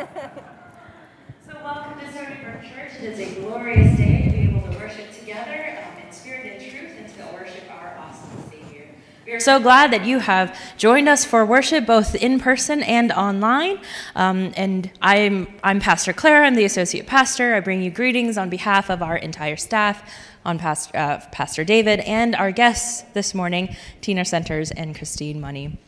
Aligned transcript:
so, 1.46 1.52
welcome 1.62 2.00
to 2.00 2.10
Stony 2.10 2.36
Brook 2.42 2.62
Church. 2.62 2.92
It 3.02 3.04
is 3.04 3.18
a 3.18 3.40
glorious 3.40 3.98
day 3.98 4.24
to 4.24 4.30
be 4.30 4.42
able 4.44 4.72
to 4.72 4.78
worship 4.78 5.12
together 5.12 5.78
um, 5.84 6.06
in 6.06 6.10
spirit 6.10 6.46
and 6.46 6.70
truth 6.70 6.92
and 6.96 7.06
to 7.06 7.34
worship 7.34 7.70
our 7.70 7.98
awesome 7.98 8.30
Savior. 8.50 8.86
We 9.26 9.32
are 9.32 9.40
so 9.40 9.60
glad 9.60 9.92
that 9.92 10.06
you 10.06 10.20
have 10.20 10.58
joined 10.78 11.06
us 11.06 11.26
for 11.26 11.44
worship, 11.44 11.84
both 11.84 12.14
in 12.14 12.40
person 12.40 12.82
and 12.82 13.12
online. 13.12 13.78
Um, 14.16 14.54
and 14.56 14.90
I'm, 15.02 15.48
I'm 15.62 15.80
Pastor 15.80 16.14
Claire, 16.14 16.44
I'm 16.44 16.54
the 16.54 16.64
associate 16.64 17.06
pastor. 17.06 17.54
I 17.54 17.60
bring 17.60 17.82
you 17.82 17.90
greetings 17.90 18.38
on 18.38 18.48
behalf 18.48 18.88
of 18.88 19.02
our 19.02 19.18
entire 19.18 19.58
staff, 19.58 20.02
on 20.46 20.58
uh, 20.60 21.20
pastor 21.30 21.62
David, 21.62 22.00
and 22.00 22.34
our 22.34 22.52
guests 22.52 23.02
this 23.12 23.34
morning, 23.34 23.76
Tina 24.00 24.24
Centers 24.24 24.70
and 24.70 24.96
Christine 24.96 25.42
Money. 25.42 25.78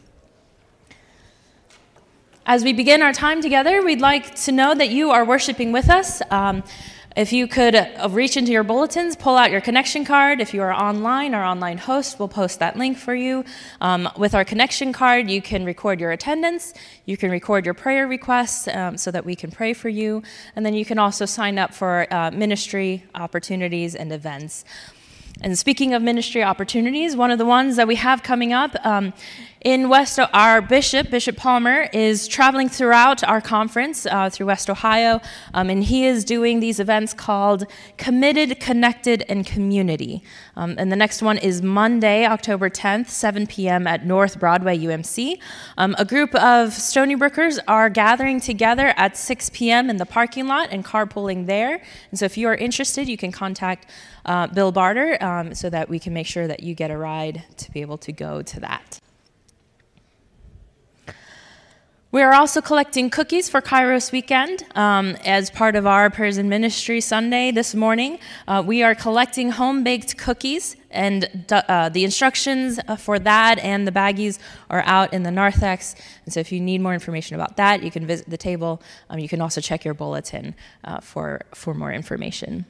As 2.45 2.65
we 2.65 2.73
begin 2.73 3.03
our 3.03 3.13
time 3.13 3.41
together, 3.41 3.85
we'd 3.85 4.01
like 4.01 4.35
to 4.47 4.51
know 4.51 4.75
that 4.75 4.91
you 4.91 5.13
are 5.13 5.25
worshiping 5.25 5.71
with 5.71 5.89
us. 5.89 6.21
Um, 6.29 6.65
if 7.15 7.33
you 7.33 7.47
could 7.47 7.77
uh, 7.77 8.09
reach 8.11 8.37
into 8.37 8.51
your 8.51 8.65
bulletins, 8.65 9.15
pull 9.15 9.37
out 9.37 9.53
your 9.53 9.61
connection 9.61 10.05
card. 10.05 10.41
If 10.41 10.53
you 10.53 10.61
are 10.63 10.73
online, 10.73 11.35
our 11.35 11.45
online 11.45 11.79
host 11.79 12.19
will 12.19 12.27
post 12.27 12.59
that 12.59 12.77
link 12.77 12.99
for 12.99 13.15
you. 13.15 13.45
Um, 13.81 14.09
with 14.19 14.35
our 14.35 14.45
connection 14.45 14.93
card, 14.93 15.31
you 15.31 15.41
can 15.41 15.65
record 15.65 16.01
your 16.01 16.11
attendance, 16.11 16.75
you 17.07 17.17
can 17.17 17.31
record 17.31 17.65
your 17.65 17.75
prayer 17.75 18.09
requests 18.09 18.67
um, 18.67 18.97
so 18.97 19.13
that 19.13 19.25
we 19.25 19.37
can 19.37 19.53
pray 19.53 19.73
for 19.73 19.89
you, 19.89 20.25
and 20.57 20.67
then 20.67 20.75
you 20.75 20.85
can 20.85 20.99
also 20.99 21.27
sign 21.27 21.59
up 21.59 21.73
for 21.73 22.13
uh, 22.13 22.33
ministry 22.33 23.05
opportunities 23.15 23.95
and 23.95 24.13
events. 24.13 24.65
And 25.41 25.59
speaking 25.59 25.95
of 25.95 26.03
ministry 26.03 26.43
opportunities, 26.43 27.17
one 27.17 27.31
of 27.31 27.39
the 27.39 27.47
ones 27.47 27.77
that 27.77 27.89
we 27.89 27.97
have 27.97 28.23
coming 28.23 28.53
up 28.53 28.77
um, 28.85 29.13
in 29.65 29.89
West, 29.89 30.19
our 30.19 30.61
bishop, 30.61 31.11
Bishop 31.11 31.37
Palmer, 31.37 31.89
is 31.93 32.27
traveling 32.27 32.69
throughout 32.69 33.23
our 33.23 33.41
conference 33.41 34.07
uh, 34.07 34.29
through 34.29 34.47
West 34.47 34.69
Ohio, 34.69 35.21
um, 35.55 35.71
and 35.71 35.85
he 35.85 36.05
is 36.05 36.25
doing 36.25 36.59
these 36.59 36.81
events 36.81 37.15
called 37.15 37.67
Committed, 37.97 38.59
Connected, 38.59 39.25
and 39.29 39.47
Community. 39.47 40.25
Um, 40.57 40.75
and 40.79 40.91
the 40.91 40.97
next 40.97 41.23
one 41.23 41.39
is 41.39 41.63
Monday, 41.63 42.27
October 42.27 42.69
10th, 42.69 43.09
7 43.09 43.47
p.m. 43.47 43.87
at 43.87 44.05
North 44.05 44.41
Broadway 44.41 44.77
UMC. 44.77 45.39
Um, 45.79 45.95
a 45.99 46.05
group 46.05 46.35
of 46.35 46.73
Stony 46.73 47.15
Brookers 47.15 47.61
are 47.69 47.89
gathering 47.89 48.41
together 48.41 48.93
at 48.97 49.17
6 49.17 49.51
p.m. 49.51 49.89
in 49.89 49.97
the 49.97 50.07
parking 50.07 50.49
lot 50.49 50.71
and 50.73 50.85
carpooling 50.85 51.47
there. 51.47 51.81
And 52.11 52.19
so 52.19 52.25
if 52.25 52.37
you 52.37 52.49
are 52.49 52.57
interested, 52.57 53.09
you 53.09 53.17
can 53.17 53.31
contact 53.31 53.87
uh, 54.27 54.49
Bill 54.49 54.73
Barter 54.73 55.23
um, 55.23 55.55
so 55.55 55.71
that 55.71 55.89
we 55.89 56.01
can 56.01 56.13
make 56.13 56.27
sure 56.27 56.49
that 56.49 56.63
you 56.63 56.75
get 56.75 56.91
a 56.91 56.97
ride 56.97 57.45
to 57.59 57.71
be 57.71 57.81
able 57.81 57.99
to 57.99 58.13
go 58.13 58.43
to 58.43 58.61
that. 58.61 59.01
We 62.13 62.21
are 62.21 62.35
also 62.35 62.61
collecting 62.61 63.09
cookies 63.09 63.49
for 63.49 63.63
Kairos 63.63 64.13
weekend 64.13 64.67
um, 64.75 65.17
as 65.25 65.49
part 65.49 65.77
of 65.77 65.87
our 65.87 66.11
Prayers 66.11 66.37
and 66.37 66.51
Ministry 66.51 67.01
Sunday 67.01 67.53
this 67.53 67.75
morning. 67.75 68.19
Uh, 68.47 68.63
we 68.67 68.83
are 68.83 68.95
collecting 68.95 69.51
home 69.51 69.83
baked 69.83 70.19
cookies, 70.19 70.77
and 70.91 71.47
uh, 71.51 71.89
the 71.89 72.05
instructions 72.05 72.79
uh, 72.87 72.97
for 72.97 73.19
that 73.21 73.59
and 73.61 73.89
the 73.89 73.93
baggies 73.93 74.39
are 74.69 74.83
out 74.83 75.15
in 75.15 75.23
the 75.23 75.31
narthex. 75.31 75.95
And 76.27 76.35
so, 76.35 76.41
if 76.41 76.53
you 76.53 76.61
need 76.61 76.83
more 76.83 76.93
information 76.93 77.35
about 77.35 77.57
that, 77.57 77.83
you 77.83 77.91
can 77.91 78.07
visit 78.07 78.29
the 78.29 78.37
table. 78.37 78.83
Um, 79.09 79.19
you 79.19 79.27
can 79.27 79.41
also 79.41 79.63
check 79.63 79.83
your 79.83 79.95
bulletin 79.95 80.55
uh, 80.85 81.01
for, 81.01 81.41
for 81.55 81.73
more 81.73 81.93
information. 81.95 82.67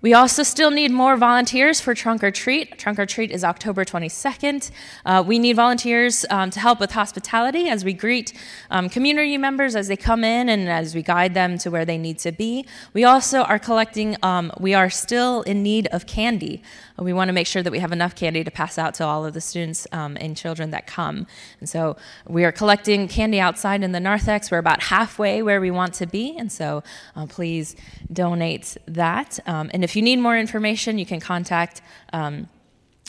We 0.00 0.14
also 0.14 0.44
still 0.44 0.70
need 0.70 0.92
more 0.92 1.16
volunteers 1.16 1.80
for 1.80 1.92
Trunk 1.92 2.22
or 2.22 2.30
Treat. 2.30 2.78
Trunk 2.78 3.00
or 3.00 3.06
Treat 3.06 3.32
is 3.32 3.42
October 3.42 3.84
22nd. 3.84 4.70
Uh, 5.04 5.24
we 5.26 5.40
need 5.40 5.56
volunteers 5.56 6.24
um, 6.30 6.50
to 6.50 6.60
help 6.60 6.78
with 6.78 6.92
hospitality 6.92 7.68
as 7.68 7.84
we 7.84 7.94
greet 7.94 8.32
um, 8.70 8.88
community 8.88 9.36
members 9.36 9.74
as 9.74 9.88
they 9.88 9.96
come 9.96 10.22
in 10.22 10.48
and 10.48 10.68
as 10.68 10.94
we 10.94 11.02
guide 11.02 11.34
them 11.34 11.58
to 11.58 11.70
where 11.72 11.84
they 11.84 11.98
need 11.98 12.20
to 12.20 12.30
be. 12.30 12.64
We 12.92 13.02
also 13.02 13.42
are 13.42 13.58
collecting, 13.58 14.16
um, 14.22 14.52
we 14.60 14.72
are 14.72 14.88
still 14.88 15.42
in 15.42 15.64
need 15.64 15.88
of 15.88 16.06
candy. 16.06 16.62
We 17.00 17.12
want 17.12 17.28
to 17.28 17.32
make 17.32 17.46
sure 17.46 17.62
that 17.62 17.70
we 17.70 17.78
have 17.78 17.92
enough 17.92 18.14
candy 18.14 18.42
to 18.44 18.50
pass 18.50 18.78
out 18.78 18.94
to 18.94 19.04
all 19.04 19.24
of 19.24 19.34
the 19.34 19.40
students 19.40 19.86
um, 19.92 20.16
and 20.20 20.36
children 20.36 20.70
that 20.70 20.86
come. 20.86 21.26
And 21.60 21.68
so 21.68 21.96
we 22.26 22.44
are 22.44 22.52
collecting 22.52 23.08
candy 23.08 23.40
outside 23.40 23.82
in 23.82 23.92
the 23.92 24.00
narthex. 24.00 24.50
We're 24.50 24.58
about 24.58 24.82
halfway 24.82 25.42
where 25.42 25.60
we 25.60 25.70
want 25.70 25.94
to 25.94 26.06
be, 26.06 26.36
and 26.36 26.50
so 26.50 26.82
uh, 27.14 27.26
please 27.26 27.76
donate 28.12 28.76
that. 28.86 29.38
Um, 29.46 29.70
and 29.72 29.84
if 29.84 29.94
you 29.94 30.02
need 30.02 30.18
more 30.18 30.36
information, 30.36 30.98
you 30.98 31.06
can 31.06 31.20
contact 31.20 31.82
um, 32.12 32.48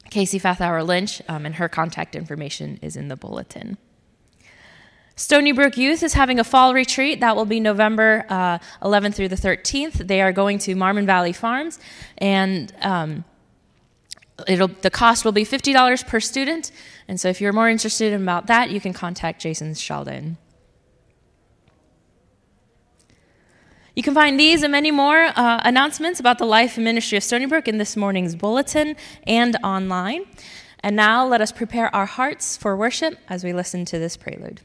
Casey 0.09 0.39
Fathauer 0.39 0.85
Lynch, 0.85 1.21
um, 1.27 1.45
and 1.45 1.55
her 1.55 1.69
contact 1.69 2.15
information 2.15 2.79
is 2.81 2.95
in 2.95 3.07
the 3.07 3.15
bulletin. 3.15 3.77
Stony 5.15 5.51
Brook 5.51 5.75
Youth 5.75 6.01
is 6.01 6.13
having 6.13 6.39
a 6.39 6.45
fall 6.45 6.73
retreat. 6.73 7.19
That 7.19 7.35
will 7.35 7.45
be 7.45 7.59
November 7.59 8.25
uh, 8.29 8.59
11th 8.81 9.15
through 9.15 9.27
the 9.27 9.35
13th. 9.35 10.07
They 10.07 10.21
are 10.21 10.31
going 10.31 10.59
to 10.59 10.75
Marmon 10.75 11.05
Valley 11.05 11.33
Farms, 11.33 11.77
and 12.19 12.73
um, 12.81 13.25
it'll 14.47 14.67
the 14.67 14.89
cost 14.89 15.25
will 15.25 15.31
be 15.31 15.45
$50 15.45 16.07
per 16.07 16.19
student. 16.19 16.71
And 17.07 17.19
so 17.19 17.29
if 17.29 17.41
you're 17.41 17.53
more 17.53 17.69
interested 17.69 18.13
about 18.13 18.47
that 18.47 18.69
you 18.69 18.79
can 18.79 18.93
contact 18.93 19.41
jason 19.41 19.73
sheldon. 19.73 20.37
You 23.95 24.03
can 24.03 24.13
find 24.13 24.39
these 24.39 24.63
and 24.63 24.71
many 24.71 24.91
more 24.91 25.25
uh, 25.35 25.61
announcements 25.63 26.19
about 26.19 26.37
the 26.37 26.45
life 26.45 26.77
and 26.77 26.85
ministry 26.85 27.17
of 27.17 27.23
stony 27.23 27.45
brook 27.45 27.67
in 27.67 27.77
this 27.77 27.97
morning's 27.97 28.35
bulletin 28.35 28.95
and 29.27 29.57
online. 29.63 30.25
And 30.81 30.95
now 30.95 31.27
let 31.27 31.41
us 31.41 31.51
prepare 31.51 31.93
our 31.93 32.05
hearts 32.05 32.55
for 32.55 32.77
worship 32.77 33.17
as 33.27 33.43
we 33.43 33.51
listen 33.51 33.83
to 33.85 33.99
this 33.99 34.15
prelude 34.15 34.61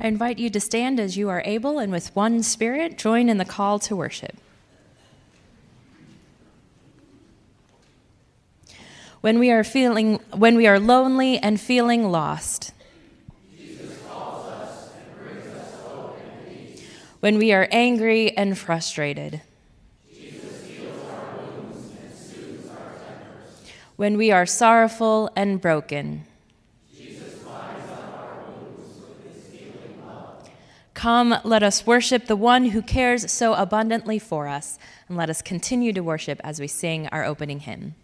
I 0.00 0.08
invite 0.08 0.38
you 0.38 0.50
to 0.50 0.60
stand 0.60 0.98
as 0.98 1.16
you 1.16 1.28
are 1.28 1.42
able 1.44 1.78
and 1.78 1.92
with 1.92 2.14
one 2.16 2.42
spirit 2.42 2.98
join 2.98 3.28
in 3.28 3.38
the 3.38 3.44
call 3.44 3.78
to 3.80 3.94
worship. 3.94 4.36
When 9.20 9.38
we 9.38 9.50
are 9.50 9.64
feeling 9.64 10.16
when 10.34 10.56
we 10.56 10.66
are 10.66 10.78
lonely 10.78 11.38
and 11.38 11.60
feeling 11.60 12.10
lost. 12.10 12.72
When 17.20 17.38
we 17.38 17.52
are 17.52 17.66
angry 17.70 18.36
and 18.36 18.58
frustrated. 18.58 19.40
When 23.96 24.18
we 24.18 24.30
are 24.30 24.44
sorrowful 24.44 25.30
and 25.34 25.58
broken. 25.58 26.26
Come, 31.04 31.36
let 31.44 31.62
us 31.62 31.86
worship 31.86 32.28
the 32.28 32.34
one 32.34 32.70
who 32.70 32.80
cares 32.80 33.30
so 33.30 33.52
abundantly 33.52 34.18
for 34.18 34.48
us, 34.48 34.78
and 35.06 35.18
let 35.18 35.28
us 35.28 35.42
continue 35.42 35.92
to 35.92 36.00
worship 36.00 36.40
as 36.42 36.58
we 36.58 36.66
sing 36.66 37.08
our 37.08 37.26
opening 37.26 37.60
hymn. 37.60 37.94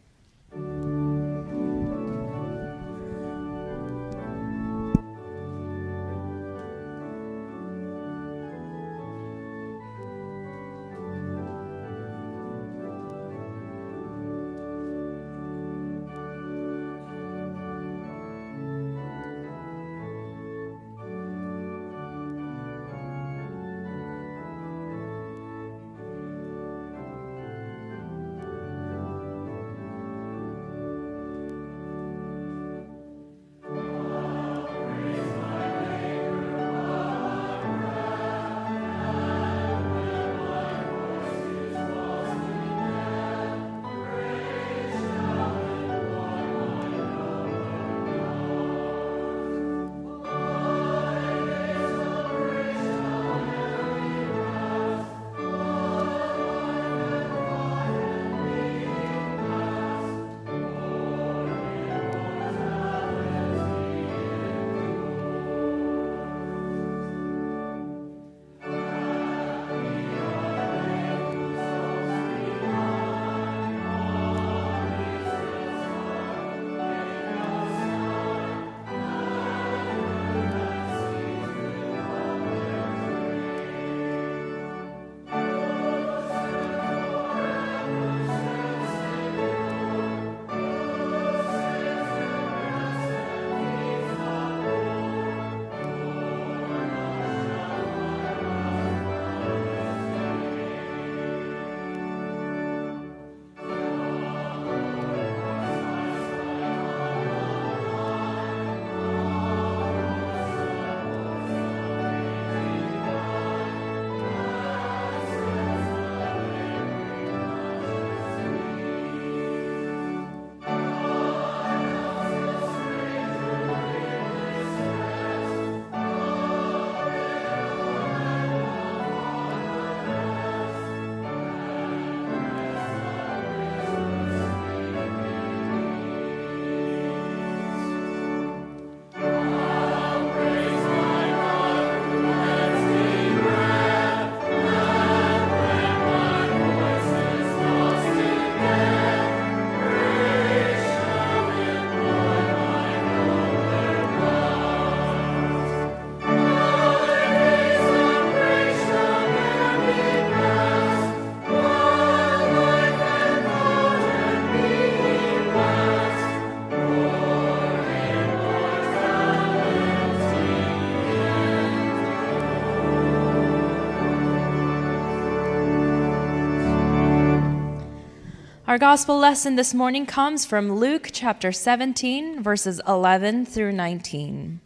Our 178.70 178.78
gospel 178.78 179.18
lesson 179.18 179.56
this 179.56 179.74
morning 179.74 180.06
comes 180.06 180.46
from 180.46 180.76
Luke 180.76 181.08
chapter 181.10 181.50
17, 181.50 182.40
verses 182.40 182.80
11 182.86 183.44
through 183.46 183.72
19. 183.72 184.60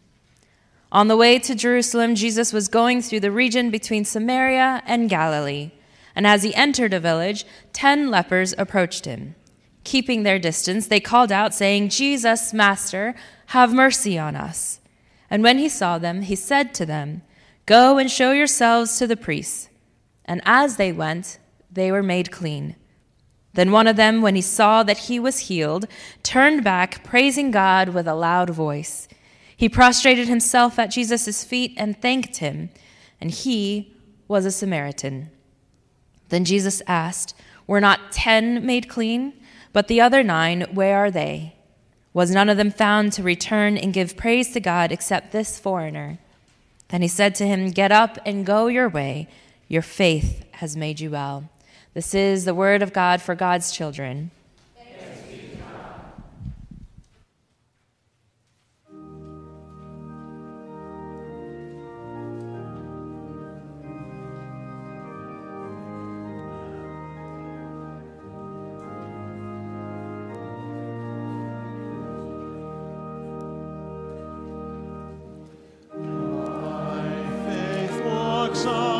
On 0.92 1.08
the 1.08 1.16
way 1.16 1.38
to 1.38 1.54
Jerusalem, 1.54 2.14
Jesus 2.14 2.52
was 2.52 2.68
going 2.68 3.00
through 3.00 3.20
the 3.20 3.32
region 3.32 3.70
between 3.70 4.04
Samaria 4.04 4.82
and 4.84 5.08
Galilee. 5.08 5.70
And 6.14 6.26
as 6.26 6.42
he 6.42 6.54
entered 6.54 6.92
a 6.92 7.00
village, 7.00 7.46
ten 7.72 8.10
lepers 8.10 8.54
approached 8.58 9.06
him. 9.06 9.36
Keeping 9.84 10.22
their 10.22 10.38
distance, 10.38 10.86
they 10.86 11.00
called 11.00 11.32
out, 11.32 11.54
saying, 11.54 11.88
Jesus, 11.88 12.52
Master, 12.52 13.14
have 13.46 13.72
mercy 13.72 14.18
on 14.18 14.36
us. 14.36 14.80
And 15.30 15.42
when 15.42 15.56
he 15.56 15.70
saw 15.70 15.96
them, 15.96 16.20
he 16.20 16.36
said 16.36 16.74
to 16.74 16.84
them, 16.84 17.22
Go 17.64 17.96
and 17.96 18.10
show 18.10 18.32
yourselves 18.32 18.98
to 18.98 19.06
the 19.06 19.16
priests. 19.16 19.70
And 20.26 20.42
as 20.44 20.76
they 20.76 20.92
went, 20.92 21.38
they 21.72 21.90
were 21.90 22.02
made 22.02 22.30
clean. 22.30 22.76
Then 23.54 23.70
one 23.70 23.86
of 23.86 23.96
them, 23.96 24.20
when 24.20 24.34
he 24.34 24.40
saw 24.40 24.82
that 24.82 24.98
he 24.98 25.18
was 25.18 25.40
healed, 25.40 25.86
turned 26.22 26.64
back, 26.64 27.04
praising 27.04 27.50
God 27.50 27.90
with 27.90 28.06
a 28.06 28.14
loud 28.14 28.50
voice. 28.50 29.08
He 29.56 29.68
prostrated 29.68 30.28
himself 30.28 30.78
at 30.78 30.90
Jesus' 30.90 31.44
feet 31.44 31.72
and 31.76 32.00
thanked 32.00 32.38
him, 32.38 32.70
and 33.20 33.30
he 33.30 33.94
was 34.26 34.44
a 34.44 34.50
Samaritan. 34.50 35.30
Then 36.30 36.44
Jesus 36.44 36.82
asked, 36.86 37.34
Were 37.66 37.80
not 37.80 38.10
ten 38.10 38.66
made 38.66 38.88
clean? 38.88 39.34
But 39.72 39.88
the 39.88 40.00
other 40.00 40.22
nine, 40.22 40.62
where 40.72 40.96
are 40.98 41.10
they? 41.10 41.56
Was 42.12 42.30
none 42.30 42.48
of 42.48 42.56
them 42.56 42.70
found 42.70 43.12
to 43.14 43.22
return 43.22 43.76
and 43.76 43.92
give 43.92 44.16
praise 44.16 44.52
to 44.52 44.60
God 44.60 44.92
except 44.92 45.32
this 45.32 45.58
foreigner? 45.58 46.18
Then 46.88 47.02
he 47.02 47.08
said 47.08 47.34
to 47.36 47.46
him, 47.46 47.70
Get 47.70 47.90
up 47.90 48.18
and 48.24 48.46
go 48.46 48.68
your 48.68 48.88
way. 48.88 49.28
Your 49.68 49.82
faith 49.82 50.44
has 50.52 50.76
made 50.76 51.00
you 51.00 51.10
well. 51.10 51.48
This 51.94 52.12
is 52.12 52.44
the 52.44 52.54
word 52.54 52.82
of 52.82 52.92
God 52.92 53.22
for 53.22 53.36
God's 53.36 53.70
children. 53.70 54.32
song. 78.64 78.93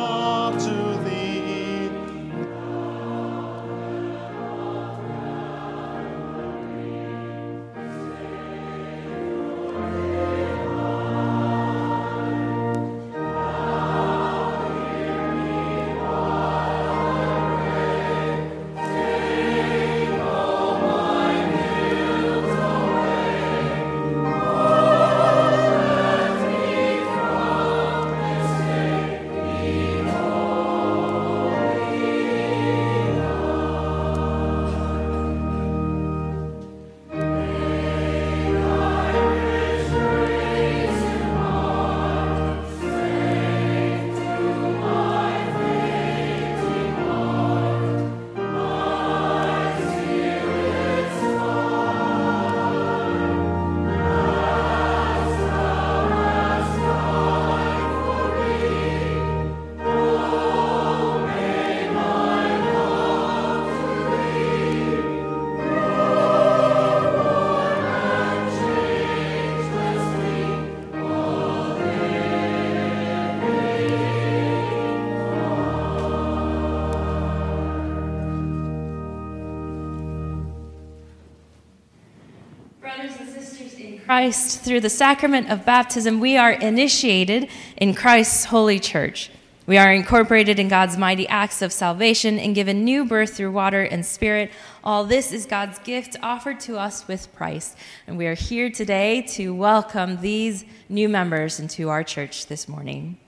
Christ, 84.15 84.61
through 84.61 84.79
the 84.79 84.89
sacrament 84.89 85.51
of 85.51 85.65
baptism, 85.65 86.21
we 86.21 86.37
are 86.37 86.53
initiated 86.53 87.49
in 87.77 87.95
Christ's 87.95 88.45
holy 88.45 88.79
church. 88.79 89.29
We 89.67 89.77
are 89.77 89.93
incorporated 89.93 90.61
in 90.61 90.69
God's 90.69 90.97
mighty 90.97 91.27
acts 91.27 91.63
of 91.63 91.73
salvation 91.73 92.39
and 92.39 92.55
given 92.55 92.85
new 92.85 93.05
birth 93.05 93.35
through 93.35 93.51
water 93.51 93.83
and 93.83 94.07
spirit. 94.07 94.53
All 94.85 95.03
this 95.03 95.33
is 95.33 95.47
God's 95.47 95.81
gift 95.81 96.17
offered 96.23 96.61
to 96.61 96.79
us 96.79 97.09
with 97.09 97.35
price. 97.35 97.75
And 98.07 98.17
we 98.17 98.29
are 98.29 98.37
here 98.37 98.71
today 98.71 99.23
to 99.33 99.53
welcome 99.53 100.21
these 100.21 100.65
new 100.89 101.09
members 101.09 101.59
into 101.59 101.89
our 101.89 102.05
church 102.05 102.47
this 102.47 102.69
morning. 102.69 103.19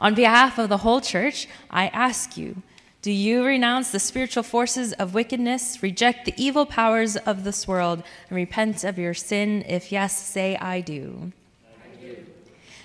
On 0.00 0.16
behalf 0.16 0.58
of 0.58 0.68
the 0.68 0.78
whole 0.78 1.00
church, 1.00 1.46
I 1.70 1.86
ask 1.90 2.36
you 2.36 2.60
do 3.02 3.10
you 3.10 3.44
renounce 3.44 3.90
the 3.90 3.98
spiritual 3.98 4.44
forces 4.44 4.92
of 4.92 5.12
wickedness, 5.12 5.82
reject 5.82 6.24
the 6.24 6.34
evil 6.36 6.64
powers 6.64 7.16
of 7.16 7.42
this 7.42 7.66
world, 7.66 8.04
and 8.28 8.36
repent 8.36 8.84
of 8.84 8.96
your 8.96 9.12
sin? 9.12 9.64
If 9.68 9.90
yes, 9.90 10.16
say, 10.16 10.56
I 10.56 10.80
do. 10.80 11.32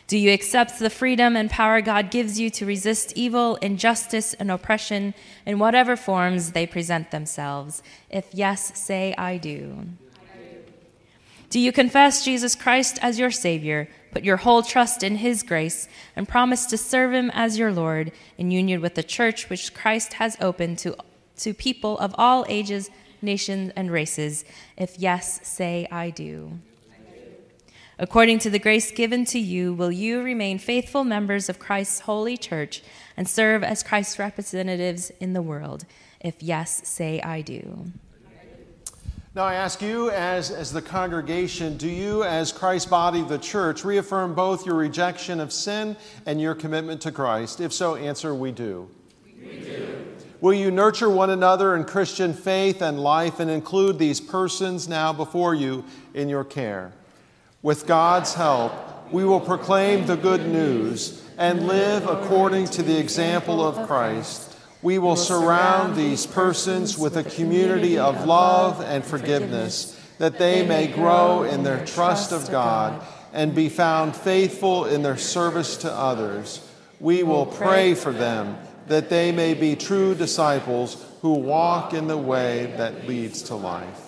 Do 0.07 0.17
you 0.17 0.31
accept 0.31 0.79
the 0.79 0.89
freedom 0.89 1.35
and 1.35 1.51
power 1.51 1.81
God 1.81 2.09
gives 2.09 2.39
you 2.39 2.49
to 2.51 2.65
resist 2.65 3.13
evil, 3.15 3.57
injustice, 3.57 4.33
and 4.35 4.49
oppression 4.49 5.13
in 5.45 5.59
whatever 5.59 5.95
forms 5.95 6.53
they 6.53 6.65
present 6.65 7.11
themselves? 7.11 7.83
If 8.09 8.33
yes, 8.33 8.79
say, 8.79 9.13
I 9.17 9.37
do. 9.37 9.85
I 10.33 10.37
do. 10.37 10.57
Do 11.49 11.59
you 11.59 11.71
confess 11.71 12.25
Jesus 12.25 12.55
Christ 12.55 12.97
as 13.01 13.19
your 13.19 13.31
Savior? 13.31 13.89
Put 14.11 14.23
your 14.23 14.37
whole 14.37 14.63
trust 14.63 15.03
in 15.03 15.17
His 15.17 15.43
grace 15.43 15.87
and 16.15 16.27
promise 16.27 16.65
to 16.67 16.77
serve 16.77 17.13
Him 17.13 17.29
as 17.33 17.57
your 17.57 17.71
Lord 17.71 18.11
in 18.37 18.51
union 18.51 18.81
with 18.81 18.95
the 18.95 19.03
church 19.03 19.49
which 19.49 19.73
Christ 19.73 20.13
has 20.13 20.37
opened 20.39 20.79
to, 20.79 20.95
to 21.37 21.53
people 21.53 21.97
of 21.99 22.15
all 22.17 22.45
ages, 22.47 22.89
nations, 23.21 23.71
and 23.75 23.91
races. 23.91 24.45
If 24.77 24.97
yes, 24.97 25.39
say, 25.47 25.87
I 25.91 26.09
do. 26.09 26.59
According 27.99 28.39
to 28.39 28.51
the 28.51 28.59
grace 28.59 28.91
given 28.91 29.25
to 29.25 29.39
you, 29.39 29.73
will 29.73 29.91
you 29.91 30.21
remain 30.21 30.59
faithful 30.59 31.03
members 31.03 31.49
of 31.49 31.57
Christ's 31.57 32.01
holy 32.01 32.37
church 32.37 32.83
and 33.15 33.27
serve 33.27 33.63
as 33.63 33.81
Christ's 33.81 34.19
representatives 34.19 35.11
in 35.19 35.33
the 35.33 35.41
world? 35.41 35.85
If 36.19 36.43
yes, 36.43 36.87
say, 36.87 37.19
I 37.21 37.41
do. 37.41 37.87
Now, 39.37 39.43
I 39.43 39.53
ask 39.53 39.83
you, 39.83 40.09
as, 40.09 40.49
as 40.49 40.73
the 40.73 40.81
congregation, 40.81 41.77
do 41.77 41.87
you, 41.87 42.23
as 42.23 42.51
Christ's 42.51 42.89
body, 42.89 43.21
the 43.21 43.37
church, 43.37 43.85
reaffirm 43.85 44.33
both 44.33 44.65
your 44.65 44.73
rejection 44.73 45.39
of 45.39 45.53
sin 45.53 45.95
and 46.25 46.41
your 46.41 46.55
commitment 46.55 47.01
to 47.01 47.11
Christ? 47.11 47.61
If 47.61 47.71
so, 47.71 47.93
answer, 47.93 48.33
we 48.33 48.51
do. 48.51 48.89
We 49.39 49.59
do. 49.59 50.07
Will 50.41 50.55
you 50.55 50.71
nurture 50.71 51.07
one 51.07 51.29
another 51.29 51.75
in 51.75 51.83
Christian 51.83 52.33
faith 52.33 52.81
and 52.81 52.99
life 52.99 53.39
and 53.39 53.51
include 53.51 53.99
these 53.99 54.19
persons 54.19 54.87
now 54.87 55.13
before 55.13 55.53
you 55.53 55.85
in 56.15 56.29
your 56.29 56.43
care? 56.43 56.93
With 57.61 57.85
God's 57.85 58.33
help, 58.33 58.73
we 59.11 59.23
will 59.23 59.39
proclaim 59.39 60.07
the 60.07 60.17
good 60.17 60.47
news 60.47 61.23
and 61.37 61.67
live 61.67 62.07
according 62.07 62.65
to 62.69 62.81
the 62.81 62.97
example 62.97 63.63
of 63.63 63.87
Christ 63.87 64.46
we 64.81 64.99
will 64.99 65.15
surround 65.15 65.95
these 65.95 66.25
persons 66.27 66.97
with 66.97 67.17
a 67.17 67.23
community 67.23 67.97
of 67.97 68.25
love 68.25 68.81
and 68.81 69.03
forgiveness, 69.03 69.99
that 70.19 70.37
they 70.37 70.65
may 70.65 70.87
grow 70.87 71.43
in 71.43 71.63
their 71.63 71.85
trust 71.85 72.31
of 72.31 72.49
God 72.51 73.03
and 73.33 73.53
be 73.55 73.69
found 73.69 74.15
faithful 74.15 74.85
in 74.85 75.03
their 75.03 75.17
service 75.17 75.77
to 75.77 75.91
others. 75.91 76.67
We 76.99 77.23
will 77.23 77.45
pray 77.45 77.93
for 77.93 78.11
them 78.11 78.57
that 78.87 79.09
they 79.09 79.31
may 79.31 79.53
be 79.53 79.75
true 79.75 80.15
disciples 80.15 81.03
who 81.21 81.33
walk 81.33 81.93
in 81.93 82.07
the 82.07 82.17
way 82.17 82.73
that 82.77 83.07
leads 83.07 83.43
to 83.43 83.55
life. 83.55 84.06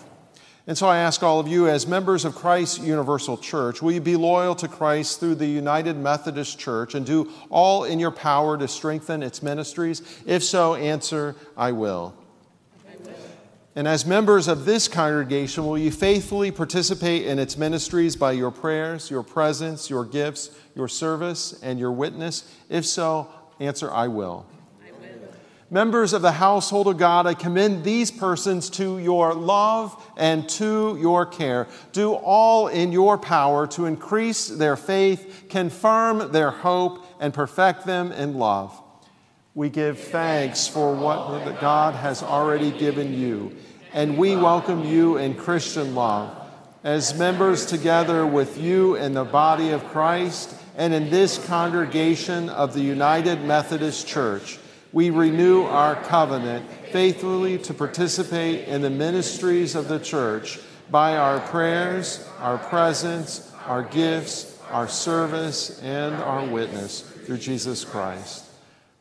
And 0.70 0.78
so 0.78 0.86
I 0.86 1.00
ask 1.00 1.24
all 1.24 1.40
of 1.40 1.48
you, 1.48 1.68
as 1.68 1.88
members 1.88 2.26
of 2.26 2.36
Christ's 2.36 2.78
Universal 2.78 3.38
Church, 3.38 3.82
will 3.82 3.92
you 3.92 4.00
be 4.00 4.16
loyal 4.16 4.54
to 4.54 4.68
Christ 4.68 5.20
through 5.20 5.34
the 5.34 5.48
United 5.48 5.98
Methodist 5.98 6.60
Church 6.60 6.94
and 6.94 7.04
do 7.04 7.32
all 7.50 7.86
in 7.86 8.00
your 8.00 8.12
power 8.12 8.56
to 8.56 8.68
strengthen 8.68 9.24
its 9.24 9.42
ministries? 9.42 10.04
If 10.28 10.44
so, 10.44 10.76
answer, 10.76 11.36
I 11.58 11.72
will. 11.72 12.14
And 13.76 13.88
as 13.88 14.06
members 14.06 14.48
of 14.48 14.66
this 14.66 14.88
congregation, 14.88 15.66
will 15.66 15.80
you 15.80 15.90
faithfully 15.90 16.52
participate 16.52 17.26
in 17.26 17.40
its 17.40 17.58
ministries 17.58 18.16
by 18.16 18.34
your 18.34 18.52
prayers, 18.52 19.10
your 19.10 19.24
presence, 19.24 19.90
your 19.90 20.06
gifts, 20.06 20.52
your 20.76 20.88
service, 20.88 21.60
and 21.64 21.80
your 21.80 21.92
witness? 21.92 22.44
If 22.70 22.86
so, 22.86 23.28
answer, 23.60 23.92
I 23.92 24.08
will. 24.08 24.46
Members 25.72 26.14
of 26.14 26.24
the 26.24 26.32
household 26.32 26.88
of 26.88 26.98
God, 26.98 27.28
I 27.28 27.36
commend 27.36 27.84
these 27.84 28.10
persons 28.10 28.72
to 28.72 28.98
your 28.98 29.36
love 29.36 30.04
and 30.18 30.50
to 30.50 30.98
your 31.00 31.28
care. 31.28 31.68
Do 31.92 32.14
all 32.14 32.70
in 32.70 32.92
your 32.92 33.20
power 33.20 33.68
to 33.68 33.86
increase 33.86 34.48
their 34.48 34.76
faith, 34.76 35.46
confirm 35.48 36.32
their 36.32 36.50
hope, 36.50 37.06
and 37.20 37.36
perfect 37.36 37.86
them 37.86 38.12
in 38.12 38.34
love. 38.40 38.82
We 39.54 39.70
give 39.70 40.00
thanks 40.00 40.68
for 40.68 40.96
what 40.96 41.62
God 41.62 41.94
has 41.94 42.24
already 42.24 42.72
given 42.72 43.14
you, 43.14 43.56
and 43.94 44.18
we 44.18 44.36
welcome 44.36 44.84
you 44.84 45.18
in 45.18 45.36
Christian 45.36 45.94
love. 45.94 46.36
As 46.84 47.14
members 47.20 47.68
together 47.68 48.26
with 48.26 48.58
you 48.58 48.96
in 48.96 49.14
the 49.14 49.26
body 49.26 49.70
of 49.70 49.86
Christ 49.86 50.56
and 50.76 50.96
in 50.96 51.12
this 51.12 51.38
congregation 51.46 52.50
of 52.50 52.74
the 52.74 52.82
United 52.82 53.44
Methodist 53.44 54.08
Church, 54.08 54.58
we 54.92 55.10
renew 55.10 55.64
our 55.64 55.96
covenant 55.96 56.70
faithfully 56.92 57.58
to 57.60 57.74
participate 57.74 58.68
in 58.68 58.82
the 58.82 58.90
ministries 58.90 59.76
of 59.76 59.88
the 59.88 60.00
church 60.00 60.60
by 60.90 61.18
our 61.18 61.40
prayers, 61.40 62.28
our 62.40 62.58
presence, 62.58 63.54
our 63.66 63.84
gifts, 63.84 64.60
our 64.72 64.88
service, 64.88 65.80
and 65.84 66.16
our 66.16 66.46
witness 66.46 67.02
through 67.02 67.38
Jesus 67.38 67.86
Christ. 67.86 68.46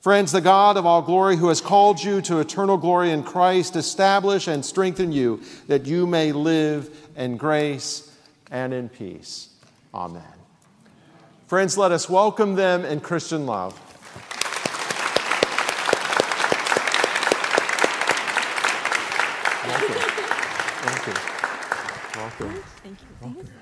Friends, 0.00 0.32
the 0.32 0.40
God 0.40 0.76
of 0.76 0.86
all 0.86 1.02
glory, 1.02 1.36
who 1.36 1.48
has 1.48 1.60
called 1.60 2.02
you 2.02 2.20
to 2.22 2.38
eternal 2.38 2.76
glory 2.76 3.10
in 3.10 3.22
Christ, 3.22 3.74
establish 3.74 4.46
and 4.46 4.64
strengthen 4.64 5.10
you 5.10 5.40
that 5.66 5.86
you 5.86 6.06
may 6.06 6.32
live 6.32 6.94
in 7.16 7.36
grace 7.36 8.14
and 8.50 8.72
in 8.72 8.88
peace. 8.88 9.48
Amen. 9.92 10.22
Friends, 11.46 11.76
let 11.76 11.92
us 11.92 12.08
welcome 12.08 12.54
them 12.54 12.84
in 12.84 13.00
Christian 13.00 13.46
love. 13.46 13.87
Welcome. 19.68 19.96
Thank 19.96 21.06
you. 21.06 21.14
Welcome. 22.16 22.64
Welcome. 23.20 23.57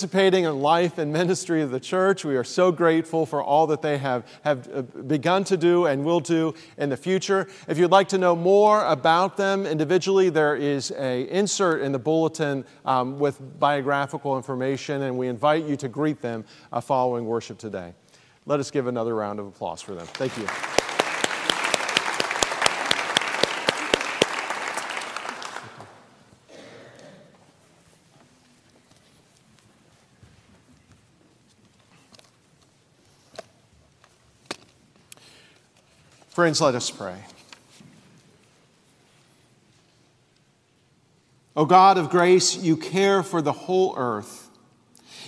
Participating 0.00 0.44
in 0.44 0.60
life 0.60 0.96
and 0.96 1.12
ministry 1.12 1.60
of 1.60 1.70
the 1.70 1.78
church. 1.78 2.24
We 2.24 2.34
are 2.36 2.44
so 2.44 2.72
grateful 2.72 3.26
for 3.26 3.42
all 3.42 3.66
that 3.66 3.82
they 3.82 3.98
have, 3.98 4.24
have 4.44 4.66
uh, 4.72 4.80
begun 4.80 5.44
to 5.44 5.58
do 5.58 5.84
and 5.84 6.06
will 6.06 6.20
do 6.20 6.54
in 6.78 6.88
the 6.88 6.96
future. 6.96 7.46
If 7.68 7.76
you'd 7.76 7.90
like 7.90 8.08
to 8.08 8.16
know 8.16 8.34
more 8.34 8.82
about 8.86 9.36
them 9.36 9.66
individually, 9.66 10.30
there 10.30 10.56
is 10.56 10.90
a 10.92 11.28
insert 11.28 11.82
in 11.82 11.92
the 11.92 11.98
bulletin 11.98 12.64
um, 12.86 13.18
with 13.18 13.38
biographical 13.60 14.38
information, 14.38 15.02
and 15.02 15.18
we 15.18 15.28
invite 15.28 15.66
you 15.66 15.76
to 15.76 15.88
greet 15.88 16.22
them 16.22 16.46
uh, 16.72 16.80
following 16.80 17.26
worship 17.26 17.58
today. 17.58 17.92
Let 18.46 18.58
us 18.58 18.70
give 18.70 18.86
another 18.86 19.14
round 19.14 19.38
of 19.38 19.48
applause 19.48 19.82
for 19.82 19.94
them. 19.94 20.06
Thank 20.06 20.34
you. 20.38 20.46
Friends, 36.40 36.62
let 36.62 36.74
us 36.74 36.90
pray. 36.90 37.18
O 41.54 41.66
God 41.66 41.98
of 41.98 42.08
grace, 42.08 42.56
you 42.56 42.78
care 42.78 43.22
for 43.22 43.42
the 43.42 43.52
whole 43.52 43.92
earth. 43.98 44.48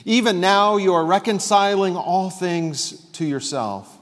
Even 0.06 0.40
now, 0.40 0.78
you 0.78 0.94
are 0.94 1.04
reconciling 1.04 1.96
all 1.98 2.30
things 2.30 2.92
to 3.12 3.26
yourself. 3.26 3.94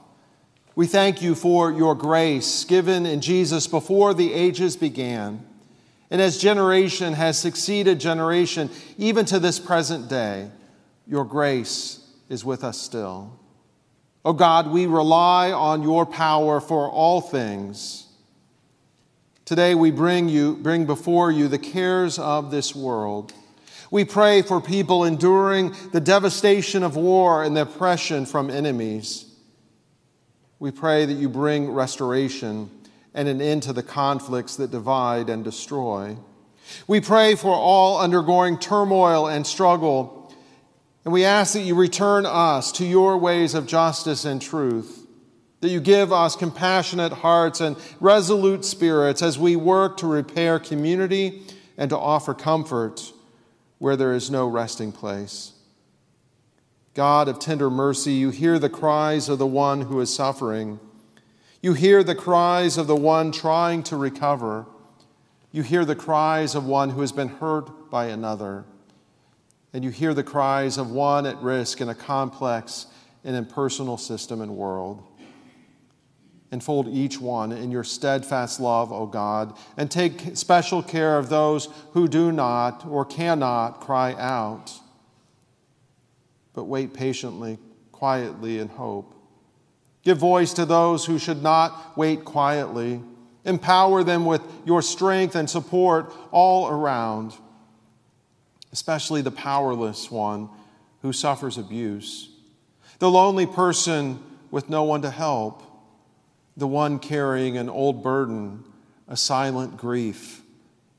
We 0.73 0.87
thank 0.87 1.21
you 1.21 1.35
for 1.35 1.69
your 1.69 1.95
grace 1.95 2.63
given 2.63 3.05
in 3.05 3.19
Jesus 3.19 3.67
before 3.67 4.13
the 4.13 4.31
ages 4.31 4.77
began. 4.77 5.45
And 6.09 6.21
as 6.21 6.37
generation 6.37 7.11
has 7.11 7.37
succeeded 7.37 7.99
generation, 7.99 8.69
even 8.97 9.25
to 9.25 9.37
this 9.37 9.59
present 9.59 10.07
day, 10.07 10.49
your 11.05 11.25
grace 11.25 12.09
is 12.29 12.45
with 12.45 12.63
us 12.63 12.77
still. 12.77 13.37
Oh 14.23 14.33
God, 14.33 14.67
we 14.71 14.85
rely 14.85 15.51
on 15.51 15.81
your 15.81 16.05
power 16.05 16.61
for 16.61 16.89
all 16.89 17.21
things. 17.21 18.07
Today 19.45 19.73
we 19.73 19.89
bring 19.89 20.29
you 20.29 20.55
bring 20.55 20.85
before 20.85 21.31
you 21.31 21.47
the 21.47 21.57
cares 21.57 22.19
of 22.19 22.51
this 22.51 22.75
world. 22.75 23.33
We 23.89 24.05
pray 24.05 24.43
for 24.43 24.61
people 24.61 25.03
enduring 25.03 25.75
the 25.91 25.99
devastation 25.99 26.83
of 26.83 26.95
war 26.95 27.43
and 27.43 27.57
the 27.57 27.63
oppression 27.63 28.25
from 28.25 28.49
enemies. 28.49 29.25
We 30.59 30.71
pray 30.71 31.05
that 31.05 31.13
you 31.13 31.27
bring 31.27 31.71
restoration 31.71 32.69
and 33.13 33.27
an 33.27 33.41
end 33.41 33.63
to 33.63 33.73
the 33.73 33.83
conflicts 33.83 34.55
that 34.57 34.71
divide 34.71 35.29
and 35.29 35.43
destroy. 35.43 36.15
We 36.87 37.01
pray 37.01 37.35
for 37.35 37.53
all 37.53 37.99
undergoing 37.99 38.59
turmoil 38.59 39.27
and 39.27 39.45
struggle, 39.45 40.20
and 41.03 41.13
we 41.13 41.25
ask 41.25 41.53
that 41.53 41.61
you 41.61 41.75
return 41.75 42.25
us 42.25 42.71
to 42.73 42.85
your 42.85 43.17
ways 43.17 43.53
of 43.53 43.65
justice 43.65 44.23
and 44.23 44.41
truth, 44.41 45.07
that 45.61 45.69
you 45.69 45.79
give 45.79 46.11
us 46.11 46.35
compassionate 46.35 47.11
hearts 47.11 47.59
and 47.59 47.75
resolute 47.99 48.65
spirits 48.65 49.21
as 49.21 49.39
we 49.39 49.55
work 49.55 49.97
to 49.97 50.07
repair 50.07 50.59
community 50.59 51.43
and 51.77 51.89
to 51.89 51.97
offer 51.97 52.33
comfort 52.33 53.13
where 53.79 53.95
there 53.95 54.13
is 54.13 54.29
no 54.29 54.47
resting 54.47 54.91
place. 54.91 55.53
God 56.93 57.27
of 57.27 57.39
tender 57.39 57.69
mercy, 57.69 58.13
you 58.13 58.29
hear 58.29 58.59
the 58.59 58.69
cries 58.69 59.29
of 59.29 59.39
the 59.39 59.47
one 59.47 59.81
who 59.81 59.99
is 60.01 60.13
suffering. 60.13 60.79
You 61.61 61.73
hear 61.73 62.03
the 62.03 62.15
cries 62.15 62.77
of 62.77 62.87
the 62.87 62.95
one 62.95 63.31
trying 63.31 63.81
to 63.83 63.95
recover. 63.95 64.65
You 65.51 65.63
hear 65.63 65.85
the 65.85 65.95
cries 65.95 66.53
of 66.53 66.65
one 66.65 66.91
who 66.91 67.01
has 67.01 67.11
been 67.11 67.29
hurt 67.29 67.89
by 67.89 68.07
another. 68.07 68.65
And 69.73 69.83
you 69.83 69.89
hear 69.89 70.13
the 70.13 70.23
cries 70.23 70.77
of 70.77 70.91
one 70.91 71.25
at 71.25 71.41
risk 71.41 71.81
in 71.81 71.89
a 71.89 71.95
complex 71.95 72.87
and 73.23 73.35
impersonal 73.35 73.97
system 73.97 74.41
and 74.41 74.55
world. 74.55 75.03
Enfold 76.51 76.87
each 76.89 77.19
one 77.19 77.51
in 77.53 77.71
your 77.71 77.83
steadfast 77.83 78.59
love, 78.59 78.91
O 78.91 79.05
God, 79.05 79.57
and 79.77 79.89
take 79.89 80.35
special 80.35 80.83
care 80.83 81.17
of 81.17 81.29
those 81.29 81.69
who 81.93 82.07
do 82.07 82.31
not 82.31 82.85
or 82.85 83.05
cannot 83.05 83.79
cry 83.79 84.13
out 84.15 84.81
but 86.53 86.65
wait 86.65 86.93
patiently, 86.93 87.57
quietly, 87.91 88.59
in 88.59 88.67
hope. 88.67 89.15
Give 90.03 90.17
voice 90.17 90.53
to 90.53 90.65
those 90.65 91.05
who 91.05 91.19
should 91.19 91.43
not 91.43 91.97
wait 91.97 92.25
quietly. 92.25 93.01
Empower 93.45 94.03
them 94.03 94.25
with 94.25 94.41
your 94.65 94.81
strength 94.81 95.35
and 95.35 95.49
support 95.49 96.13
all 96.31 96.67
around, 96.67 97.33
especially 98.71 99.21
the 99.21 99.31
powerless 99.31 100.09
one 100.09 100.49
who 101.01 101.13
suffers 101.13 101.57
abuse, 101.57 102.29
the 102.99 103.09
lonely 103.09 103.45
person 103.45 104.19
with 104.51 104.69
no 104.69 104.83
one 104.83 105.01
to 105.01 105.09
help, 105.09 105.63
the 106.57 106.67
one 106.67 106.99
carrying 106.99 107.57
an 107.57 107.69
old 107.69 108.03
burden, 108.03 108.63
a 109.07 109.17
silent 109.17 109.77
grief, 109.77 110.41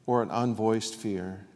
or 0.06 0.22
an 0.22 0.30
unvoiced 0.30 0.94
fear. 0.94 1.46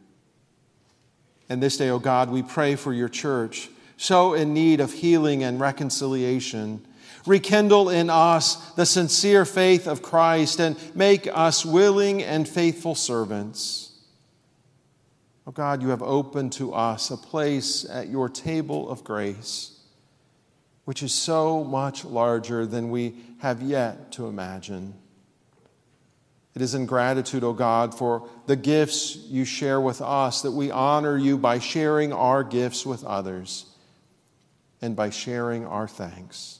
And 1.49 1.61
this 1.61 1.77
day, 1.77 1.89
O 1.89 1.95
oh 1.95 1.99
God, 1.99 2.29
we 2.29 2.43
pray 2.43 2.75
for 2.75 2.93
your 2.93 3.09
church 3.09 3.69
so 3.97 4.35
in 4.35 4.53
need 4.53 4.79
of 4.79 4.93
healing 4.93 5.43
and 5.43 5.59
reconciliation. 5.59 6.85
Rekindle 7.25 7.89
in 7.89 8.09
us 8.09 8.55
the 8.73 8.85
sincere 8.85 9.43
faith 9.43 9.87
of 9.87 10.01
Christ 10.01 10.59
and 10.59 10.77
make 10.95 11.27
us 11.27 11.65
willing 11.65 12.23
and 12.23 12.47
faithful 12.47 12.95
servants. 12.95 13.86
Oh 15.47 15.51
God, 15.51 15.81
you 15.81 15.89
have 15.89 16.03
opened 16.03 16.51
to 16.53 16.73
us 16.73 17.09
a 17.09 17.15
place 17.15 17.89
at 17.89 18.09
your 18.09 18.27
table 18.27 18.89
of 18.89 19.05
grace, 19.05 19.79
which 20.83 21.01
is 21.01 21.13
so 21.13 21.63
much 21.63 22.03
larger 22.03 22.65
than 22.65 22.91
we 22.91 23.15
have 23.37 23.61
yet 23.61 24.11
to 24.11 24.27
imagine. 24.27 24.93
It 26.53 26.61
is 26.61 26.75
in 26.75 26.85
gratitude, 26.85 27.45
O 27.45 27.49
oh 27.49 27.53
God, 27.53 27.97
for 27.97 28.27
the 28.45 28.57
gifts 28.57 29.15
you 29.15 29.45
share 29.45 29.79
with 29.79 30.01
us 30.01 30.41
that 30.41 30.51
we 30.51 30.69
honor 30.69 31.15
you 31.15 31.37
by 31.37 31.59
sharing 31.59 32.11
our 32.11 32.43
gifts 32.43 32.85
with 32.85 33.05
others 33.05 33.67
and 34.81 34.97
by 34.97 35.11
sharing 35.11 35.65
our 35.65 35.87
thanks. 35.87 36.59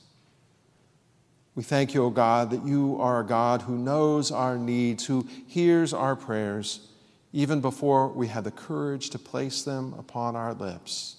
We 1.54 1.62
thank 1.62 1.92
you, 1.92 2.04
O 2.04 2.10
God, 2.10 2.52
that 2.52 2.64
you 2.64 2.96
are 3.00 3.20
a 3.20 3.26
God 3.26 3.62
who 3.62 3.76
knows 3.76 4.30
our 4.30 4.56
needs, 4.56 5.04
who 5.04 5.28
hears 5.46 5.92
our 5.92 6.16
prayers 6.16 6.87
even 7.32 7.60
before 7.60 8.08
we 8.08 8.28
had 8.28 8.44
the 8.44 8.50
courage 8.50 9.10
to 9.10 9.18
place 9.18 9.62
them 9.62 9.94
upon 9.98 10.34
our 10.36 10.54
lips. 10.54 11.16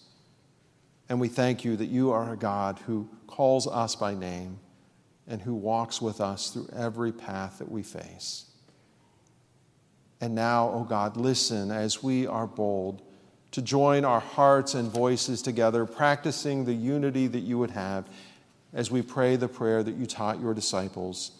And 1.07 1.19
we 1.19 1.27
thank 1.27 1.63
you 1.63 1.75
that 1.75 1.87
you 1.87 2.11
are 2.11 2.33
a 2.33 2.37
God 2.37 2.79
who 2.85 3.09
calls 3.27 3.67
us 3.67 3.95
by 3.95 4.13
name 4.13 4.59
and 5.27 5.41
who 5.41 5.53
walks 5.53 6.01
with 6.01 6.21
us 6.21 6.49
through 6.49 6.69
every 6.75 7.11
path 7.11 7.59
that 7.59 7.71
we 7.71 7.83
face. 7.83 8.45
And 10.21 10.35
now, 10.35 10.69
O 10.69 10.83
God, 10.83 11.15
listen 11.15 11.71
as 11.71 12.03
we 12.03 12.27
are 12.27 12.47
bold 12.47 13.01
to 13.51 13.61
join 13.61 14.05
our 14.05 14.19
hearts 14.19 14.73
and 14.73 14.91
voices 14.91 15.41
together, 15.41 15.85
practicing 15.85 16.65
the 16.65 16.73
unity 16.73 17.27
that 17.27 17.39
you 17.39 17.57
would 17.57 17.71
have 17.71 18.07
as 18.73 18.91
we 18.91 19.01
pray 19.01 19.35
the 19.35 19.47
prayer 19.47 19.81
that 19.81 19.95
you 19.95 20.05
taught 20.05 20.39
your 20.39 20.53
disciples, 20.53 21.31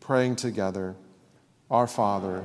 praying 0.00 0.36
together 0.36 0.94
Our 1.70 1.86
Father, 1.86 2.44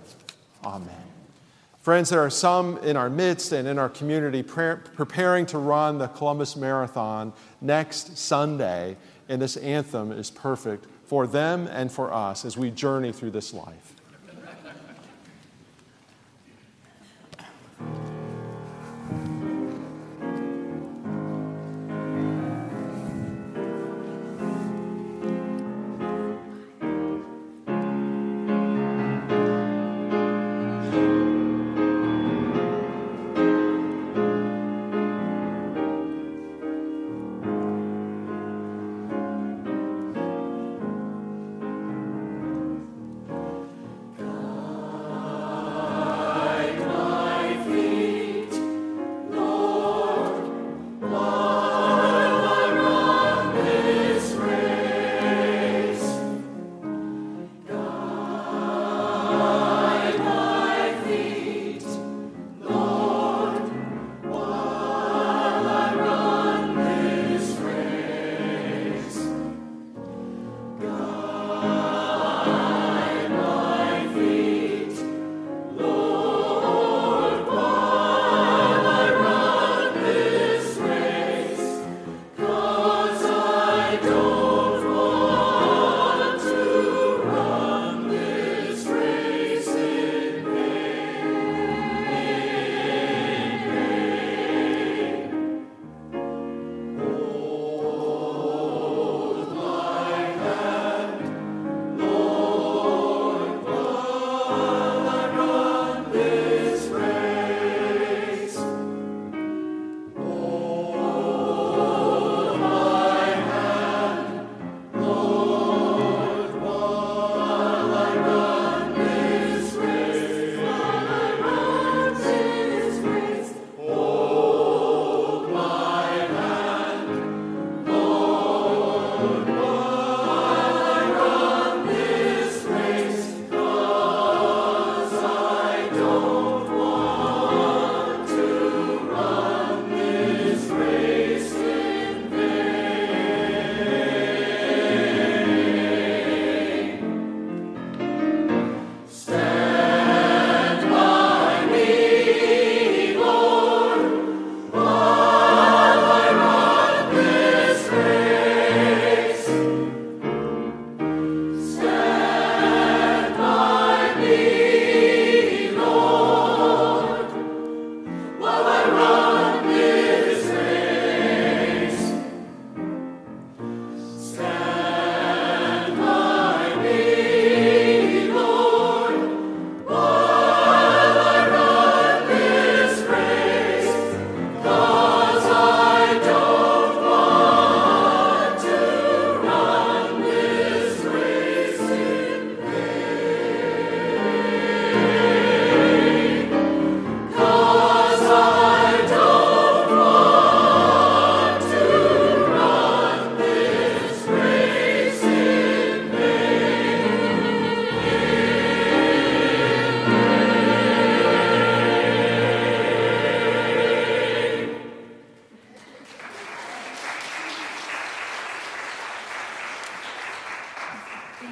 Amen. 0.63 1.03
Friends, 1.81 2.09
there 2.09 2.21
are 2.21 2.29
some 2.29 2.77
in 2.79 2.95
our 2.95 3.09
midst 3.09 3.51
and 3.53 3.67
in 3.67 3.79
our 3.79 3.89
community 3.89 4.43
preparing 4.43 5.47
to 5.47 5.57
run 5.57 5.97
the 5.97 6.07
Columbus 6.07 6.55
Marathon 6.55 7.33
next 7.59 8.17
Sunday, 8.17 8.95
and 9.27 9.41
this 9.41 9.57
anthem 9.57 10.11
is 10.11 10.29
perfect 10.29 10.85
for 11.05 11.25
them 11.25 11.67
and 11.67 11.91
for 11.91 12.13
us 12.13 12.45
as 12.45 12.55
we 12.55 12.69
journey 12.69 13.11
through 13.11 13.31
this 13.31 13.53
life. 13.53 13.95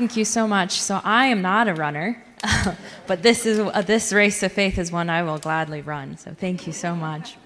Thank 0.09 0.17
you 0.17 0.25
so 0.25 0.47
much. 0.47 0.71
So 0.81 1.01
I 1.03 1.27
am 1.27 1.43
not 1.43 1.67
a 1.67 1.75
runner, 1.75 2.19
but 3.05 3.21
this 3.21 3.45
is 3.45 3.59
uh, 3.59 3.83
this 3.83 4.11
race 4.11 4.41
of 4.41 4.51
faith 4.51 4.79
is 4.79 4.91
one 4.91 5.07
I 5.07 5.21
will 5.21 5.37
gladly 5.37 5.83
run. 5.83 6.17
So 6.17 6.33
thank 6.33 6.65
you 6.65 6.73
so 6.73 6.95
much. 6.95 7.37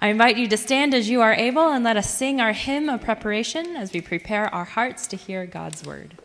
I 0.00 0.10
invite 0.10 0.36
you 0.36 0.46
to 0.46 0.56
stand 0.56 0.94
as 0.94 1.10
you 1.10 1.22
are 1.22 1.34
able 1.34 1.70
and 1.70 1.82
let 1.82 1.96
us 1.96 2.08
sing 2.08 2.40
our 2.40 2.52
hymn 2.52 2.88
of 2.88 3.00
preparation 3.00 3.74
as 3.74 3.92
we 3.92 4.00
prepare 4.00 4.46
our 4.54 4.64
hearts 4.64 5.08
to 5.08 5.16
hear 5.16 5.44
God's 5.44 5.84
word. 5.84 6.16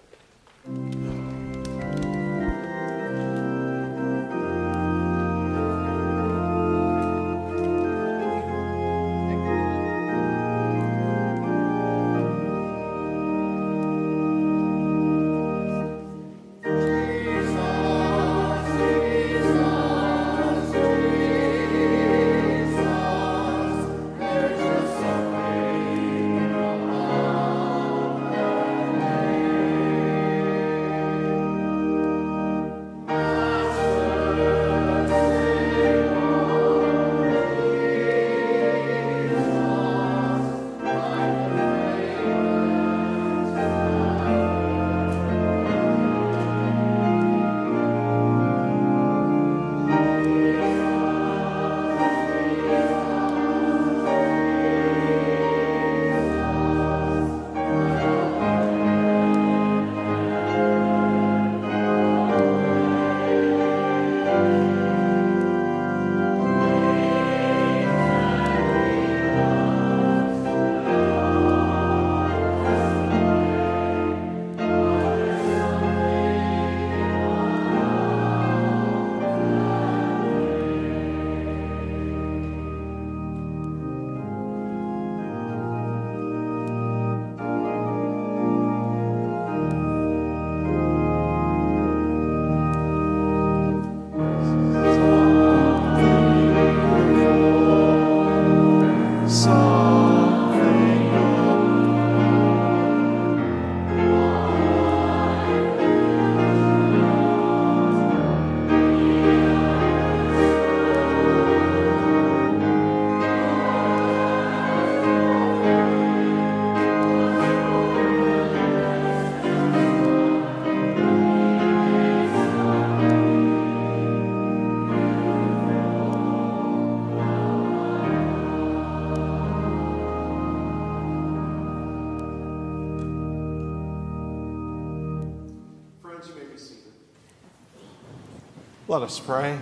Let 138.99 139.05
us 139.05 139.19
pray. 139.21 139.57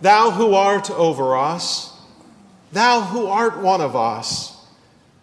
Thou 0.00 0.30
who 0.30 0.54
art 0.54 0.92
over 0.92 1.36
us, 1.36 1.92
thou 2.70 3.00
who 3.00 3.26
art 3.26 3.58
one 3.58 3.80
of 3.80 3.96
us, 3.96 4.64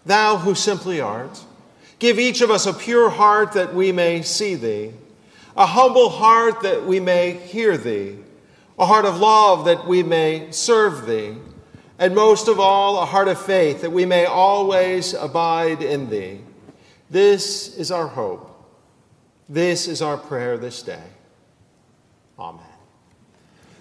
thou 0.05 0.36
who 0.36 0.53
simply 0.53 0.99
art, 0.99 1.41
give 1.97 2.19
each 2.19 2.41
of 2.41 2.51
us 2.51 2.65
a 2.65 2.73
pure 2.73 3.10
heart 3.10 3.53
that 3.53 3.73
we 3.73 3.93
may 3.93 4.21
see 4.21 4.55
thee, 4.55 4.91
a 5.55 5.65
humble 5.65 6.10
heart 6.10 6.62
that 6.63 6.86
we 6.86 6.99
may 6.99 7.32
hear 7.32 7.77
thee, 7.77 8.17
a 8.77 8.86
heart 8.86 9.05
of 9.05 9.17
love 9.17 9.63
that 9.63 9.88
we 9.88 10.03
may 10.03 10.51
serve 10.51 11.05
thee, 11.05 11.38
and 11.99 12.13
most 12.13 12.49
of 12.49 12.60
all, 12.60 13.01
a 13.01 13.05
heart 13.05 13.29
of 13.29 13.39
faith 13.39 13.79
that 13.79 13.93
we 13.93 14.05
may 14.05 14.25
always 14.25 15.13
abide 15.13 15.82
in 15.82 16.10
thee. 16.10 16.41
This 17.10 17.77
is 17.77 17.91
our 17.91 18.08
hope. 18.08 18.45
This 19.47 19.88
is 19.88 20.01
our 20.01 20.17
prayer 20.17 20.58
this 20.58 20.84
day. 20.84 21.01
Amen. 22.39 22.63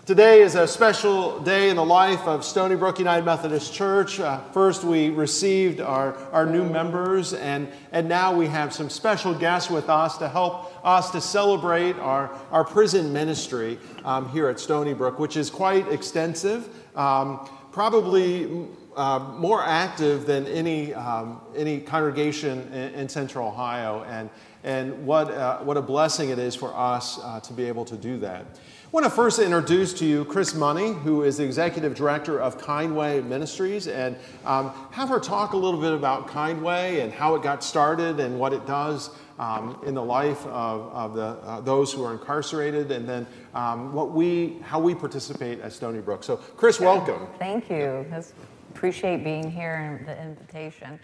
Today 0.05 0.43
is 0.43 0.57
a 0.57 0.67
special 0.67 1.39
day 1.39 1.71
in 1.71 1.77
the 1.77 1.85
life 1.85 2.27
of 2.27 2.45
Stony 2.45 2.75
Brook 2.75 2.99
United 2.99 3.25
Methodist 3.25 3.73
Church. 3.73 4.19
Uh, 4.19 4.41
first, 4.51 4.83
we 4.83 5.11
received 5.11 5.81
our, 5.81 6.17
our 6.33 6.45
new 6.45 6.69
members, 6.69 7.35
and, 7.35 7.69
and 7.93 8.09
now 8.09 8.35
we 8.35 8.49
have 8.49 8.73
some 8.73 8.91
special 8.91 9.33
guests 9.33 9.71
with 9.71 9.89
us 9.89 10.19
to 10.19 10.29
help 10.29 10.75
us 10.85 11.13
to 11.13 11.21
celebrate 11.21 11.97
our, 12.01 12.37
our 12.51 12.65
prison 12.65 13.13
ministry 13.13 13.79
um, 14.05 14.29
here 14.31 14.49
at 14.49 14.59
Stony 14.59 14.93
Brook, 14.93 15.21
which 15.21 15.37
is 15.37 15.51
quite 15.51 15.87
extensive, 15.93 16.69
um, 16.97 17.49
probably 17.71 18.67
uh, 18.97 19.21
more 19.39 19.63
active 19.63 20.27
than 20.27 20.49
any, 20.49 20.93
um, 20.95 21.41
any 21.55 21.79
congregation 21.79 22.63
in, 22.73 22.95
in 22.95 23.09
Central 23.09 23.47
Ohio. 23.47 24.03
And, 24.09 24.31
and 24.65 25.07
what, 25.07 25.31
uh, 25.31 25.59
what 25.59 25.77
a 25.77 25.83
blessing 25.83 26.31
it 26.31 26.39
is 26.39 26.55
for 26.55 26.77
us 26.77 27.19
uh, 27.23 27.41
to 27.41 27.53
be 27.53 27.65
able 27.65 27.85
to 27.85 27.97
do 27.97 28.19
that. 28.19 28.45
I 28.89 28.91
want 28.91 29.05
to 29.05 29.11
first 29.11 29.39
introduce 29.39 29.93
to 29.95 30.07
you 30.07 30.25
Chris 30.25 30.55
Money, 30.55 30.95
who 30.95 31.23
is 31.23 31.37
the 31.37 31.45
executive 31.45 31.95
director 31.95 32.41
of 32.41 32.59
Kindway 32.59 33.23
Ministries, 33.23 33.87
and 33.87 34.17
um, 34.47 34.73
have 34.93 35.11
her 35.11 35.21
talk 35.21 35.53
a 35.53 35.57
little 35.59 35.79
bit 35.79 35.93
about 35.93 36.29
Kindway 36.29 37.03
and 37.03 37.13
how 37.13 37.35
it 37.35 37.43
got 37.43 37.63
started 37.63 38.19
and 38.19 38.41
what 38.41 38.55
it 38.55 38.67
does 38.67 39.11
um, 39.39 39.79
in 39.85 39.95
the 39.95 40.03
life 40.03 40.45
of, 40.47 40.91
of 40.93 41.15
the, 41.15 41.23
uh, 41.23 41.61
those 41.61 41.93
who 41.93 42.03
are 42.03 42.13
incarcerated, 42.13 42.91
and 42.91 43.07
then 43.07 43.27
um, 43.55 43.93
what 43.93 44.13
we, 44.13 44.57
how 44.63 44.81
we 44.81 44.95
participate 44.95 45.61
at 45.61 45.73
Stony 45.73 46.01
Brook. 46.01 46.25
So, 46.25 46.37
Chris, 46.37 46.81
welcome. 46.81 47.27
Thank 47.39 47.69
you. 47.69 48.07
I 48.11 48.23
appreciate 48.71 49.23
being 49.23 49.51
here 49.51 49.75
and 49.75 50.09
the 50.09 50.19
invitation. 50.23 50.99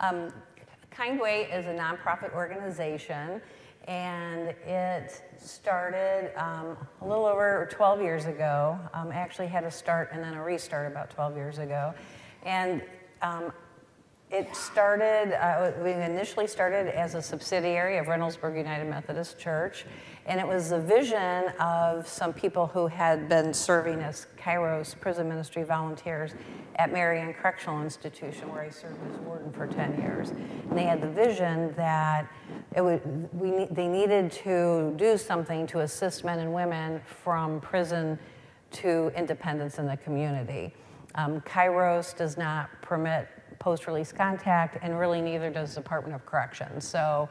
Um, 0.00 0.30
Kindway 0.96 1.52
is 1.52 1.66
a 1.66 1.74
nonprofit 1.74 2.32
organization, 2.34 3.40
and 3.88 4.50
it 4.64 5.22
started 5.36 6.30
um, 6.36 6.76
a 7.00 7.06
little 7.06 7.26
over 7.26 7.68
12 7.70 8.00
years 8.00 8.26
ago. 8.26 8.78
Um, 8.92 9.10
actually, 9.10 9.48
had 9.48 9.64
a 9.64 9.70
start 9.70 10.10
and 10.12 10.22
then 10.22 10.34
a 10.34 10.42
restart 10.42 10.90
about 10.90 11.10
12 11.10 11.36
years 11.36 11.58
ago, 11.58 11.94
and 12.44 12.80
um, 13.22 13.52
it 14.30 14.54
started. 14.54 15.36
Uh, 15.36 15.72
we 15.82 15.92
initially 15.92 16.46
started 16.46 16.86
as 16.96 17.16
a 17.16 17.22
subsidiary 17.22 17.98
of 17.98 18.06
Reynoldsburg 18.06 18.56
United 18.56 18.88
Methodist 18.88 19.38
Church, 19.38 19.86
and 20.26 20.40
it 20.40 20.46
was 20.46 20.70
the 20.70 20.80
vision 20.80 21.48
of 21.60 22.08
some 22.08 22.32
people 22.32 22.66
who 22.66 22.86
had 22.86 23.28
been 23.28 23.52
serving 23.52 24.00
as 24.00 24.26
Kairos 24.38 24.98
prison 24.98 25.28
ministry 25.28 25.64
volunteers 25.64 26.32
at 26.76 26.92
Marion 26.92 27.34
Correctional 27.34 27.82
Institution, 27.82 28.50
where 28.50 28.62
I 28.62 28.70
served 28.70 28.98
as 29.10 29.18
warden 29.18 29.52
for 29.52 29.66
10 29.66 30.00
years. 30.00 30.30
And 30.30 30.76
they 30.76 30.84
had 30.84 31.00
the 31.00 31.10
vision 31.10 31.74
that 31.76 32.26
it 32.74 32.80
would, 32.80 33.28
we, 33.32 33.66
they 33.70 33.86
needed 33.86 34.32
to 34.32 34.94
do 34.96 35.18
something 35.18 35.66
to 35.68 35.80
assist 35.80 36.24
men 36.24 36.38
and 36.38 36.52
women 36.54 37.00
from 37.04 37.60
prison 37.60 38.18
to 38.72 39.12
independence 39.16 39.78
in 39.78 39.86
the 39.86 39.96
community. 39.98 40.74
Um, 41.16 41.40
Kairos 41.42 42.16
does 42.16 42.36
not 42.36 42.70
permit 42.82 43.28
post 43.58 43.86
release 43.86 44.10
contact, 44.10 44.78
and 44.82 44.98
really 44.98 45.20
neither 45.20 45.50
does 45.50 45.74
the 45.74 45.80
Department 45.80 46.14
of 46.14 46.26
Corrections. 46.26 46.86
So 46.86 47.28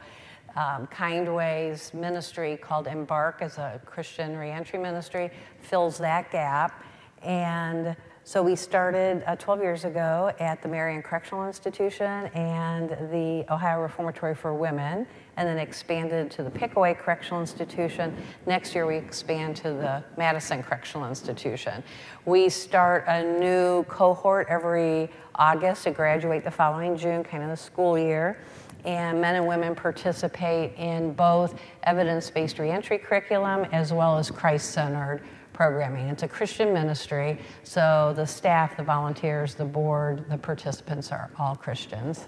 um, 0.56 0.86
Kindway's 0.86 1.92
ministry 1.94 2.56
called 2.56 2.86
Embark 2.86 3.42
as 3.42 3.58
a 3.58 3.80
Christian 3.84 4.36
reentry 4.36 4.78
ministry 4.78 5.30
fills 5.60 5.98
that 5.98 6.30
gap. 6.30 6.84
And 7.22 7.96
So 8.26 8.42
we 8.42 8.56
started 8.56 9.22
uh, 9.26 9.36
12 9.36 9.60
years 9.60 9.84
ago 9.84 10.32
at 10.40 10.62
the 10.62 10.68
Marion 10.68 11.02
Correctional 11.02 11.46
Institution 11.46 12.26
and 12.32 12.88
the 13.12 13.44
Ohio 13.52 13.82
Reformatory 13.82 14.34
for 14.34 14.54
Women, 14.54 15.06
and 15.36 15.46
then 15.46 15.58
expanded 15.58 16.30
to 16.30 16.42
the 16.42 16.48
Pickaway 16.48 16.94
Correctional 16.94 17.42
Institution. 17.42 18.16
Next 18.46 18.74
year, 18.74 18.86
we 18.86 18.96
expand 18.96 19.56
to 19.56 19.64
the 19.64 20.02
Madison 20.16 20.62
Correctional 20.62 21.06
Institution. 21.06 21.82
We 22.24 22.48
start 22.48 23.04
a 23.08 23.38
new 23.38 23.82
cohort 23.84 24.46
every 24.48 25.10
August 25.34 25.84
to 25.84 25.90
graduate 25.90 26.44
the 26.44 26.50
following 26.50 26.96
June, 26.96 27.24
kind 27.24 27.42
of 27.42 27.50
the 27.50 27.58
school 27.58 27.98
year. 27.98 28.38
And 28.84 29.20
men 29.20 29.36
and 29.36 29.46
women 29.46 29.74
participate 29.74 30.74
in 30.76 31.14
both 31.14 31.58
evidence 31.84 32.30
based 32.30 32.58
reentry 32.58 32.98
curriculum 32.98 33.66
as 33.72 33.92
well 33.92 34.18
as 34.18 34.30
Christ 34.30 34.72
centered 34.72 35.22
programming. 35.54 36.08
It's 36.08 36.22
a 36.22 36.28
Christian 36.28 36.74
ministry, 36.74 37.38
so 37.62 38.12
the 38.16 38.26
staff, 38.26 38.76
the 38.76 38.82
volunteers, 38.82 39.54
the 39.54 39.64
board, 39.64 40.28
the 40.28 40.36
participants 40.36 41.12
are 41.12 41.30
all 41.38 41.54
Christians. 41.56 42.26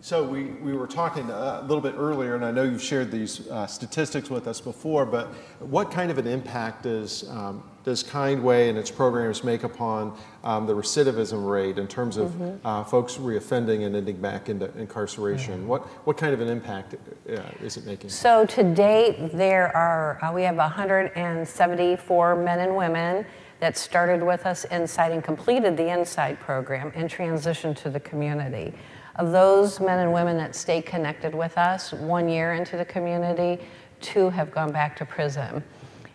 So 0.00 0.22
we, 0.22 0.44
we 0.44 0.74
were 0.74 0.86
talking 0.86 1.28
a 1.28 1.60
little 1.62 1.80
bit 1.80 1.96
earlier, 1.96 2.36
and 2.36 2.44
I 2.44 2.52
know 2.52 2.62
you've 2.62 2.82
shared 2.82 3.10
these 3.10 3.48
uh, 3.48 3.66
statistics 3.66 4.30
with 4.30 4.46
us 4.46 4.60
before, 4.60 5.04
but 5.04 5.26
what 5.58 5.90
kind 5.90 6.12
of 6.12 6.18
an 6.18 6.26
impact 6.28 6.84
does, 6.84 7.28
um, 7.30 7.68
does 7.82 8.04
Kindway 8.04 8.68
and 8.68 8.78
its 8.78 8.92
programs 8.92 9.42
make 9.42 9.64
upon 9.64 10.16
um, 10.44 10.66
the 10.66 10.72
recidivism 10.72 11.50
rate 11.50 11.78
in 11.78 11.88
terms 11.88 12.16
of 12.16 12.30
mm-hmm. 12.30 12.64
uh, 12.64 12.84
folks 12.84 13.16
reoffending 13.16 13.86
and 13.86 13.96
ending 13.96 14.18
back 14.18 14.48
into 14.48 14.70
incarceration? 14.78 15.58
Mm-hmm. 15.58 15.66
What, 15.66 15.82
what 16.06 16.16
kind 16.16 16.32
of 16.32 16.40
an 16.40 16.48
impact 16.48 16.94
uh, 16.94 17.42
is 17.60 17.76
it 17.76 17.84
making? 17.84 18.10
So 18.10 18.46
to 18.46 18.62
date, 18.62 19.32
there 19.32 19.76
are, 19.76 20.24
uh, 20.24 20.32
we 20.32 20.44
have 20.44 20.56
174 20.56 22.36
men 22.36 22.60
and 22.60 22.76
women 22.76 23.26
that 23.58 23.76
started 23.76 24.22
with 24.22 24.46
us 24.46 24.64
inside 24.66 25.10
and 25.10 25.24
completed 25.24 25.76
the 25.76 25.92
inside 25.92 26.38
program 26.38 26.92
and 26.94 27.10
transitioned 27.10 27.74
to 27.78 27.90
the 27.90 27.98
community. 27.98 28.72
Of 29.18 29.32
those 29.32 29.80
men 29.80 29.98
and 29.98 30.12
women 30.12 30.36
that 30.38 30.54
stay 30.54 30.80
connected 30.80 31.34
with 31.34 31.58
us 31.58 31.92
one 31.92 32.28
year 32.28 32.54
into 32.54 32.76
the 32.76 32.84
community, 32.84 33.58
two 34.00 34.30
have 34.30 34.50
gone 34.50 34.72
back 34.72 34.96
to 34.96 35.04
prison. 35.04 35.62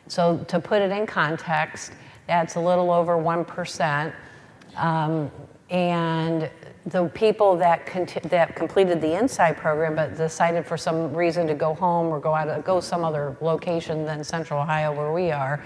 So, 0.08 0.38
to 0.48 0.60
put 0.60 0.82
it 0.82 0.92
in 0.92 1.06
context, 1.06 1.92
that's 2.28 2.56
a 2.56 2.60
little 2.60 2.92
over 2.92 3.18
1%. 3.18 4.14
Um, 4.78 5.30
and 5.70 6.50
the 6.86 7.08
people 7.10 7.56
that, 7.58 7.90
that 8.24 8.56
completed 8.56 9.02
the 9.02 9.18
inside 9.18 9.58
program 9.58 9.96
but 9.96 10.16
decided 10.16 10.66
for 10.66 10.78
some 10.78 11.14
reason 11.14 11.48
to 11.48 11.54
go 11.54 11.74
home 11.74 12.08
or 12.08 12.20
go 12.20 12.34
out 12.34 12.64
go 12.66 12.80
some 12.80 13.04
other 13.06 13.38
location 13.40 14.06
than 14.06 14.24
central 14.24 14.62
ohio 14.62 14.94
where 14.94 15.14
we 15.14 15.32
are 15.32 15.64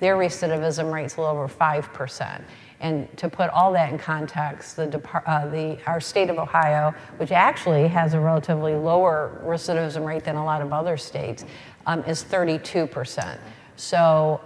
their 0.00 0.16
recidivism 0.16 0.92
rate's 0.92 1.16
a 1.16 1.20
little 1.20 1.34
over 1.34 1.48
5% 1.48 2.42
and 2.80 3.14
to 3.18 3.28
put 3.28 3.50
all 3.50 3.72
that 3.72 3.92
in 3.92 3.98
context, 3.98 4.76
the, 4.76 5.02
uh, 5.26 5.48
the, 5.48 5.78
our 5.86 6.00
state 6.00 6.30
of 6.30 6.38
Ohio, 6.38 6.94
which 7.16 7.32
actually 7.32 7.88
has 7.88 8.14
a 8.14 8.20
relatively 8.20 8.74
lower 8.74 9.42
recidivism 9.44 10.06
rate 10.06 10.24
than 10.24 10.36
a 10.36 10.44
lot 10.44 10.62
of 10.62 10.72
other 10.72 10.96
states, 10.96 11.44
um, 11.86 12.04
is 12.04 12.22
32%. 12.22 13.38
So 13.76 14.40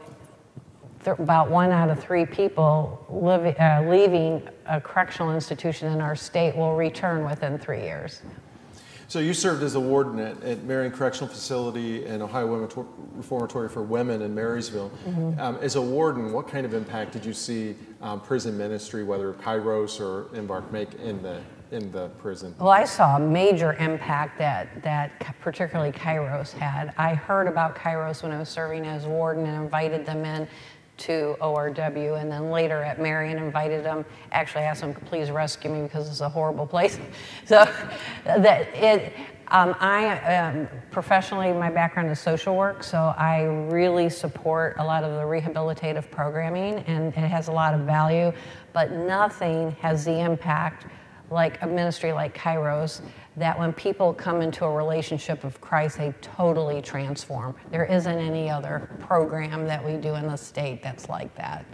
about 1.07 1.51
one 1.51 1.71
out 1.73 1.91
of 1.91 2.03
three 2.03 2.25
people 2.25 3.05
live, 3.11 3.57
uh, 3.59 3.85
leaving 3.89 4.49
a 4.67 4.81
correctional 4.81 5.35
institution 5.35 5.93
in 5.93 6.01
our 6.01 6.17
state 6.17 6.57
will 6.57 6.75
return 6.75 7.25
within 7.25 7.59
three 7.59 7.83
years. 7.83 8.23
So 9.13 9.19
you 9.19 9.35
served 9.35 9.63
as 9.63 9.75
a 9.75 9.81
warden 9.81 10.19
at, 10.19 10.43
at 10.43 10.65
Marion 10.65 10.91
Correctional 10.91 11.29
Facility 11.29 12.07
and 12.07 12.23
Ohio 12.23 12.47
Women 12.47 12.71
Reformatory 13.13 13.69
for 13.69 13.83
Women 13.83 14.23
in 14.23 14.35
Marysville. 14.35 14.91
Mm-hmm. 15.07 15.39
Um, 15.39 15.59
as 15.61 15.77
a 15.77 15.83
warden, 15.83 16.33
what 16.33 16.49
kind 16.49 16.65
of 16.65 16.73
impact 16.73 17.13
did 17.13 17.23
you 17.23 17.35
see 17.35 17.77
um, 18.01 18.23
prison 18.23 18.57
ministry, 18.57 19.05
whether 19.05 19.35
Kairos 19.35 20.01
or 20.01 20.35
Embark, 20.35 20.73
make 20.73 20.95
in 20.95 21.21
the 21.23 21.43
in 21.73 21.93
the 21.93 22.09
prison? 22.21 22.55
Well, 22.59 22.71
I 22.71 22.85
saw 22.85 23.17
a 23.17 23.21
major 23.21 23.75
impact 23.75 24.39
that 24.39 24.83
that 24.83 25.21
particularly 25.43 25.93
Kairos 25.93 26.53
had. 26.53 26.95
I 26.97 27.13
heard 27.13 27.49
about 27.49 27.77
Kairos 27.77 28.23
when 28.23 28.33
I 28.33 28.39
was 28.39 28.49
serving 28.49 28.87
as 28.87 29.05
warden 29.05 29.45
and 29.45 29.63
invited 29.63 30.07
them 30.07 30.25
in 30.25 30.49
to 30.99 31.37
ORW, 31.41 32.21
and 32.21 32.31
then 32.31 32.51
later 32.51 32.83
at 32.83 33.01
Marion 33.01 33.39
invited 33.39 33.85
them. 33.85 34.05
Actually, 34.31 34.65
asked 34.65 34.83
them 34.83 34.95
please 34.95 35.31
rescue 35.31 35.71
me 35.71 35.83
because 35.83 36.09
it's 36.09 36.21
a 36.21 36.29
horrible 36.29 36.67
place. 36.67 36.99
So 37.47 37.69
that 38.25 38.75
it. 38.75 39.13
Um, 39.49 39.75
I 39.81 40.17
um, 40.35 40.69
professionally, 40.91 41.53
my 41.53 41.69
background 41.69 42.11
is 42.11 42.19
social 42.19 42.57
work, 42.57 42.83
so 42.83 43.13
I 43.19 43.43
really 43.43 44.09
support 44.09 44.77
a 44.79 44.85
lot 44.85 45.05
of 45.05 45.13
the 45.13 45.25
rehabilitative 45.25 46.11
programming, 46.11 46.79
and 46.87 47.09
it 47.09 47.29
has 47.29 47.49
a 47.49 47.53
lot 47.53 47.75
of 47.75 47.81
value. 47.81 48.33
But 48.73 48.93
nothing 48.93 49.73
has 49.73 50.07
the 50.07 50.21
impact 50.21 50.87
like 51.31 51.61
a 51.63 51.67
ministry 51.67 52.13
like 52.13 52.37
Kairos, 52.37 53.03
that 53.37 53.59
when 53.59 53.73
people 53.73 54.13
come 54.13 54.43
into 54.43 54.65
a 54.65 54.71
relationship 54.71 55.45
of 55.45 55.61
Christ, 55.61 55.99
they 55.99 56.13
totally 56.21 56.83
transform. 56.83 57.55
There 57.71 57.85
isn't 57.85 58.19
any 58.19 58.51
other 58.51 58.91
program 59.01 59.67
that 59.67 59.85
we 59.85 59.97
do 59.97 60.15
in 60.17 60.27
the 60.27 60.37
state 60.37 60.83
that's 60.83 61.09
like 61.09 61.35
that. 61.37 61.65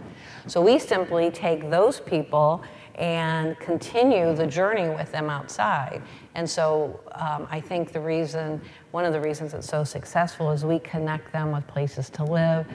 So 0.47 0.61
we 0.61 0.79
simply 0.79 1.31
take 1.31 1.69
those 1.69 1.99
people 1.99 2.63
and 2.95 3.57
continue 3.59 4.35
the 4.35 4.45
journey 4.45 4.89
with 4.89 5.11
them 5.11 5.29
outside. 5.29 6.01
And 6.35 6.49
so 6.49 6.99
um, 7.13 7.47
I 7.49 7.59
think 7.61 7.93
the 7.93 7.99
reason, 8.01 8.61
one 8.91 9.05
of 9.05 9.13
the 9.13 9.21
reasons 9.21 9.53
it's 9.53 9.67
so 9.67 9.83
successful 9.83 10.51
is 10.51 10.65
we 10.65 10.79
connect 10.79 11.31
them 11.31 11.51
with 11.51 11.65
places 11.67 12.09
to 12.11 12.23
live, 12.23 12.67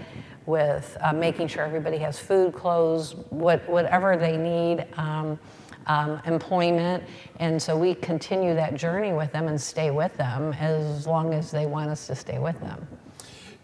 with 0.47 0.97
uh, 1.01 1.13
making 1.13 1.49
sure 1.49 1.65
everybody 1.65 1.99
has 1.99 2.19
food, 2.19 2.55
clothes, 2.55 3.15
what, 3.31 3.67
whatever 3.69 4.17
they 4.17 4.37
need. 4.37 4.87
Um, 4.97 5.39
um, 5.87 6.21
employment. 6.27 7.05
And 7.41 7.61
so 7.61 7.77
we 7.77 7.95
continue 7.95 8.55
that 8.55 8.75
journey 8.75 9.13
with 9.13 9.33
them 9.33 9.49
and 9.49 9.61
stay 9.61 9.91
with 9.91 10.17
them 10.17 10.53
as 10.55 11.07
long 11.07 11.35
as 11.35 11.51
they 11.51 11.67
want 11.67 11.91
us 11.91 12.07
to 12.07 12.15
stay 12.15 12.39
with 12.39 12.59
them. 12.61 12.87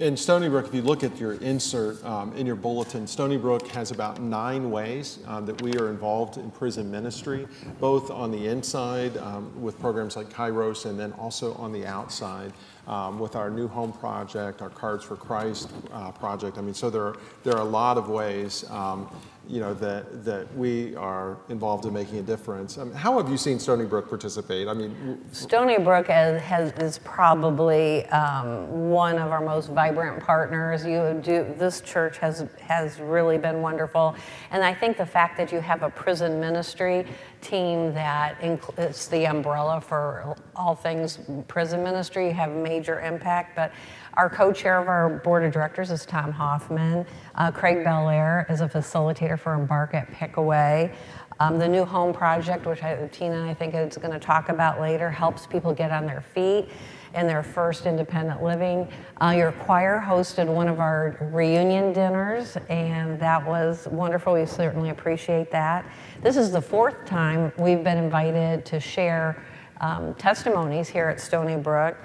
In 0.00 0.16
Stony 0.16 0.48
Brook, 0.48 0.66
if 0.66 0.74
you 0.74 0.80
look 0.80 1.04
at 1.04 1.20
your 1.20 1.34
insert 1.34 2.02
um, 2.06 2.32
in 2.32 2.46
your 2.46 2.56
bulletin, 2.56 3.06
Stony 3.06 3.36
Brook 3.36 3.68
has 3.68 3.90
about 3.90 4.18
nine 4.18 4.70
ways 4.70 5.18
um, 5.26 5.44
that 5.44 5.60
we 5.60 5.74
are 5.74 5.90
involved 5.90 6.38
in 6.38 6.50
prison 6.50 6.90
ministry, 6.90 7.46
both 7.80 8.10
on 8.10 8.30
the 8.30 8.46
inside 8.46 9.18
um, 9.18 9.52
with 9.60 9.78
programs 9.78 10.16
like 10.16 10.30
Kairos 10.30 10.86
and 10.86 10.98
then 10.98 11.12
also 11.12 11.52
on 11.56 11.70
the 11.70 11.84
outside 11.84 12.54
um, 12.90 13.20
with 13.20 13.36
our 13.36 13.48
New 13.48 13.68
Home 13.68 13.92
Project, 13.92 14.60
our 14.60 14.68
Cards 14.68 15.04
for 15.04 15.16
Christ 15.16 15.70
uh, 15.92 16.10
project. 16.10 16.58
I 16.58 16.60
mean, 16.60 16.74
so 16.74 16.90
there 16.90 17.04
are, 17.04 17.16
there 17.44 17.54
are 17.54 17.62
a 17.62 17.70
lot 17.70 17.96
of 17.96 18.08
ways 18.08 18.68
um, 18.68 19.08
you 19.50 19.58
know, 19.58 19.74
that, 19.74 20.24
that 20.24 20.54
we 20.56 20.94
are 20.94 21.36
involved 21.48 21.84
in 21.84 21.92
making 21.92 22.18
a 22.18 22.22
difference. 22.22 22.78
I 22.78 22.84
mean, 22.84 22.94
how 22.94 23.18
have 23.18 23.28
you 23.28 23.36
seen 23.36 23.58
Stony 23.58 23.84
Brook 23.84 24.08
participate? 24.08 24.68
I 24.68 24.74
mean, 24.74 25.20
Stony 25.32 25.76
Brook 25.78 26.06
has, 26.06 26.40
has 26.42 26.72
is 26.74 26.98
probably 26.98 28.06
um, 28.06 28.90
one 28.90 29.18
of 29.18 29.32
our 29.32 29.40
most 29.40 29.70
vibrant 29.70 30.22
partners. 30.22 30.84
You 30.84 31.20
do 31.22 31.52
this 31.58 31.80
church 31.80 32.18
has 32.18 32.46
has 32.60 33.00
really 33.00 33.38
been 33.38 33.60
wonderful, 33.60 34.14
and 34.52 34.62
I 34.62 34.72
think 34.72 34.96
the 34.96 35.06
fact 35.06 35.36
that 35.38 35.50
you 35.50 35.60
have 35.60 35.82
a 35.82 35.90
prison 35.90 36.38
ministry 36.38 37.06
team 37.40 37.92
that 37.94 38.36
it's 38.76 39.08
the 39.08 39.26
umbrella 39.26 39.80
for 39.80 40.36
all 40.54 40.74
things 40.74 41.18
prison 41.48 41.82
ministry 41.82 42.30
have 42.32 42.52
major 42.52 43.00
impact, 43.00 43.56
but. 43.56 43.72
Our 44.14 44.28
co-chair 44.28 44.78
of 44.80 44.88
our 44.88 45.20
board 45.20 45.44
of 45.44 45.52
directors 45.52 45.92
is 45.92 46.04
Tom 46.04 46.32
Hoffman. 46.32 47.06
Uh, 47.36 47.52
Craig 47.52 47.84
Belair 47.84 48.44
is 48.50 48.60
a 48.60 48.68
facilitator 48.68 49.38
for 49.38 49.54
Embark 49.54 49.94
at 49.94 50.10
Pickaway. 50.12 50.92
Um, 51.38 51.58
the 51.58 51.68
New 51.68 51.86
Home 51.86 52.12
Project, 52.12 52.66
which 52.66 52.82
I, 52.82 53.08
Tina 53.12 53.48
I 53.48 53.54
think 53.54 53.74
is 53.74 53.96
going 53.96 54.12
to 54.12 54.18
talk 54.18 54.50
about 54.50 54.80
later, 54.80 55.10
helps 55.10 55.46
people 55.46 55.72
get 55.72 55.90
on 55.90 56.06
their 56.06 56.22
feet 56.34 56.68
in 57.14 57.26
their 57.26 57.42
first 57.42 57.86
independent 57.86 58.42
living. 58.42 58.88
Uh, 59.20 59.34
your 59.36 59.52
choir 59.52 60.02
hosted 60.04 60.46
one 60.46 60.68
of 60.68 60.80
our 60.80 61.16
reunion 61.32 61.92
dinners, 61.92 62.56
and 62.68 63.18
that 63.20 63.44
was 63.44 63.88
wonderful. 63.88 64.34
We 64.34 64.46
certainly 64.46 64.90
appreciate 64.90 65.50
that. 65.50 65.84
This 66.22 66.36
is 66.36 66.52
the 66.52 66.62
fourth 66.62 67.04
time 67.04 67.52
we've 67.58 67.82
been 67.82 67.98
invited 67.98 68.64
to 68.66 68.80
share 68.80 69.42
um, 69.80 70.14
testimonies 70.14 70.88
here 70.88 71.08
at 71.08 71.20
Stony 71.20 71.56
Brook. 71.56 71.96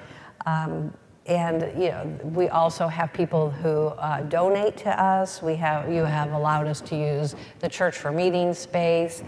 Um, 0.45 0.93
and 1.27 1.61
you 1.81 1.89
know, 1.89 2.19
we 2.23 2.49
also 2.49 2.87
have 2.87 3.11
people 3.11 3.49
who 3.49 3.87
uh, 3.87 4.21
donate 4.21 4.77
to 4.77 5.01
us. 5.01 5.41
We 5.41 5.55
have 5.55 5.91
you 5.91 6.03
have 6.03 6.31
allowed 6.33 6.67
us 6.67 6.81
to 6.81 6.95
use 6.95 7.35
the 7.59 7.69
church 7.69 7.97
for 7.97 8.11
meeting 8.11 8.53
space. 8.53 9.23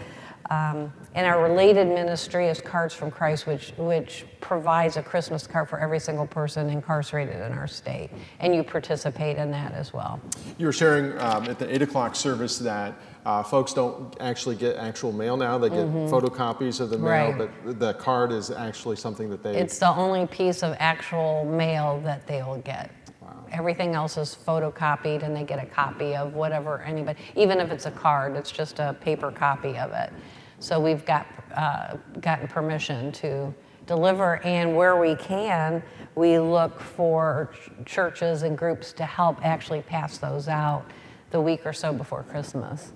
Um, 0.50 0.94
and 1.14 1.26
our 1.26 1.44
related 1.44 1.88
ministry 1.88 2.48
is 2.48 2.62
Cards 2.62 2.94
from 2.94 3.12
Christ, 3.12 3.48
which, 3.48 3.74
which 3.78 4.26
provides 4.40 4.96
a 4.96 5.04
Christmas 5.04 5.46
card 5.46 5.68
for 5.68 5.80
every 5.80 6.00
single 6.00 6.28
person 6.28 6.70
incarcerated 6.70 7.36
in 7.36 7.52
our 7.52 7.68
state. 7.68 8.10
And 8.40 8.56
you 8.56 8.64
participate 8.64 9.38
in 9.38 9.52
that 9.52 9.74
as 9.74 9.94
well. 9.94 10.22
You 10.58 10.68
were 10.68 10.74
sharing 10.74 11.18
um, 11.20 11.50
at 11.50 11.60
the 11.60 11.74
8 11.74 11.82
o'clock 11.82 12.16
service 12.16 12.58
that 12.60 12.94
uh, 13.26 13.44
folks 13.44 13.74
don't 13.74 14.16
actually 14.22 14.56
get 14.56 14.78
actual 14.78 15.12
mail 15.12 15.36
now. 15.36 15.58
They 15.58 15.70
get 15.70 15.80
mm-hmm. 15.80 16.14
photocopies 16.14 16.80
of 16.80 16.92
the 16.92 16.98
mail, 16.98 17.34
right. 17.34 17.52
but 17.66 17.80
the 17.80 17.94
card 17.96 18.32
is 18.32 18.50
actually 18.50 18.96
something 18.96 19.30
that 19.30 19.44
they. 19.44 19.58
It's 19.58 19.80
the 19.80 19.90
only 19.90 20.28
piece 20.28 20.64
of 20.64 20.78
actual 20.80 21.44
mail 21.44 22.00
that 22.06 22.26
they 22.26 22.42
will 22.42 22.60
get. 22.60 22.92
Wow. 23.20 23.46
everything 23.52 23.94
else 23.94 24.16
is 24.18 24.38
photocopied 24.46 25.24
and 25.24 25.36
they 25.36 25.44
get 25.44 25.62
a 25.62 25.66
copy 25.66 26.16
of 26.16 26.34
whatever 26.34 26.82
anybody, 26.84 27.20
even 27.36 27.60
if 27.60 27.72
it's 27.72 27.86
a 27.86 27.92
card, 27.92 28.38
it's 28.38 28.52
just 28.52 28.80
a 28.80 28.96
paper 29.02 29.32
copy 29.32 29.78
of 29.78 29.92
it. 29.92 30.14
So 30.60 30.80
we've 30.80 31.06
got, 31.06 31.28
uh, 31.56 31.98
gotten 32.20 32.48
permission 32.48 33.12
to 33.14 33.54
deliver, 33.86 34.44
and 34.44 34.76
where 34.76 34.98
we 35.00 35.16
can, 35.16 35.82
we 36.16 36.40
look 36.40 36.80
for 36.80 37.52
ch- 37.54 37.86
churches 37.86 38.44
and 38.44 38.58
groups 38.58 38.92
to 38.94 39.06
help 39.06 39.38
actually 39.46 39.82
pass 39.82 40.18
those 40.18 40.48
out 40.48 40.84
the 41.30 41.40
week 41.40 41.66
or 41.66 41.74
so 41.74 41.94
before 41.94 42.24
Christmas. 42.24 42.92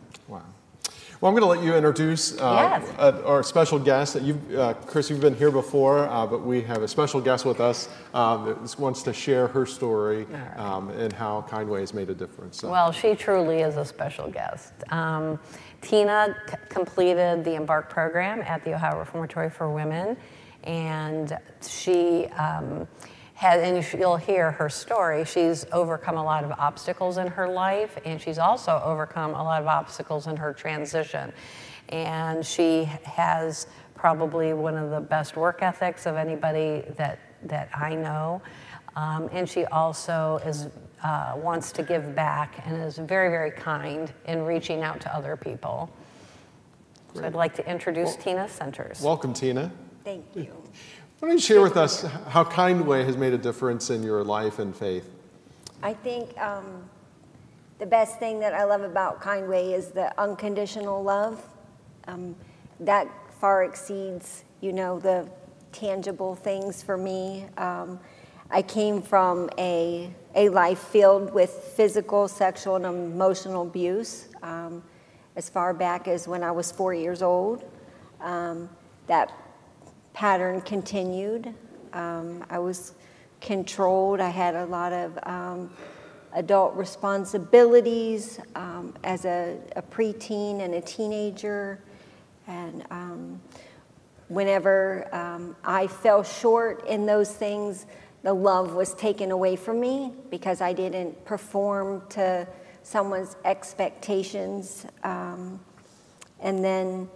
Well, 1.22 1.30
I'm 1.32 1.38
going 1.40 1.44
to 1.56 1.60
let 1.60 1.64
you 1.64 1.76
introduce 1.76 2.36
uh, 2.40 2.80
Yes. 2.82 2.90
uh, 2.98 3.22
our 3.28 3.44
special 3.44 3.78
guest. 3.78 4.16
That 4.16 4.24
you, 4.24 4.42
uh, 4.58 4.74
Chris, 4.74 5.08
you've 5.08 5.22
been 5.22 5.36
here 5.36 5.52
before, 5.52 6.08
uh, 6.10 6.26
but 6.26 6.42
we 6.42 6.62
have 6.64 6.82
a 6.82 6.88
special 6.88 7.22
guest 7.22 7.46
with 7.46 7.60
us 7.60 7.90
um, 8.16 8.46
that 8.46 8.80
wants 8.80 9.04
to 9.04 9.14
share 9.14 9.48
her 9.50 9.68
story 9.68 10.26
um, 10.56 10.90
and 10.90 11.14
how 11.14 11.46
Kindway 11.48 11.82
has 11.82 11.94
made 11.94 12.10
a 12.10 12.16
difference. 12.16 12.58
So, 12.58 12.72
Well, 12.72 12.92
she 12.92 13.14
truly 13.14 13.60
is 13.60 13.78
a 13.78 13.86
special 13.86 14.32
guest. 14.32 14.74
Um, 14.90 15.40
Tina 15.82 16.36
c- 16.50 16.56
completed 16.70 17.44
the 17.44 17.54
Embark 17.54 17.88
program 17.88 18.42
at 18.42 18.66
the 18.66 18.74
Ohio 18.74 18.98
Reformatory 18.98 19.52
for 19.52 19.70
Women, 19.70 20.18
and 20.64 21.38
she 21.62 22.30
had, 23.42 23.60
and 23.60 23.84
you'll 24.00 24.18
hear 24.18 24.52
her 24.52 24.70
story. 24.70 25.26
She's 25.26 25.66
overcome 25.72 26.16
a 26.16 26.24
lot 26.24 26.44
of 26.44 26.52
obstacles 26.52 27.18
in 27.18 27.26
her 27.26 27.48
life, 27.48 27.98
and 28.06 28.22
she's 28.22 28.38
also 28.38 28.80
overcome 28.86 29.32
a 29.32 29.44
lot 29.44 29.60
of 29.60 29.68
obstacles 29.68 30.28
in 30.28 30.38
her 30.38 30.54
transition. 30.54 31.34
And 31.90 32.46
she 32.46 32.84
has 33.04 33.66
probably 33.96 34.54
one 34.54 34.78
of 34.78 34.92
the 34.92 35.02
best 35.02 35.36
work 35.36 35.64
ethics 35.64 36.06
of 36.06 36.18
anybody 36.18 36.84
that, 36.98 37.18
that 37.46 37.70
I 37.74 37.96
know. 37.96 38.44
Um, 38.96 39.28
and 39.32 39.50
she 39.50 39.66
also 39.66 40.40
is, 40.46 40.68
uh, 41.04 41.34
wants 41.36 41.72
to 41.72 41.82
give 41.82 42.14
back 42.14 42.62
and 42.68 42.80
is 42.84 43.00
very, 43.00 43.30
very 43.30 43.50
kind 43.50 44.14
in 44.28 44.44
reaching 44.44 44.84
out 44.84 45.02
to 45.02 45.16
other 45.16 45.36
people. 45.36 45.90
So 47.16 47.26
I'd 47.26 47.34
like 47.34 47.56
to 47.56 47.68
introduce 47.68 48.16
Tina 48.18 48.48
Centers. 48.48 49.02
welcome, 49.02 49.34
Tina. 49.34 49.72
Thank 50.04 50.26
you. 50.36 50.54
Why 51.22 51.28
don't 51.28 51.38
you 51.38 51.42
share 51.42 51.62
with 51.62 51.78
us 51.78 52.02
how 52.30 52.44
Kindway 52.44 53.06
has 53.06 53.16
made 53.16 53.32
a 53.32 53.38
difference 53.38 53.92
in 53.92 54.02
your 54.02 54.24
life 54.24 54.58
and 54.58 54.76
faith? 54.76 55.08
I 55.84 55.94
think 55.94 56.36
um, 56.42 56.90
the 57.78 57.86
best 57.86 58.18
thing 58.18 58.40
that 58.40 58.56
I 58.56 58.64
love 58.64 58.82
about 58.82 59.22
Kindway 59.22 59.72
is 59.78 59.90
the 59.90 60.20
unconditional 60.20 61.04
love. 61.04 61.40
Um, 62.08 62.36
that 62.80 63.08
far 63.40 63.66
exceeds, 63.66 64.46
you 64.62 64.74
know, 64.74 64.98
the 64.98 65.30
tangible 65.72 66.34
things 66.34 66.82
for 66.82 66.98
me. 66.98 67.46
Um, 67.56 68.00
I 68.50 68.64
came 68.64 69.00
from 69.00 69.48
a, 69.60 70.12
a 70.34 70.50
life 70.50 70.80
filled 70.80 71.32
with 71.36 71.52
physical, 71.52 72.28
sexual, 72.28 72.78
and 72.78 72.86
emotional 72.86 73.62
abuse 73.62 74.30
um, 74.42 74.82
as 75.36 75.50
far 75.50 75.72
back 75.72 76.08
as 76.08 76.28
when 76.28 76.42
I 76.42 76.50
was 76.50 76.72
four 76.72 76.96
years 76.96 77.22
old. 77.22 77.64
Um, 78.22 78.68
that 79.06 79.32
pattern 80.14 80.62
continued. 80.62 81.54
Um, 81.94 82.46
I 82.50 82.60
was 82.60 82.94
controlled. 83.40 84.20
I 84.20 84.30
had 84.30 84.56
a 84.56 84.66
lot 84.66 84.94
of 84.94 85.20
um, 85.24 85.72
adult 86.34 86.76
responsibilities 86.76 88.40
um, 88.56 88.94
as 89.04 89.26
a, 89.26 89.58
a 89.76 89.82
preteen 89.82 90.62
and 90.62 90.76
a 90.76 90.82
teenager. 90.82 91.84
And 92.48 92.86
um, 92.92 93.42
whenever 94.28 95.14
um, 95.14 95.56
I 95.64 95.88
fell 95.88 96.24
short 96.24 96.88
in 96.88 97.06
those 97.06 97.32
things, 97.32 97.86
the 98.24 98.34
love 98.34 98.74
was 98.76 98.94
taken 98.94 99.32
away 99.32 99.56
from 99.56 99.80
me 99.80 100.14
because 100.30 100.62
I 100.62 100.74
didn't 100.74 101.26
perform 101.26 102.04
to 102.10 102.48
someone's 102.84 103.36
expectations. 103.46 104.86
Um, 105.04 105.60
and 106.40 106.64
then 106.64 107.10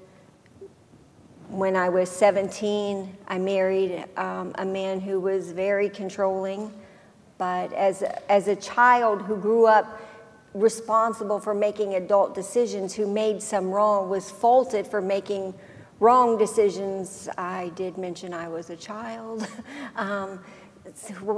when 1.50 1.76
I 1.76 1.90
was 1.90 2.10
17, 2.10 3.18
I 3.28 3.38
married 3.38 4.06
um, 4.18 4.54
a 4.56 4.66
man 4.66 5.00
who 5.00 5.20
was 5.20 5.52
very 5.52 5.90
controlling. 5.90 6.72
But 7.38 7.74
as, 7.74 8.04
as 8.30 8.48
a 8.48 8.56
child 8.56 9.22
who 9.22 9.38
grew 9.38 9.68
up 9.68 10.02
responsible 10.54 11.40
for 11.40 11.54
making 11.54 11.96
adult 11.96 12.34
decisions, 12.34 12.94
who 12.94 13.08
made 13.08 13.42
some 13.42 13.70
wrong, 13.72 14.10
was 14.10 14.32
faulted 14.32 14.88
for 14.88 15.02
making 15.02 15.54
wrong 16.00 16.38
decisions, 16.38 17.30
I 17.38 17.72
did 17.76 17.98
mention 17.98 18.34
I 18.34 18.48
was 18.48 18.70
a 18.70 18.76
child. 18.76 19.48
um, 19.96 20.40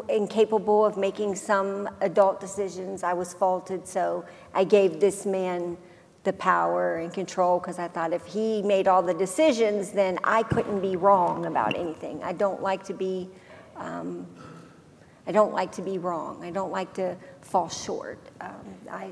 incapable 0.09 0.85
of 0.85 0.97
making 0.97 1.35
some 1.35 1.89
adult 2.01 2.39
decisions, 2.39 3.03
I 3.03 3.13
was 3.13 3.33
faulted. 3.33 3.87
So 3.87 4.25
I 4.53 4.63
gave 4.63 4.99
this 4.99 5.25
man 5.25 5.77
the 6.27 6.33
power 6.33 6.97
and 6.97 7.13
control 7.13 7.57
because 7.57 7.79
I 7.79 7.87
thought 7.87 8.11
if 8.11 8.25
he 8.25 8.61
made 8.61 8.85
all 8.85 9.01
the 9.01 9.13
decisions, 9.13 9.91
then 9.91 10.19
I 10.25 10.43
couldn't 10.43 10.81
be 10.81 10.97
wrong 10.97 11.45
about 11.45 11.77
anything. 11.77 12.21
I 12.21 12.33
don't 12.33 12.61
like 12.61 12.83
to 12.87 12.93
be, 12.93 13.29
um, 13.77 14.27
I 15.25 15.31
don't 15.31 15.53
like 15.53 15.71
to 15.73 15.81
be 15.81 15.97
wrong. 15.97 16.43
I 16.43 16.51
don't 16.51 16.71
like 16.71 16.93
to 16.95 17.15
fall 17.39 17.69
short. 17.69 18.19
Um, 18.41 18.65
I, 18.91 19.11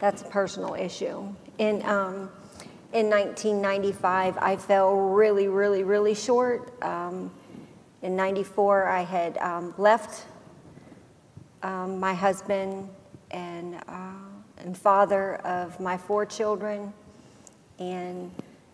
that's 0.00 0.22
a 0.22 0.24
personal 0.24 0.74
issue. 0.74 1.32
In 1.58 1.80
um, 1.86 2.28
in 2.92 3.08
1995, 3.08 4.36
I 4.38 4.56
fell 4.56 4.96
really, 4.96 5.46
really, 5.46 5.84
really 5.84 6.14
short. 6.14 6.82
Um, 6.82 7.30
in 8.02 8.16
94, 8.16 8.88
I 8.88 9.02
had 9.02 9.38
um, 9.38 9.74
left 9.78 10.24
um, 11.62 12.00
my 12.00 12.14
husband 12.14 12.88
and, 13.30 13.76
uh, 13.86 14.27
and 14.68 14.76
father 14.76 15.36
of 15.46 15.80
my 15.80 15.96
four 15.96 16.26
children 16.26 16.92
and 17.78 18.30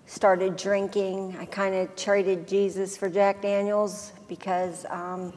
started 0.07 0.57
drinking. 0.57 1.37
I 1.39 1.45
kind 1.45 1.73
of 1.73 1.95
traded 1.95 2.49
Jesus 2.49 2.97
for 2.97 3.09
Jack 3.09 3.41
Daniels 3.41 4.11
because, 4.27 4.87
um, 4.91 5.33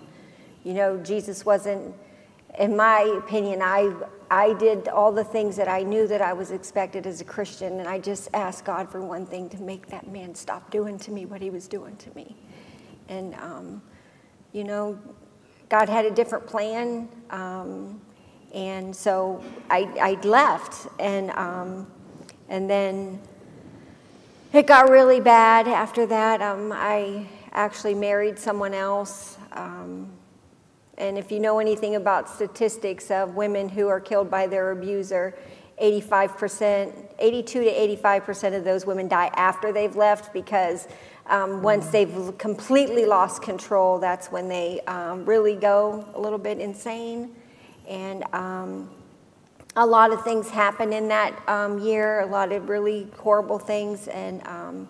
you 0.64 0.74
know, 0.74 0.98
Jesus 0.98 1.46
wasn't, 1.46 1.94
in 2.58 2.76
my 2.76 3.02
opinion, 3.20 3.62
I, 3.62 3.94
I 4.32 4.54
did 4.56 4.88
all 4.88 5.12
the 5.12 5.24
things 5.24 5.56
that 5.58 5.68
I 5.68 5.84
knew 5.84 6.08
that 6.08 6.24
I 6.24 6.34
was 6.34 6.50
expected 6.50 7.06
as 7.06 7.22
a 7.22 7.24
Christian, 7.24 7.80
and 7.80 7.88
I 7.88 8.00
just 8.00 8.28
asked 8.34 8.66
God 8.66 8.90
for 8.90 9.00
one 9.00 9.28
thing 9.28 9.50
to 9.50 9.62
make 9.62 9.86
that 9.90 10.08
man 10.08 10.34
stop 10.34 10.72
doing 10.72 10.98
to 10.98 11.12
me 11.12 11.28
what 11.28 11.40
he 11.40 11.52
was 11.52 11.68
doing 11.68 11.96
to 11.98 12.16
me. 12.16 12.36
And, 13.10 13.36
um, 13.36 13.80
you 14.54 14.64
know, 14.64 14.98
God 15.70 15.88
had 15.88 16.06
a 16.06 16.12
different 16.12 16.48
plan. 16.48 17.10
Um, 17.30 18.02
and 18.58 18.96
so 18.96 19.44
I, 19.70 19.88
I 20.02 20.28
left. 20.28 20.88
And, 21.00 21.30
um, 21.32 21.86
and 22.50 22.68
then 22.68 23.22
it 24.52 24.66
got 24.66 24.90
really 24.90 25.20
bad 25.20 25.68
after 25.68 26.08
that. 26.08 26.42
Um, 26.42 26.74
I 26.74 27.28
actually 27.52 27.94
married 27.94 28.40
someone 28.40 28.74
else. 28.74 29.38
Um, 29.52 30.10
and 30.98 31.20
if 31.20 31.32
you 31.32 31.40
know 31.40 31.60
anything 31.60 31.96
about 31.96 32.28
statistics 32.28 33.12
of 33.12 33.36
women 33.36 33.70
who 33.70 33.88
are 33.90 34.00
killed 34.00 34.32
by 34.32 34.48
their 34.48 34.72
abuser, 34.72 35.38
85%, 35.80 36.92
82 37.20 37.64
to 37.64 37.72
85% 38.04 38.58
of 38.58 38.64
those 38.64 38.88
women 38.88 39.08
die 39.08 39.30
after 39.36 39.72
they've 39.72 39.96
left 39.96 40.34
because 40.34 40.88
um, 41.28 41.62
once 41.62 41.90
they've 41.90 42.36
completely 42.40 43.06
lost 43.06 43.44
control, 43.44 44.00
that's 44.00 44.32
when 44.32 44.50
they 44.50 44.82
um, 44.88 45.26
really 45.26 45.56
go 45.56 46.04
a 46.16 46.20
little 46.20 46.40
bit 46.40 46.58
insane. 46.58 47.36
And 47.88 48.24
um, 48.34 48.90
a 49.76 49.86
lot 49.86 50.12
of 50.12 50.24
things 50.24 50.50
happened 50.50 50.94
in 50.94 51.08
that 51.08 51.34
um, 51.48 51.80
year, 51.80 52.22
a 52.22 52.26
lot 52.26 52.52
of 52.52 52.70
really 52.70 53.08
horrible 53.18 53.60
things. 53.60 54.08
And 54.08 54.46
um, 54.48 54.88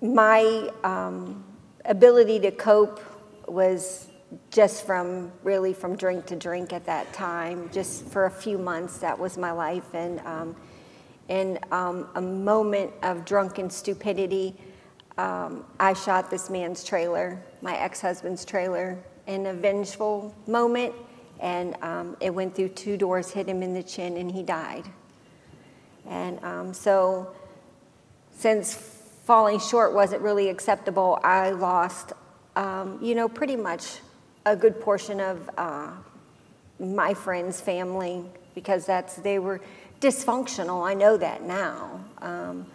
my 0.00 0.70
um, 0.84 1.44
ability 1.84 2.40
to 2.40 2.50
cope 2.50 3.00
was 3.48 4.08
just 4.50 4.86
from 4.86 5.32
really 5.42 5.72
from 5.72 5.96
drink 5.96 6.26
to 6.26 6.36
drink 6.36 6.72
at 6.72 6.84
that 6.86 7.12
time. 7.12 7.70
Just 7.72 8.06
for 8.06 8.26
a 8.26 8.30
few 8.30 8.58
months, 8.58 8.98
that 8.98 9.18
was 9.18 9.38
my 9.38 9.50
life. 9.50 9.94
And 9.94 10.20
um, 10.20 10.56
in 11.28 11.58
um, 11.72 12.08
a 12.14 12.20
moment 12.20 12.92
of 13.02 13.24
drunken 13.24 13.70
stupidity, 13.70 14.54
I 15.80 15.94
shot 15.94 16.30
this 16.30 16.48
man's 16.48 16.84
trailer, 16.84 17.42
my 17.60 17.76
ex-husband's 17.76 18.44
trailer, 18.44 18.98
in 19.26 19.46
a 19.46 19.52
vengeful 19.52 20.32
moment, 20.46 20.94
and 21.40 21.76
um, 21.82 22.16
it 22.20 22.30
went 22.30 22.54
through 22.54 22.70
two 22.70 22.96
doors, 22.96 23.30
hit 23.30 23.48
him 23.48 23.62
in 23.62 23.74
the 23.74 23.82
chin, 23.82 24.16
and 24.16 24.30
he 24.30 24.42
died. 24.42 24.84
And 26.06 26.42
um, 26.42 26.74
so, 26.74 27.34
since 28.32 28.74
falling 29.24 29.58
short 29.60 29.94
wasn't 29.94 30.22
really 30.22 30.48
acceptable, 30.48 31.18
I 31.22 31.50
lost, 31.50 32.12
um, 32.56 32.98
you 33.02 33.14
know, 33.14 33.28
pretty 33.28 33.56
much 33.56 33.98
a 34.46 34.56
good 34.56 34.80
portion 34.80 35.20
of 35.20 35.50
uh, 35.58 35.90
my 36.80 37.14
friends' 37.14 37.60
family 37.60 38.24
because 38.54 38.86
that's 38.86 39.16
they 39.16 39.38
were 39.38 39.60
dysfunctional. 40.00 40.86
I 40.86 40.94
know 40.94 41.16
that 41.16 41.42
now. 41.42 42.04
Um, 42.18 42.66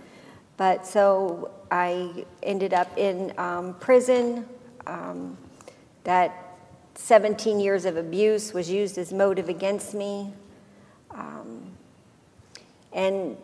but 0.57 0.85
so 0.85 1.51
I 1.71 2.25
ended 2.43 2.73
up 2.73 2.97
in 2.97 3.33
um, 3.39 3.73
prison. 3.79 4.45
Um, 4.85 5.37
that 6.03 6.42
17 6.95 7.59
years 7.59 7.85
of 7.85 7.97
abuse 7.97 8.53
was 8.53 8.69
used 8.69 8.97
as 8.97 9.11
motive 9.11 9.49
against 9.49 9.93
me. 9.93 10.33
Um, 11.11 11.71
and 12.91 13.37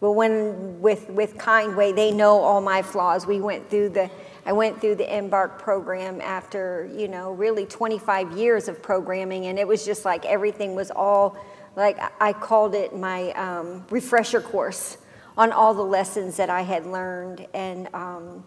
but 0.00 0.12
when 0.12 0.80
with 0.80 1.08
with 1.10 1.36
Kindway, 1.36 1.94
they 1.94 2.12
know 2.12 2.38
all 2.38 2.60
my 2.60 2.82
flaws. 2.82 3.26
We 3.26 3.40
went 3.40 3.68
through 3.68 3.90
the 3.90 4.10
I 4.46 4.52
went 4.52 4.80
through 4.80 4.94
the 4.94 5.16
Embark 5.16 5.58
program 5.58 6.20
after 6.20 6.88
you 6.94 7.08
know 7.08 7.32
really 7.32 7.66
25 7.66 8.32
years 8.32 8.68
of 8.68 8.82
programming, 8.82 9.46
and 9.46 9.58
it 9.58 9.66
was 9.66 9.84
just 9.84 10.04
like 10.04 10.24
everything 10.24 10.74
was 10.74 10.90
all 10.90 11.36
like 11.74 11.98
I 12.20 12.32
called 12.32 12.74
it 12.74 12.96
my 12.96 13.32
um, 13.32 13.84
refresher 13.90 14.40
course 14.40 14.98
on 15.36 15.52
all 15.52 15.74
the 15.74 15.82
lessons 15.84 16.36
that 16.36 16.50
I 16.50 16.62
had 16.62 16.86
learned, 16.86 17.46
and 17.52 17.88
um, 17.92 18.44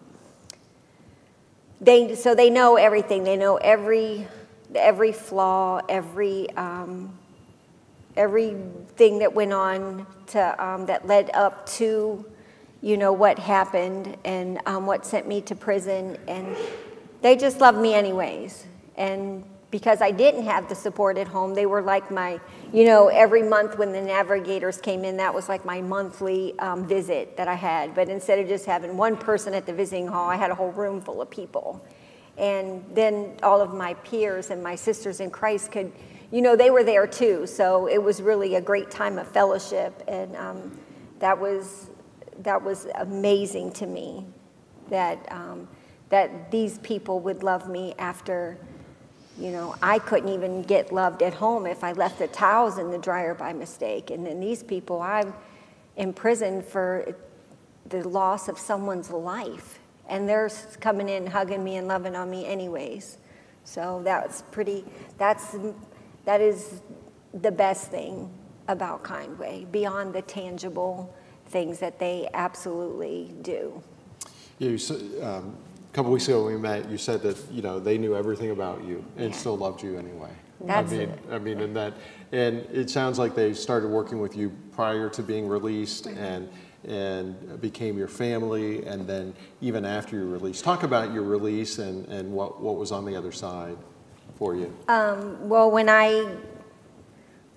they 1.82 2.14
so 2.14 2.34
they 2.34 2.48
know 2.48 2.76
everything. 2.76 3.24
They 3.24 3.36
know 3.36 3.56
every 3.56 4.26
every 4.74 5.12
flaw, 5.12 5.80
every 5.88 6.48
um, 6.50 7.18
everything 8.16 9.18
that 9.18 9.34
went 9.34 9.52
on 9.52 10.06
to 10.28 10.64
um, 10.64 10.86
that 10.86 11.06
led 11.06 11.30
up 11.34 11.66
to 11.66 12.24
you 12.80 12.96
know 12.96 13.12
what 13.12 13.38
happened 13.38 14.16
and 14.24 14.60
um, 14.66 14.86
what 14.86 15.04
sent 15.04 15.26
me 15.26 15.40
to 15.42 15.54
prison, 15.54 16.16
and 16.28 16.56
they 17.20 17.36
just 17.36 17.60
love 17.60 17.76
me 17.76 17.94
anyways. 17.94 18.64
And 18.96 19.44
because 19.72 20.02
I 20.02 20.10
didn't 20.10 20.44
have 20.44 20.68
the 20.68 20.74
support 20.74 21.16
at 21.16 21.26
home. 21.26 21.54
They 21.54 21.64
were 21.64 21.80
like 21.80 22.10
my, 22.10 22.38
you 22.74 22.84
know, 22.84 23.08
every 23.08 23.42
month 23.42 23.78
when 23.78 23.90
the 23.90 24.02
navigators 24.02 24.76
came 24.76 25.02
in, 25.02 25.16
that 25.16 25.32
was 25.32 25.48
like 25.48 25.64
my 25.64 25.80
monthly 25.80 26.56
um, 26.58 26.86
visit 26.86 27.38
that 27.38 27.48
I 27.48 27.54
had. 27.54 27.94
But 27.94 28.10
instead 28.10 28.38
of 28.38 28.46
just 28.46 28.66
having 28.66 28.98
one 28.98 29.16
person 29.16 29.54
at 29.54 29.64
the 29.64 29.72
visiting 29.72 30.06
hall, 30.06 30.28
I 30.28 30.36
had 30.36 30.50
a 30.50 30.54
whole 30.54 30.72
room 30.72 31.00
full 31.00 31.22
of 31.22 31.30
people. 31.30 31.82
And 32.36 32.84
then 32.94 33.38
all 33.42 33.62
of 33.62 33.72
my 33.72 33.94
peers 33.94 34.50
and 34.50 34.62
my 34.62 34.74
sisters 34.74 35.20
in 35.20 35.30
Christ 35.30 35.72
could, 35.72 35.90
you 36.30 36.42
know, 36.42 36.54
they 36.54 36.70
were 36.70 36.84
there 36.84 37.06
too. 37.06 37.46
So 37.46 37.86
it 37.86 38.02
was 38.02 38.20
really 38.20 38.56
a 38.56 38.60
great 38.60 38.90
time 38.90 39.18
of 39.18 39.26
fellowship. 39.26 40.04
And 40.06 40.36
um, 40.36 40.78
that, 41.18 41.38
was, 41.38 41.88
that 42.40 42.62
was 42.62 42.88
amazing 42.96 43.72
to 43.72 43.86
me 43.86 44.26
that, 44.90 45.26
um, 45.32 45.66
that 46.10 46.50
these 46.50 46.76
people 46.80 47.20
would 47.20 47.42
love 47.42 47.70
me 47.70 47.94
after 47.98 48.58
you 49.38 49.50
know, 49.50 49.74
I 49.82 49.98
couldn't 49.98 50.28
even 50.28 50.62
get 50.62 50.92
loved 50.92 51.22
at 51.22 51.34
home 51.34 51.66
if 51.66 51.82
I 51.82 51.92
left 51.92 52.18
the 52.18 52.28
towels 52.28 52.78
in 52.78 52.90
the 52.90 52.98
dryer 52.98 53.34
by 53.34 53.52
mistake. 53.52 54.10
And 54.10 54.26
then 54.26 54.40
these 54.40 54.62
people, 54.62 55.00
I'm 55.00 55.32
in 55.96 56.12
prison 56.12 56.62
for 56.62 57.14
the 57.88 58.06
loss 58.08 58.48
of 58.48 58.58
someone's 58.58 59.10
life. 59.10 59.78
And 60.08 60.28
they're 60.28 60.50
coming 60.80 61.08
in, 61.08 61.26
hugging 61.26 61.64
me, 61.64 61.76
and 61.76 61.88
loving 61.88 62.14
on 62.14 62.30
me, 62.30 62.46
anyways. 62.46 63.18
So 63.64 64.02
that's 64.04 64.42
pretty, 64.50 64.84
that's, 65.16 65.56
that 66.24 66.40
is 66.40 66.82
the 67.32 67.52
best 67.52 67.90
thing 67.90 68.30
about 68.68 69.02
Kindway, 69.02 69.70
beyond 69.70 70.12
the 70.12 70.22
tangible 70.22 71.14
things 71.46 71.78
that 71.78 71.98
they 71.98 72.28
absolutely 72.34 73.34
do. 73.42 73.82
You, 74.58 74.78
um, 75.22 75.56
couple 75.92 76.10
weeks 76.10 76.26
ago 76.26 76.44
when 76.44 76.54
we 76.54 76.60
met, 76.60 76.88
you 76.90 76.96
said 76.96 77.22
that 77.22 77.36
you 77.50 77.62
know 77.62 77.78
they 77.78 77.98
knew 77.98 78.16
everything 78.16 78.50
about 78.50 78.82
you 78.84 79.04
and 79.16 79.34
still 79.34 79.56
loved 79.56 79.82
you 79.82 79.98
anyway. 79.98 80.30
That's 80.60 80.92
I 80.92 80.96
mean, 80.96 81.08
it. 81.08 81.18
I 81.30 81.38
mean, 81.38 81.60
and 81.60 81.76
that, 81.76 81.94
and 82.30 82.58
it 82.72 82.88
sounds 82.88 83.18
like 83.18 83.34
they 83.34 83.52
started 83.52 83.88
working 83.88 84.20
with 84.20 84.36
you 84.36 84.52
prior 84.72 85.10
to 85.10 85.22
being 85.22 85.48
released 85.48 86.06
and 86.06 86.48
and 86.84 87.60
became 87.60 87.96
your 87.96 88.08
family, 88.08 88.84
and 88.86 89.06
then 89.06 89.34
even 89.60 89.84
after 89.84 90.16
your 90.16 90.26
release. 90.26 90.60
Talk 90.62 90.82
about 90.82 91.12
your 91.12 91.22
release 91.22 91.78
and 91.78 92.06
and 92.08 92.32
what 92.32 92.60
what 92.60 92.76
was 92.76 92.90
on 92.90 93.04
the 93.04 93.14
other 93.14 93.32
side 93.32 93.76
for 94.36 94.56
you. 94.56 94.74
Um, 94.88 95.48
well, 95.48 95.70
when 95.70 95.88
I 95.88 96.36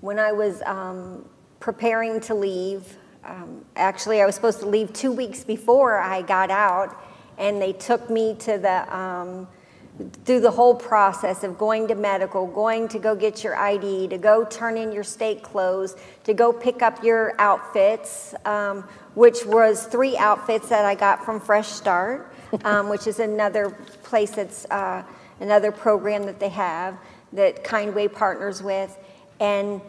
when 0.02 0.20
I 0.20 0.32
was 0.32 0.62
um, 0.64 1.26
preparing 1.60 2.20
to 2.22 2.36
leave, 2.36 2.98
um, 3.24 3.66
actually, 3.76 4.22
I 4.22 4.26
was 4.26 4.36
supposed 4.36 4.60
to 4.60 4.68
leave 4.68 4.92
two 4.94 5.12
weeks 5.12 5.44
before 5.44 5.98
I 5.98 6.22
got 6.22 6.52
out 6.52 7.05
and 7.38 7.62
they 7.62 7.74
took 7.74 8.10
me 8.10 8.36
to 8.40 8.58
the 8.58 8.96
um, 8.96 9.48
through 10.26 10.42
the 10.42 10.52
whole 10.52 10.76
process 10.76 11.44
of 11.44 11.58
going 11.58 11.88
to 11.88 11.96
medical, 11.96 12.48
going 12.48 12.88
to 12.90 13.00
go 13.00 13.16
get 13.16 13.44
your 13.44 13.56
ID, 13.56 14.10
to 14.10 14.18
go 14.18 14.44
turn 14.44 14.78
in 14.78 14.92
your 14.92 15.04
state 15.04 15.42
clothes, 15.42 15.96
to 16.26 16.34
go 16.34 16.52
pick 16.52 16.82
up 16.82 17.02
your 17.04 17.34
outfits, 17.40 18.36
um, 18.46 18.82
which 19.14 19.46
was 19.46 19.86
three 19.86 20.18
outfits 20.18 20.68
that 20.70 20.86
I 20.86 20.96
got 20.96 21.24
from 21.24 21.40
Fresh 21.40 21.70
Start, 21.70 22.34
um, 22.66 22.90
which 22.90 23.08
is 23.08 23.20
another 23.20 23.70
place 24.04 24.32
that's 24.32 24.66
uh, 24.66 25.04
another 25.40 25.72
program 25.72 26.26
that 26.26 26.40
they 26.40 26.50
have 26.50 26.98
that 27.32 27.64
Kindway 27.64 28.12
partners 28.12 28.62
with, 28.62 28.98
and 29.40 29.82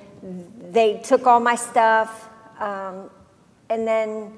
they 0.70 1.00
took 1.04 1.26
all 1.26 1.40
my 1.40 1.54
stuff, 1.54 2.28
um, 2.60 3.10
and 3.68 3.86
then 3.86 4.32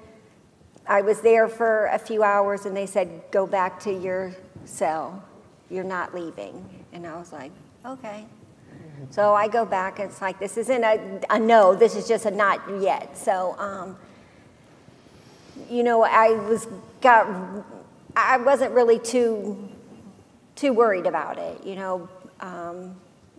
I 0.89 1.03
was 1.03 1.21
there 1.21 1.49
for 1.49 1.87
a 1.87 1.99
few 1.99 2.23
hours 2.23 2.65
and 2.65 2.75
they 2.75 2.87
said, 2.87 3.23
go 3.31 3.47
back 3.47 3.79
to 3.81 3.93
your 3.93 4.35
cell. 4.65 5.23
You're 5.71 5.85
not 5.85 6.15
leaving. 6.15 6.65
And 6.95 7.07
I 7.07 7.17
was 7.19 7.31
like, 7.31 7.53
okay. 7.85 8.25
So 9.11 9.35
I 9.35 9.49
go 9.49 9.67
back 9.67 9.99
and 9.99 10.11
it's 10.11 10.23
like, 10.23 10.39
this 10.41 10.57
isn't 10.57 10.83
a, 10.83 11.21
a 11.29 11.39
no, 11.39 11.75
this 11.75 11.95
is 11.95 12.09
just 12.09 12.25
a 12.25 12.31
not 12.31 12.63
yet. 12.81 13.17
So, 13.19 13.55
um, 13.59 13.97
you 15.69 15.83
know, 15.83 16.03
I 16.03 16.31
was, 16.31 16.67
got, 17.03 17.29
I 18.17 18.39
wasn't 18.39 18.73
really 18.73 18.99
too, 18.99 19.69
too 20.57 20.73
worried 20.73 21.07
about 21.07 21.39
it. 21.39 21.65
You 21.65 21.77
know, 21.77 22.09
um, 22.41 22.97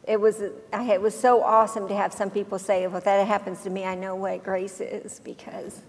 it 0.07 0.21
was, 0.21 0.41
it 0.41 1.01
was 1.01 1.19
so 1.19 1.43
awesome 1.43 1.87
to 1.87 1.95
have 1.95 2.13
some 2.13 2.29
people 2.29 2.59
say, 2.59 2.83
if 2.83 3.03
that 3.03 3.27
happens 3.27 3.63
to 3.63 3.69
me, 3.71 3.85
I 3.85 3.95
know 3.95 4.15
what 4.15 4.43
grace 4.43 4.79
is 4.79 5.19
because 5.19 5.81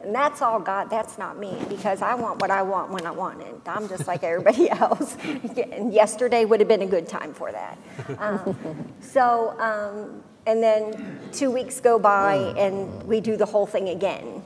and 0.00 0.14
that's 0.14 0.42
all 0.42 0.60
God, 0.60 0.90
that's 0.90 1.18
not 1.18 1.38
me, 1.38 1.56
because 1.68 2.02
I 2.02 2.14
want 2.14 2.40
what 2.40 2.50
I 2.50 2.62
want 2.62 2.90
when 2.92 3.04
I 3.04 3.10
want 3.10 3.42
it. 3.42 3.54
I'm 3.66 3.88
just 3.88 4.06
like 4.06 4.22
everybody 4.22 4.70
else. 4.70 5.16
and 5.24 5.92
yesterday 5.92 6.44
would 6.44 6.60
have 6.60 6.68
been 6.68 6.82
a 6.82 6.86
good 6.86 7.08
time 7.08 7.34
for 7.34 7.50
that. 7.50 7.78
Um, 8.18 8.94
so, 9.00 9.58
um, 9.58 10.22
and 10.46 10.62
then 10.62 11.20
two 11.32 11.50
weeks 11.50 11.80
go 11.80 11.98
by 11.98 12.36
and 12.56 13.02
we 13.04 13.20
do 13.20 13.36
the 13.36 13.44
whole 13.44 13.66
thing 13.66 13.88
again. 13.88 14.42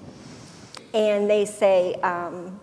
And 0.94 1.28
they 1.28 1.44
say, 1.44 1.94
um, 1.96 2.58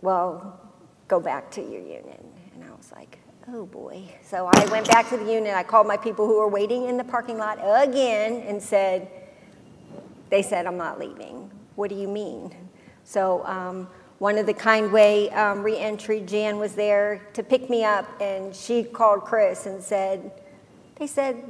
well, 0.00 0.60
go 1.08 1.20
back 1.20 1.50
to 1.52 1.60
your 1.60 1.80
unit. 1.80 2.24
And 2.54 2.64
I 2.64 2.70
was 2.74 2.90
like, 2.92 3.18
oh 3.48 3.66
boy. 3.66 4.02
So 4.22 4.48
I 4.50 4.64
went 4.70 4.88
back 4.88 5.10
to 5.10 5.18
the 5.18 5.30
unit. 5.30 5.54
I 5.54 5.62
called 5.62 5.86
my 5.86 5.98
people 5.98 6.26
who 6.26 6.38
were 6.38 6.48
waiting 6.48 6.86
in 6.86 6.96
the 6.96 7.04
parking 7.04 7.38
lot 7.38 7.58
again 7.62 8.42
and 8.46 8.62
said, 8.62 9.10
they 10.30 10.42
said, 10.42 10.66
I'm 10.66 10.78
not 10.78 10.98
leaving. 10.98 11.50
What 11.74 11.90
do 11.90 11.96
you 11.96 12.08
mean? 12.08 12.54
So 13.04 13.44
um, 13.46 13.88
one 14.18 14.38
of 14.38 14.46
the 14.46 14.54
Kindway 14.54 15.34
um, 15.36 15.62
reentry, 15.62 16.20
Jan 16.20 16.58
was 16.58 16.74
there 16.74 17.26
to 17.32 17.42
pick 17.42 17.68
me 17.68 17.84
up, 17.84 18.06
and 18.20 18.54
she 18.54 18.84
called 18.84 19.22
Chris 19.22 19.66
and 19.66 19.82
said, 19.82 20.32
they 20.96 21.06
said 21.06 21.42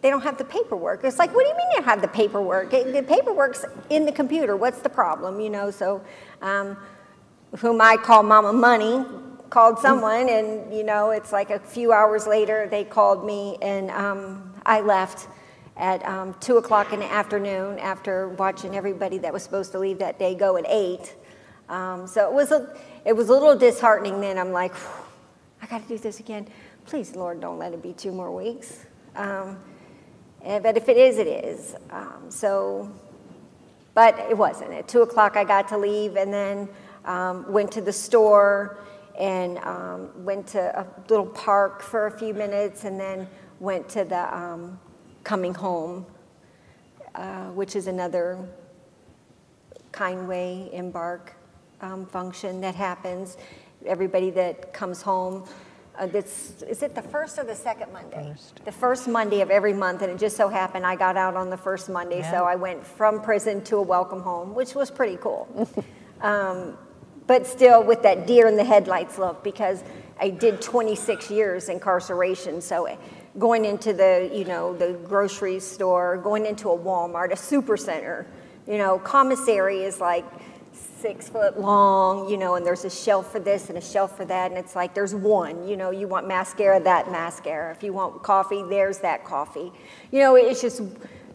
they 0.00 0.10
don't 0.10 0.22
have 0.22 0.38
the 0.38 0.44
paperwork. 0.44 1.04
It's 1.04 1.18
like, 1.18 1.34
what 1.34 1.44
do 1.44 1.48
you 1.48 1.56
mean 1.56 1.66
they 1.76 1.82
have 1.82 2.00
the 2.00 2.08
paperwork? 2.08 2.70
The 2.70 3.04
paperwork's 3.06 3.64
in 3.90 4.06
the 4.06 4.12
computer. 4.12 4.56
What's 4.56 4.80
the 4.80 4.88
problem? 4.88 5.40
You 5.40 5.50
know, 5.50 5.70
so 5.70 6.02
um, 6.42 6.76
whom 7.58 7.80
I 7.80 7.96
call 7.96 8.22
Mama 8.22 8.52
Money 8.52 9.04
called 9.48 9.78
someone, 9.78 10.28
and 10.28 10.74
you 10.74 10.82
know, 10.82 11.10
it's 11.10 11.32
like 11.32 11.50
a 11.50 11.58
few 11.58 11.92
hours 11.92 12.26
later 12.26 12.66
they 12.68 12.84
called 12.84 13.24
me, 13.24 13.56
and 13.62 13.90
um, 13.92 14.52
I 14.66 14.80
left 14.80 15.28
at 15.76 16.06
um, 16.06 16.34
2 16.40 16.56
o'clock 16.56 16.92
in 16.92 17.00
the 17.00 17.12
afternoon 17.12 17.78
after 17.78 18.28
watching 18.30 18.76
everybody 18.76 19.18
that 19.18 19.32
was 19.32 19.42
supposed 19.42 19.72
to 19.72 19.78
leave 19.78 19.98
that 19.98 20.18
day 20.18 20.34
go 20.34 20.56
at 20.56 20.64
8. 20.66 21.14
Um, 21.68 22.06
so 22.06 22.28
it 22.28 22.32
was, 22.32 22.52
a, 22.52 22.74
it 23.04 23.14
was 23.14 23.28
a 23.28 23.32
little 23.32 23.56
disheartening 23.56 24.20
then. 24.20 24.38
I'm 24.38 24.52
like, 24.52 24.74
I 25.60 25.66
got 25.66 25.82
to 25.82 25.88
do 25.88 25.98
this 25.98 26.20
again. 26.20 26.48
Please, 26.86 27.14
Lord, 27.14 27.40
don't 27.40 27.58
let 27.58 27.72
it 27.72 27.82
be 27.82 27.92
two 27.92 28.12
more 28.12 28.30
weeks. 28.34 28.86
Um, 29.16 29.58
and, 30.42 30.62
but 30.62 30.76
if 30.76 30.88
it 30.88 30.96
is, 30.96 31.18
it 31.18 31.26
is. 31.26 31.74
Um, 31.90 32.30
so, 32.30 32.90
but 33.94 34.18
it 34.30 34.36
wasn't. 34.36 34.72
At 34.72 34.88
2 34.88 35.02
o'clock, 35.02 35.36
I 35.36 35.44
got 35.44 35.68
to 35.68 35.78
leave 35.78 36.16
and 36.16 36.32
then 36.32 36.68
um, 37.04 37.50
went 37.52 37.70
to 37.72 37.80
the 37.80 37.92
store 37.92 38.78
and 39.18 39.58
um, 39.58 40.24
went 40.24 40.46
to 40.48 40.80
a 40.80 40.86
little 41.08 41.26
park 41.26 41.82
for 41.82 42.06
a 42.06 42.18
few 42.18 42.32
minutes 42.32 42.84
and 42.84 42.98
then 42.98 43.28
went 43.60 43.88
to 43.90 44.04
the 44.04 44.34
coming 45.26 45.52
home, 45.52 46.06
uh, 47.16 47.46
which 47.46 47.74
is 47.74 47.88
another 47.88 48.38
Kindway 49.90 50.72
embark 50.72 51.34
um, 51.80 52.06
function 52.06 52.60
that 52.60 52.76
happens. 52.76 53.36
Everybody 53.84 54.30
that 54.30 54.72
comes 54.72 55.02
home, 55.02 55.44
uh, 55.98 56.06
this, 56.06 56.62
is 56.62 56.84
it 56.84 56.94
the 56.94 57.02
first 57.02 57.40
or 57.40 57.44
the 57.44 57.56
second 57.56 57.92
Monday? 57.92 58.30
First. 58.30 58.64
The 58.64 58.70
first 58.70 59.08
Monday 59.08 59.40
of 59.40 59.50
every 59.50 59.72
month, 59.72 60.02
and 60.02 60.12
it 60.12 60.18
just 60.18 60.36
so 60.36 60.46
happened 60.46 60.86
I 60.86 60.94
got 60.94 61.16
out 61.16 61.34
on 61.34 61.50
the 61.50 61.56
first 61.56 61.88
Monday, 61.88 62.18
Yeah. 62.20 62.30
so 62.30 62.44
I 62.44 62.54
went 62.54 62.86
from 62.86 63.20
prison 63.20 63.64
to 63.64 63.78
a 63.78 63.82
welcome 63.82 64.20
home, 64.20 64.54
which 64.54 64.76
was 64.76 64.92
pretty 64.92 65.16
cool. 65.16 65.48
um, 66.20 66.78
but 67.26 67.48
still 67.48 67.82
with 67.82 68.02
that 68.02 68.28
deer 68.28 68.46
in 68.46 68.56
the 68.56 68.64
headlights 68.64 69.18
look, 69.18 69.42
because 69.42 69.82
I 70.20 70.30
did 70.30 70.62
26 70.62 71.32
years 71.32 71.68
incarceration. 71.68 72.60
So 72.60 72.86
going 73.38 73.64
into 73.64 73.92
the, 73.92 74.30
you 74.32 74.44
know, 74.44 74.76
the 74.76 74.92
grocery 75.04 75.60
store, 75.60 76.16
going 76.16 76.46
into 76.46 76.70
a 76.70 76.78
Walmart, 76.78 77.32
a 77.32 77.36
super 77.36 77.76
center, 77.76 78.26
you 78.66 78.78
know, 78.78 78.98
commissary 78.98 79.82
is 79.82 80.00
like 80.00 80.24
six 80.72 81.28
foot 81.28 81.60
long, 81.60 82.28
you 82.28 82.36
know, 82.36 82.54
and 82.54 82.66
there's 82.66 82.84
a 82.84 82.90
shelf 82.90 83.30
for 83.30 83.38
this 83.38 83.68
and 83.68 83.78
a 83.78 83.80
shelf 83.80 84.16
for 84.16 84.24
that, 84.24 84.50
and 84.50 84.58
it's 84.58 84.74
like 84.74 84.94
there's 84.94 85.14
one, 85.14 85.68
you 85.68 85.76
know, 85.76 85.90
you 85.90 86.08
want 86.08 86.26
mascara, 86.26 86.80
that 86.80 87.10
mascara. 87.10 87.70
If 87.72 87.82
you 87.82 87.92
want 87.92 88.22
coffee, 88.22 88.62
there's 88.62 88.98
that 88.98 89.24
coffee. 89.24 89.70
You 90.10 90.20
know, 90.20 90.34
it's 90.36 90.60
just 90.60 90.80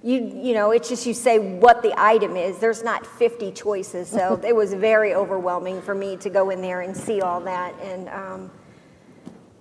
you 0.04 0.41
you 0.41 0.54
know 0.56 0.72
it's 0.72 0.89
just 0.89 1.06
you 1.06 1.14
say 1.14 1.38
what 1.38 1.84
the 1.84 1.93
item 1.95 2.36
is 2.36 2.58
there's 2.58 2.84
not 2.84 3.06
50 3.06 3.52
choices 3.52 4.10
so 4.10 4.39
it 4.47 4.56
was 4.56 4.74
very 4.74 5.14
overwhelming 5.14 5.80
for 5.80 5.93
me 5.93 6.18
to 6.18 6.30
go 6.30 6.49
in 6.49 6.60
there 6.60 6.82
and 6.82 6.97
see 6.97 7.22
all 7.22 7.39
that 7.41 7.80
and 7.82 8.10
um, 8.10 8.52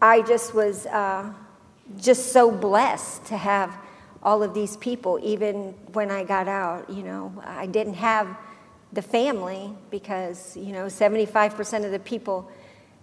i 0.00 0.22
just 0.22 0.54
was 0.54 0.86
uh, 0.86 1.30
just 1.98 2.32
so 2.32 2.50
blessed 2.50 3.24
to 3.26 3.36
have 3.36 3.76
all 4.22 4.42
of 4.42 4.52
these 4.52 4.76
people 4.76 5.18
even 5.22 5.74
when 5.92 6.10
i 6.10 6.22
got 6.22 6.46
out 6.46 6.88
you 6.90 7.02
know 7.02 7.32
i 7.46 7.66
didn't 7.66 7.94
have 7.94 8.36
the 8.92 9.02
family 9.02 9.72
because 9.90 10.56
you 10.56 10.72
know 10.72 10.86
75% 10.86 11.84
of 11.84 11.92
the 11.92 11.98
people 12.00 12.50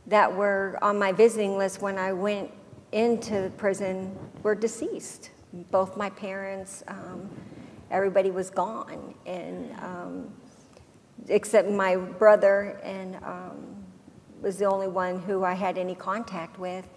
that 0.06 0.34
were 0.34 0.78
on 0.82 1.00
my 1.00 1.12
visiting 1.12 1.58
list 1.58 1.82
when 1.82 1.98
i 1.98 2.14
went 2.14 2.52
into 2.92 3.52
prison 3.58 4.16
were 4.44 4.56
deceased 4.56 5.32
both 5.72 5.98
my 5.98 6.10
parents, 6.10 6.84
um, 6.88 7.30
everybody 7.92 8.32
was 8.32 8.50
gone, 8.50 9.14
and 9.26 9.72
um, 9.80 10.34
except 11.30 11.70
my 11.70 11.96
brother, 11.96 12.80
and 12.84 13.16
um, 13.18 13.84
was 14.42 14.58
the 14.58 14.66
only 14.66 14.88
one 14.88 15.20
who 15.20 15.44
I 15.44 15.54
had 15.54 15.78
any 15.78 15.96
contact 15.96 16.60
with. 16.60 16.88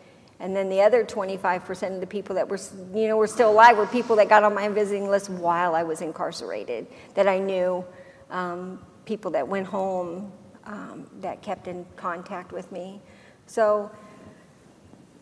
And 0.40 0.56
then 0.56 0.68
the 0.70 0.80
other 0.80 1.04
25% 1.04 1.94
of 1.94 2.00
the 2.00 2.06
people 2.06 2.34
that 2.34 2.48
were, 2.48 2.58
you 2.94 3.08
know, 3.08 3.16
were 3.16 3.26
still 3.26 3.50
alive 3.50 3.76
were 3.76 3.86
people 3.86 4.16
that 4.16 4.28
got 4.28 4.42
on 4.42 4.54
my 4.54 4.68
visiting 4.68 5.08
list 5.08 5.28
while 5.28 5.74
I 5.74 5.82
was 5.82 6.00
incarcerated, 6.00 6.86
that 7.14 7.28
I 7.28 7.38
knew, 7.38 7.84
um, 8.30 8.80
people 9.04 9.30
that 9.32 9.46
went 9.46 9.66
home, 9.66 10.32
um, 10.64 11.06
that 11.20 11.42
kept 11.42 11.68
in 11.68 11.84
contact 11.96 12.52
with 12.52 12.72
me. 12.72 13.00
So 13.46 13.90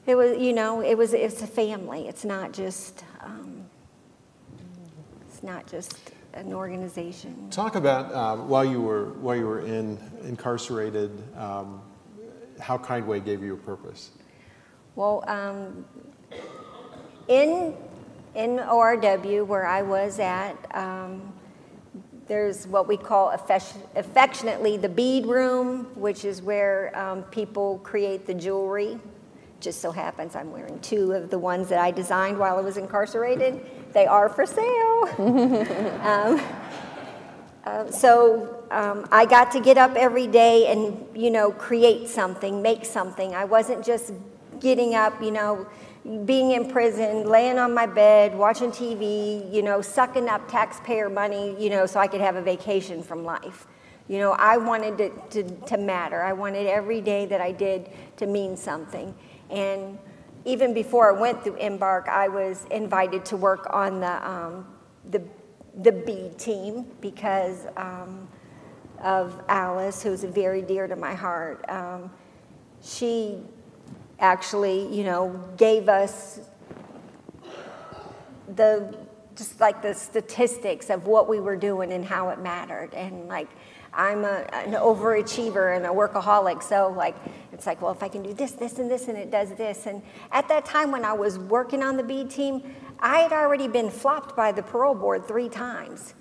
it 0.06 0.14
was, 0.14 0.38
you 0.38 0.52
know, 0.52 0.82
it 0.82 0.96
was, 0.96 1.12
it's 1.14 1.42
a 1.42 1.46
family. 1.46 2.06
It's 2.06 2.24
not 2.24 2.52
just 2.52 3.04
um, 3.20 3.58
it's 5.38 5.44
not 5.44 5.68
just 5.68 5.96
an 6.34 6.52
organization. 6.52 7.48
Talk 7.50 7.76
about 7.76 8.12
um, 8.12 8.48
while 8.48 8.64
you 8.64 8.80
were 8.80 9.10
while 9.20 9.36
you 9.36 9.46
were 9.46 9.60
in 9.60 9.96
incarcerated, 10.24 11.12
um, 11.36 11.80
how 12.58 12.76
Kindway 12.76 13.24
gave 13.24 13.40
you 13.40 13.54
a 13.54 13.56
purpose. 13.56 14.10
Well, 14.98 15.22
um, 15.28 15.84
in 17.28 17.72
in 18.34 18.56
ORW 18.56 19.46
where 19.46 19.64
I 19.64 19.80
was 19.80 20.18
at, 20.18 20.56
um, 20.74 21.32
there's 22.26 22.66
what 22.66 22.88
we 22.88 22.96
call 22.96 23.30
affectionately 23.30 24.76
the 24.76 24.88
bead 24.88 25.26
room, 25.26 25.84
which 25.94 26.24
is 26.24 26.42
where 26.42 26.90
um, 26.98 27.22
people 27.22 27.78
create 27.84 28.26
the 28.26 28.34
jewelry 28.34 28.98
just 29.60 29.80
so 29.80 29.92
happens 29.92 30.34
I'm 30.34 30.50
wearing 30.50 30.80
two 30.80 31.12
of 31.12 31.30
the 31.30 31.38
ones 31.38 31.68
that 31.68 31.78
I 31.78 31.92
designed 31.92 32.36
while 32.36 32.58
I 32.58 32.60
was 32.60 32.76
incarcerated. 32.76 33.64
They 33.92 34.06
are 34.06 34.28
for 34.28 34.46
sale. 34.46 35.04
um, 36.02 36.40
uh, 37.64 37.88
so 37.92 38.64
um, 38.72 39.06
I 39.12 39.26
got 39.26 39.52
to 39.52 39.60
get 39.60 39.78
up 39.78 39.94
every 39.94 40.26
day 40.26 40.66
and, 40.66 41.06
you 41.14 41.30
know, 41.30 41.52
create 41.52 42.08
something, 42.08 42.62
make 42.62 42.84
something. 42.84 43.36
I 43.36 43.44
wasn't 43.44 43.84
just 43.84 44.12
getting 44.60 44.94
up, 44.94 45.22
you 45.22 45.30
know, 45.30 45.66
being 46.24 46.52
in 46.52 46.70
prison, 46.70 47.28
laying 47.28 47.58
on 47.58 47.74
my 47.74 47.86
bed, 47.86 48.36
watching 48.36 48.70
TV, 48.70 49.52
you 49.52 49.62
know, 49.62 49.82
sucking 49.82 50.28
up 50.28 50.48
taxpayer 50.48 51.10
money, 51.10 51.54
you 51.62 51.70
know, 51.70 51.86
so 51.86 52.00
I 52.00 52.06
could 52.06 52.20
have 52.20 52.36
a 52.36 52.42
vacation 52.42 53.02
from 53.02 53.24
life. 53.24 53.66
You 54.08 54.18
know, 54.18 54.32
I 54.32 54.56
wanted 54.56 55.00
it 55.00 55.30
to, 55.32 55.42
to 55.42 55.76
matter. 55.76 56.22
I 56.22 56.32
wanted 56.32 56.66
every 56.66 57.02
day 57.02 57.26
that 57.26 57.42
I 57.42 57.52
did 57.52 57.90
to 58.16 58.26
mean 58.26 58.56
something. 58.56 59.14
And 59.50 59.98
even 60.46 60.72
before 60.72 61.14
I 61.14 61.20
went 61.20 61.44
through 61.44 61.56
Embark, 61.56 62.08
I 62.08 62.28
was 62.28 62.64
invited 62.70 63.24
to 63.26 63.36
work 63.36 63.66
on 63.70 64.00
the, 64.00 64.28
um, 64.28 64.66
the, 65.10 65.22
the 65.82 65.92
bead 65.92 66.38
team 66.38 66.86
because 67.02 67.66
um, 67.76 68.26
of 69.02 69.42
Alice, 69.48 70.02
who's 70.02 70.24
very 70.24 70.62
dear 70.62 70.86
to 70.86 70.96
my 70.96 71.14
heart. 71.14 71.64
Um, 71.68 72.10
she 72.82 73.38
actually, 74.18 74.94
you 74.94 75.04
know, 75.04 75.42
gave 75.56 75.88
us 75.88 76.40
the 78.54 78.96
just 79.36 79.60
like 79.60 79.82
the 79.82 79.94
statistics 79.94 80.90
of 80.90 81.06
what 81.06 81.28
we 81.28 81.38
were 81.38 81.54
doing 81.54 81.92
and 81.92 82.04
how 82.04 82.28
it 82.30 82.40
mattered 82.40 82.92
and 82.94 83.28
like 83.28 83.48
I'm 83.92 84.24
a, 84.24 84.46
an 84.52 84.72
overachiever 84.72 85.76
and 85.76 85.86
a 85.86 85.88
workaholic. 85.88 86.62
So 86.62 86.94
like, 86.96 87.16
it's 87.52 87.66
like, 87.66 87.80
well, 87.80 87.90
if 87.90 88.02
I 88.02 88.08
can 88.08 88.22
do 88.22 88.32
this, 88.32 88.52
this, 88.52 88.78
and 88.78 88.90
this, 88.90 89.08
and 89.08 89.16
it 89.16 89.30
does 89.30 89.52
this. 89.54 89.86
And 89.86 90.02
at 90.30 90.48
that 90.48 90.64
time 90.64 90.92
when 90.92 91.04
I 91.04 91.12
was 91.12 91.38
working 91.38 91.82
on 91.82 91.96
the 91.96 92.02
B 92.02 92.24
team, 92.24 92.62
I 93.00 93.20
had 93.20 93.32
already 93.32 93.68
been 93.68 93.90
flopped 93.90 94.36
by 94.36 94.52
the 94.52 94.62
parole 94.62 94.94
board 94.94 95.26
three 95.26 95.48
times. 95.48 96.14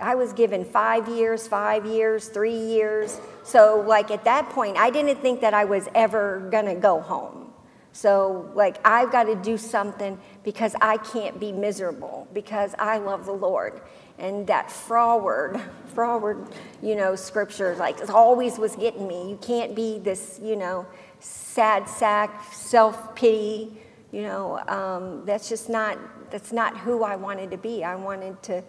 I 0.00 0.14
was 0.14 0.32
given 0.32 0.64
five 0.64 1.08
years, 1.08 1.46
five 1.46 1.84
years, 1.86 2.28
three 2.28 2.56
years. 2.56 3.20
So 3.44 3.84
like 3.86 4.10
at 4.10 4.24
that 4.24 4.50
point, 4.50 4.76
I 4.76 4.90
didn't 4.90 5.20
think 5.20 5.40
that 5.40 5.54
I 5.54 5.64
was 5.64 5.88
ever 5.94 6.48
gonna 6.50 6.74
go 6.74 7.00
home. 7.00 7.52
So 7.92 8.50
like 8.54 8.76
I've 8.86 9.10
got 9.10 9.24
to 9.24 9.34
do 9.34 9.58
something 9.58 10.20
because 10.44 10.76
I 10.80 10.98
can't 10.98 11.40
be 11.40 11.50
miserable 11.50 12.28
because 12.32 12.74
I 12.78 12.98
love 12.98 13.26
the 13.26 13.32
Lord 13.32 13.80
and 14.18 14.46
that 14.46 14.70
forward, 14.70 15.60
forward, 15.94 16.46
you 16.82 16.94
know, 16.94 17.16
scripture, 17.16 17.74
like 17.76 18.08
always 18.10 18.58
was 18.58 18.76
getting 18.76 19.08
me. 19.08 19.30
You 19.30 19.36
can't 19.38 19.74
be 19.74 19.98
this, 19.98 20.38
you 20.42 20.56
know, 20.56 20.86
sad 21.20 21.88
sack, 21.88 22.52
self 22.52 23.14
pity. 23.14 23.72
You 24.12 24.22
know, 24.22 24.58
um, 24.68 25.24
that's 25.26 25.48
just 25.48 25.68
not 25.68 25.98
that's 26.30 26.52
not 26.52 26.76
who 26.78 27.02
I 27.02 27.16
wanted 27.16 27.50
to 27.50 27.56
be. 27.56 27.84
I 27.84 27.94
wanted 27.94 28.42
to, 28.44 28.62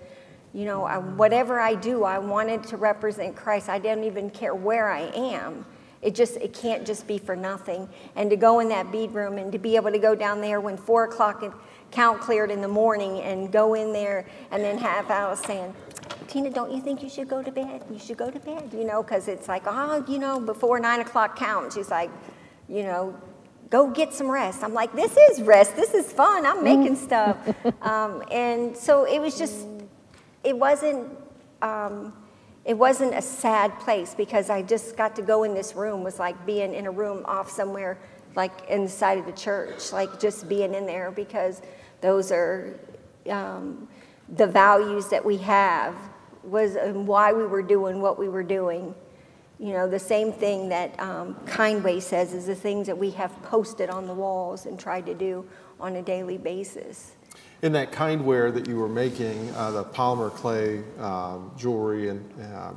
you 0.53 0.65
know, 0.65 0.83
I, 0.83 0.97
whatever 0.97 1.59
I 1.59 1.75
do, 1.75 2.03
I 2.03 2.17
wanted 2.19 2.63
to 2.65 2.77
represent 2.77 3.35
Christ. 3.35 3.69
I 3.69 3.79
didn't 3.79 4.05
even 4.05 4.29
care 4.29 4.55
where 4.55 4.89
I 4.89 5.11
am. 5.15 5.65
It 6.01 6.15
just 6.15 6.37
it 6.37 6.53
can't 6.53 6.87
just 6.87 7.07
be 7.07 7.17
for 7.17 7.35
nothing. 7.35 7.89
And 8.15 8.29
to 8.29 8.37
go 8.37 8.59
in 8.59 8.69
that 8.69 8.91
bead 8.91 9.11
room 9.11 9.37
and 9.37 9.51
to 9.51 9.59
be 9.59 9.75
able 9.75 9.91
to 9.91 9.99
go 9.99 10.15
down 10.15 10.41
there 10.41 10.61
when 10.61 10.77
four 10.77 11.03
o'clock 11.03 11.43
count 11.91 12.21
cleared 12.21 12.51
in 12.51 12.61
the 12.61 12.67
morning 12.67 13.19
and 13.21 13.51
go 13.51 13.73
in 13.73 13.91
there 13.91 14.25
and 14.51 14.63
then 14.63 14.77
have 14.77 15.09
Alice 15.11 15.41
saying, 15.41 15.73
Tina, 16.27 16.49
don't 16.51 16.71
you 16.71 16.79
think 16.79 17.03
you 17.03 17.09
should 17.09 17.27
go 17.27 17.43
to 17.43 17.51
bed? 17.51 17.83
You 17.91 17.99
should 17.99 18.17
go 18.17 18.29
to 18.29 18.39
bed, 18.39 18.69
you 18.71 18.85
know, 18.85 19.03
because 19.03 19.27
it's 19.27 19.47
like, 19.47 19.63
oh, 19.65 20.05
you 20.07 20.19
know, 20.19 20.39
before 20.39 20.79
nine 20.79 21.01
o'clock 21.01 21.35
count. 21.35 21.73
She's 21.73 21.89
like, 21.89 22.11
you 22.67 22.83
know, 22.83 23.19
go 23.69 23.89
get 23.89 24.13
some 24.13 24.29
rest. 24.29 24.63
I'm 24.63 24.73
like, 24.73 24.93
this 24.93 25.17
is 25.17 25.41
rest. 25.41 25.75
This 25.75 25.93
is 25.93 26.11
fun. 26.11 26.45
I'm 26.45 26.63
making 26.63 26.95
stuff. 26.95 27.37
Um, 27.81 28.23
and 28.31 28.77
so 28.77 29.05
it 29.05 29.19
was 29.19 29.37
just, 29.37 29.65
it 30.43 30.57
wasn't, 30.57 31.09
um, 31.61 32.13
it 32.65 32.77
wasn't 32.77 33.13
a 33.15 33.21
sad 33.21 33.77
place 33.79 34.13
because 34.13 34.49
I 34.49 34.61
just 34.61 34.95
got 34.95 35.15
to 35.17 35.21
go 35.21 35.43
in 35.43 35.53
this 35.53 35.75
room 35.75 36.03
was 36.03 36.19
like 36.19 36.45
being 36.45 36.73
in 36.73 36.85
a 36.85 36.91
room 36.91 37.23
off 37.25 37.49
somewhere 37.49 37.97
like 38.35 38.69
inside 38.69 39.17
of 39.17 39.25
the 39.25 39.31
church, 39.31 39.91
like 39.91 40.19
just 40.19 40.47
being 40.47 40.73
in 40.73 40.85
there 40.85 41.11
because 41.11 41.61
those 42.01 42.31
are 42.31 42.79
um, 43.29 43.87
the 44.29 44.47
values 44.47 45.09
that 45.09 45.23
we 45.23 45.37
have, 45.37 45.95
was 46.43 46.77
why 46.93 47.33
we 47.33 47.45
were 47.45 47.61
doing 47.61 48.01
what 48.01 48.17
we 48.17 48.29
were 48.29 48.43
doing. 48.43 48.95
You 49.59 49.73
know, 49.73 49.89
the 49.89 49.99
same 49.99 50.31
thing 50.31 50.69
that 50.69 50.97
um, 50.99 51.35
Kindway 51.45 52.01
says 52.01 52.33
is 52.33 52.45
the 52.45 52.55
things 52.55 52.87
that 52.87 52.97
we 52.97 53.11
have 53.11 53.31
posted 53.43 53.89
on 53.89 54.07
the 54.07 54.13
walls 54.13 54.65
and 54.65 54.79
tried 54.79 55.05
to 55.07 55.13
do 55.13 55.45
on 55.79 55.97
a 55.97 56.01
daily 56.01 56.37
basis. 56.37 57.15
In 57.61 57.73
that 57.73 57.91
kindware 57.91 58.53
that 58.53 58.67
you 58.67 58.77
were 58.77 58.87
making, 58.87 59.49
uh, 59.55 59.71
the 59.71 59.83
polymer 59.83 60.31
clay 60.31 60.83
um, 60.97 61.51
jewelry 61.57 62.09
and 62.09 62.41
uh, 62.41 62.71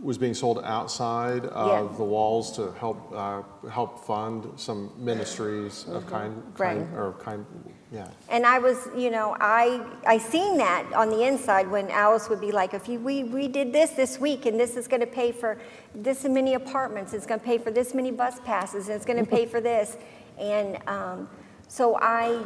was 0.00 0.18
being 0.18 0.34
sold 0.34 0.60
outside 0.64 1.44
of 1.46 1.90
yeah. 1.90 1.96
the 1.96 2.04
walls 2.04 2.52
to 2.56 2.72
help 2.72 3.12
uh, 3.14 3.42
help 3.68 4.04
fund 4.06 4.46
some 4.56 4.92
ministries 4.98 5.84
of 5.88 6.02
mm-hmm. 6.02 6.10
kind, 6.10 6.54
kind 6.56 6.92
right. 6.92 6.98
or 6.98 7.12
kind 7.14 7.44
yeah. 7.92 8.08
And 8.28 8.44
I 8.44 8.58
was, 8.58 8.88
you 8.96 9.10
know, 9.10 9.36
I 9.40 9.80
I 10.06 10.18
seen 10.18 10.56
that 10.58 10.92
on 10.94 11.10
the 11.10 11.22
inside 11.22 11.70
when 11.70 11.90
Alice 11.90 12.28
would 12.28 12.40
be 12.40 12.50
like, 12.50 12.74
if 12.74 12.88
you, 12.88 12.98
we 12.98 13.24
we 13.24 13.46
did 13.46 13.72
this 13.72 13.90
this 13.90 14.18
week 14.18 14.46
and 14.46 14.58
this 14.58 14.76
is 14.76 14.88
going 14.88 15.00
to 15.00 15.06
pay 15.06 15.32
for 15.32 15.58
this 15.94 16.24
many 16.24 16.54
apartments, 16.54 17.12
it's 17.12 17.26
going 17.26 17.40
to 17.40 17.46
pay 17.46 17.58
for 17.58 17.70
this 17.70 17.94
many 17.94 18.10
bus 18.10 18.40
passes, 18.40 18.88
and 18.88 18.96
it's 18.96 19.06
going 19.06 19.24
to 19.24 19.30
pay 19.30 19.46
for 19.46 19.60
this, 19.60 19.96
and 20.38 20.78
um, 20.88 21.28
so 21.68 21.96
I, 22.00 22.40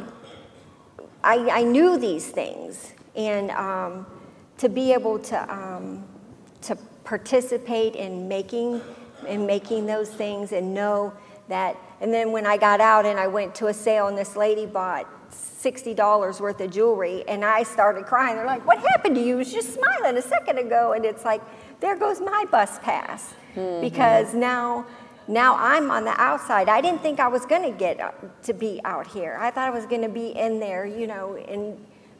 I 1.23 1.49
I 1.49 1.63
knew 1.63 1.97
these 1.97 2.27
things, 2.27 2.93
and 3.15 3.51
um, 3.51 4.05
to 4.57 4.69
be 4.69 4.93
able 4.93 5.19
to 5.19 5.53
um, 5.53 6.03
to 6.61 6.75
participate 7.03 7.95
in 7.95 8.27
making 8.27 8.81
in 9.27 9.45
making 9.45 9.85
those 9.85 10.09
things 10.09 10.51
and 10.51 10.73
know 10.73 11.13
that. 11.47 11.75
And 12.01 12.13
then 12.13 12.31
when 12.31 12.45
I 12.45 12.57
got 12.57 12.79
out 12.79 13.05
and 13.05 13.19
I 13.19 13.27
went 13.27 13.53
to 13.55 13.67
a 13.67 13.73
sale 13.73 14.07
and 14.07 14.17
this 14.17 14.35
lady 14.35 14.65
bought 14.65 15.05
$60 15.31 16.39
worth 16.39 16.61
of 16.61 16.71
jewelry 16.71 17.23
and 17.27 17.43
I 17.43 17.63
started 17.63 18.05
crying. 18.05 18.37
They're 18.37 18.45
like, 18.45 18.65
What 18.65 18.79
happened 18.79 19.15
to 19.15 19.21
you? 19.21 19.27
You 19.27 19.37
was 19.37 19.51
just 19.51 19.73
smiling 19.73 20.17
a 20.17 20.21
second 20.21 20.57
ago. 20.57 20.93
And 20.93 21.05
it's 21.05 21.25
like, 21.25 21.41
There 21.79 21.97
goes 21.97 22.21
my 22.21 22.45
bus 22.49 22.79
pass. 22.79 23.33
Mm-hmm. 23.55 23.81
Because 23.81 24.33
now, 24.33 24.85
now 25.29 25.55
I'm 25.57 25.91
on 25.91 26.05
the 26.05 26.19
outside. 26.19 26.67
I 26.69 26.81
didn't 26.81 27.01
think 27.03 27.19
I 27.19 27.27
was 27.27 27.45
going 27.45 27.61
to 27.61 27.77
get 27.77 28.43
to 28.43 28.53
be 28.53 28.81
out 28.83 29.05
here. 29.05 29.37
I 29.39 29.51
thought 29.51 29.67
I 29.67 29.69
was 29.69 29.85
going 29.85 30.01
to 30.01 30.09
be 30.09 30.29
in 30.29 30.59
there, 30.59 30.87
you 30.87 31.05
know, 31.05 31.35
and 31.35 31.77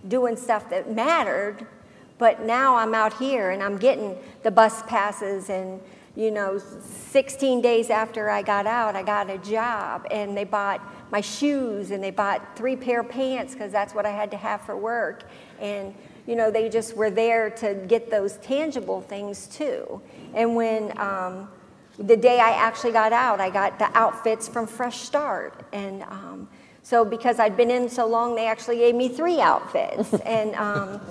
doing 0.07 0.37
stuff 0.37 0.69
that 0.69 0.93
mattered. 0.93 1.65
But 2.19 2.43
now 2.43 2.75
I'm 2.75 2.93
out 2.93 3.13
here 3.13 3.49
and 3.49 3.63
I'm 3.63 3.77
getting 3.77 4.15
the 4.43 4.51
bus 4.51 4.83
passes 4.83 5.49
and 5.49 5.81
you 6.15 6.31
know, 6.31 6.57
16 6.57 7.61
days 7.61 7.89
after 7.89 8.29
I 8.29 8.41
got 8.41 8.67
out, 8.67 8.95
I 8.95 9.03
got 9.03 9.29
a 9.29 9.37
job 9.37 10.05
and 10.11 10.35
they 10.35 10.43
bought 10.43 10.81
my 11.11 11.21
shoes 11.21 11.91
and 11.91 12.03
they 12.03 12.11
bought 12.11 12.57
three 12.57 12.75
pair 12.75 12.99
of 12.99 13.09
pants 13.09 13.53
because 13.53 13.71
that's 13.71 13.95
what 13.95 14.05
I 14.05 14.11
had 14.11 14.29
to 14.31 14.37
have 14.37 14.61
for 14.61 14.75
work. 14.75 15.23
And, 15.61 15.95
you 16.27 16.35
know, 16.35 16.51
they 16.51 16.67
just 16.67 16.95
were 16.97 17.09
there 17.09 17.49
to 17.51 17.73
get 17.87 18.11
those 18.11 18.37
tangible 18.37 19.01
things 19.01 19.47
too. 19.47 20.01
And 20.33 20.55
when 20.55 20.97
um, 20.99 21.47
the 21.99 22.17
day 22.17 22.39
I 22.39 22.51
actually 22.51 22.93
got 22.93 23.11
out, 23.11 23.39
I 23.39 23.49
got 23.49 23.77
the 23.77 23.89
outfits 23.97 24.47
from 24.47 24.67
Fresh 24.67 24.99
Start. 24.99 25.65
And 25.73 26.03
um, 26.03 26.47
so 26.81 27.03
because 27.03 27.39
I'd 27.39 27.57
been 27.57 27.69
in 27.69 27.89
so 27.89 28.07
long, 28.07 28.35
they 28.35 28.47
actually 28.47 28.77
gave 28.77 28.95
me 28.95 29.09
three 29.09 29.41
outfits. 29.41 30.13
and 30.25 30.55
um, 30.55 31.01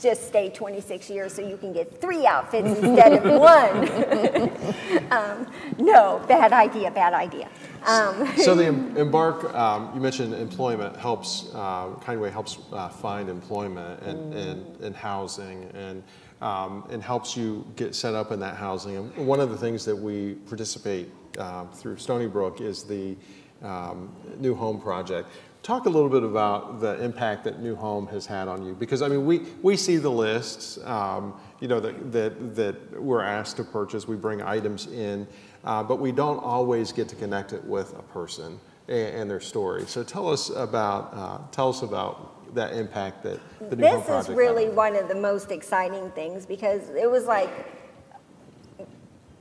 just 0.00 0.28
stay 0.28 0.50
26 0.50 1.10
years 1.10 1.32
so 1.32 1.42
you 1.42 1.56
can 1.56 1.72
get 1.72 2.00
three 2.00 2.26
outfits 2.26 2.68
instead 2.78 3.12
of 3.12 3.24
one. 3.40 5.12
um, 5.12 5.46
no, 5.78 6.22
bad 6.28 6.52
idea, 6.52 6.90
bad 6.90 7.12
idea. 7.12 7.48
Um, 7.86 8.26
so 8.36 8.54
the 8.54 8.66
Embark, 8.66 9.52
um, 9.54 9.90
you 9.94 10.00
mentioned 10.00 10.34
employment 10.34 10.96
helps, 10.96 11.50
uh, 11.54 11.88
Kindway 12.00 12.30
helps 12.30 12.58
uh, 12.72 12.88
find 12.88 13.28
employment 13.28 14.02
and, 14.02 14.32
mm. 14.32 14.36
and, 14.36 14.80
and, 14.84 14.96
housing 14.96 15.70
and, 15.74 16.02
um, 16.40 16.86
and 16.90 17.02
helps 17.02 17.36
you 17.36 17.66
get 17.76 17.94
set 17.94 18.14
up 18.14 18.32
in 18.32 18.40
that 18.40 18.56
housing. 18.56 18.96
And 18.96 19.26
one 19.26 19.40
of 19.40 19.50
the 19.50 19.56
things 19.56 19.84
that 19.84 19.96
we 19.96 20.34
participate 20.46 21.10
uh, 21.38 21.66
through 21.66 21.96
Stony 21.96 22.26
Brook 22.26 22.60
is 22.60 22.84
the 22.84 23.16
um, 23.62 24.14
New 24.38 24.54
Home 24.54 24.80
Project. 24.80 25.28
Talk 25.62 25.86
a 25.86 25.90
little 25.90 26.08
bit 26.08 26.22
about 26.22 26.80
the 26.80 27.02
impact 27.02 27.44
that 27.44 27.60
New 27.60 27.74
Home 27.74 28.06
has 28.06 28.24
had 28.24 28.48
on 28.48 28.64
you, 28.64 28.74
because 28.74 29.02
I 29.02 29.08
mean, 29.08 29.26
we, 29.26 29.40
we 29.60 29.76
see 29.76 29.96
the 29.96 30.10
lists, 30.10 30.78
um, 30.84 31.34
you 31.60 31.68
know, 31.68 31.80
that, 31.80 32.12
that, 32.12 32.54
that 32.54 33.02
we're 33.02 33.22
asked 33.22 33.56
to 33.56 33.64
purchase. 33.64 34.06
We 34.06 34.16
bring 34.16 34.40
items 34.40 34.86
in, 34.86 35.26
uh, 35.64 35.82
but 35.82 35.98
we 35.98 36.12
don't 36.12 36.38
always 36.38 36.92
get 36.92 37.08
to 37.08 37.16
connect 37.16 37.52
it 37.52 37.62
with 37.64 37.92
a 37.98 38.02
person 38.02 38.60
and, 38.86 39.16
and 39.16 39.30
their 39.30 39.40
story. 39.40 39.84
So 39.86 40.04
tell 40.04 40.28
us 40.28 40.50
about 40.50 41.10
uh, 41.12 41.38
tell 41.50 41.68
us 41.70 41.82
about 41.82 42.37
that 42.54 42.72
impact 42.72 43.22
that 43.22 43.40
the 43.70 43.76
New 43.76 43.82
this. 43.82 44.28
Is 44.28 44.34
really 44.34 44.66
had. 44.66 44.76
one 44.76 44.96
of 44.96 45.08
the 45.08 45.14
most 45.14 45.50
exciting 45.50 46.10
things 46.12 46.46
because 46.46 46.88
it 46.90 47.10
was 47.10 47.26
like 47.26 47.50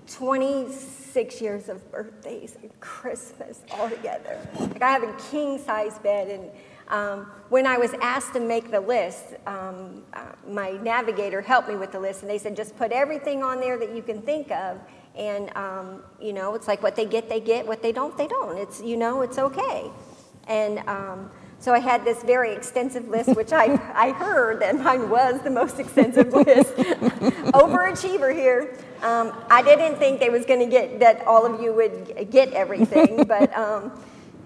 26 0.08 1.42
years 1.42 1.70
of 1.70 1.92
birthdays 1.92 2.58
and 2.62 2.80
Christmas 2.80 3.62
all 3.74 3.90
together. 3.90 4.40
Like 4.60 4.82
I 4.82 4.92
have 4.92 5.04
a 5.04 5.16
king 5.30 5.60
size 5.60 6.00
bed, 6.00 6.30
and 6.30 6.50
um, 6.88 7.32
when 7.50 7.66
I 7.68 7.78
was 7.78 7.94
asked 8.02 8.34
to 8.34 8.40
make 8.40 8.72
the 8.72 8.80
list, 8.80 9.36
um, 9.46 10.04
uh, 10.14 10.32
my 10.48 10.72
navigator 10.72 11.42
helped 11.42 11.68
me 11.68 11.76
with 11.76 11.92
the 11.92 12.00
list, 12.00 12.22
and 12.22 12.30
they 12.30 12.38
said 12.38 12.56
just 12.56 12.78
put 12.78 12.92
everything 12.92 13.44
on 13.44 13.60
there 13.60 13.78
that 13.78 13.94
you 13.94 14.02
can 14.02 14.22
think 14.22 14.52
of. 14.52 14.80
And 15.16 15.56
um, 15.58 16.04
you 16.22 16.32
know, 16.32 16.56
it's 16.56 16.68
like 16.68 16.82
what 16.84 16.96
they 16.96 17.06
get, 17.06 17.28
they 17.28 17.40
get. 17.40 17.68
What 17.68 17.82
they 17.82 17.92
don't, 17.92 18.18
they 18.18 18.28
don't. 18.28 18.58
It's 18.58 18.82
you 18.82 18.96
know, 18.98 19.22
it's 19.22 19.38
okay. 19.38 19.92
And 20.48 20.80
um, 20.88 21.30
so 21.60 21.74
I 21.74 21.80
had 21.80 22.06
this 22.06 22.22
very 22.24 22.54
extensive 22.54 23.08
list, 23.08 23.36
which 23.36 23.52
I, 23.52 23.74
I 23.96 24.12
heard 24.12 24.62
that 24.62 24.78
mine 24.78 25.10
was 25.10 25.42
the 25.42 25.50
most 25.50 25.80
extensive 25.80 26.32
list. 26.32 26.74
Overachiever 27.54 28.34
here. 28.34 28.78
Um, 29.02 29.34
I 29.50 29.62
didn't 29.62 29.98
think 29.98 30.20
they 30.20 30.30
was 30.30 30.46
going 30.46 30.60
to 30.60 30.66
get 30.66 31.00
that 31.00 31.26
all 31.26 31.46
of 31.46 31.62
you 31.62 31.74
would 31.74 32.30
get 32.32 32.52
everything, 32.54 33.24
but 33.28 33.56
um, 33.56 33.92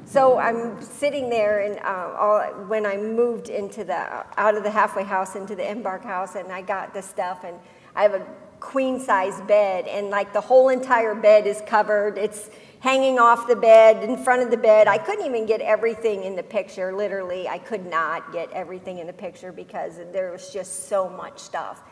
so 0.05 0.38
I'm 0.38 0.82
sitting 0.82 1.30
there, 1.30 1.62
and 1.62 1.80
uh, 1.80 2.16
all, 2.18 2.41
when 2.68 2.86
I 2.86 2.97
moved 2.97 3.47
into 3.47 3.86
the 3.86 4.26
out 4.38 4.55
of 4.55 4.64
the 4.64 4.72
halfway 4.72 5.03
house 5.03 5.36
into 5.36 5.55
the 5.55 5.70
embark 5.70 6.03
house, 6.03 6.36
and 6.36 6.51
I 6.51 6.62
got 6.62 6.93
the 6.93 7.01
stuff, 7.01 7.45
and 7.45 7.57
I 7.95 8.03
have 8.03 8.14
a 8.14 8.26
queen 8.59 8.99
size 8.99 9.39
bed, 9.41 9.88
and 9.88 10.09
like 10.09 10.34
the 10.34 10.41
whole 10.41 10.68
entire 10.68 11.16
bed 11.16 11.47
is 11.47 11.62
covered. 11.66 12.18
It's 12.18 12.49
hanging 12.82 13.20
off 13.20 13.48
the 13.48 13.56
bed, 13.56 14.04
in 14.04 14.18
front 14.18 14.42
of 14.42 14.50
the 14.50 14.58
bed. 14.58 14.88
I 14.88 14.98
couldn't 14.98 15.26
even 15.26 15.46
get 15.46 15.62
everything 15.62 16.24
in 16.24 16.36
the 16.36 16.44
picture, 16.44 16.92
literally. 16.92 17.48
I 17.48 17.60
could 17.60 17.86
not 17.86 18.34
get 18.34 18.52
everything 18.52 18.98
in 18.98 19.06
the 19.06 19.14
picture 19.14 19.52
because 19.52 19.98
there 20.12 20.32
was 20.32 20.52
just 20.52 20.90
so 20.90 21.08
much 21.08 21.38
stuff. 21.38 21.84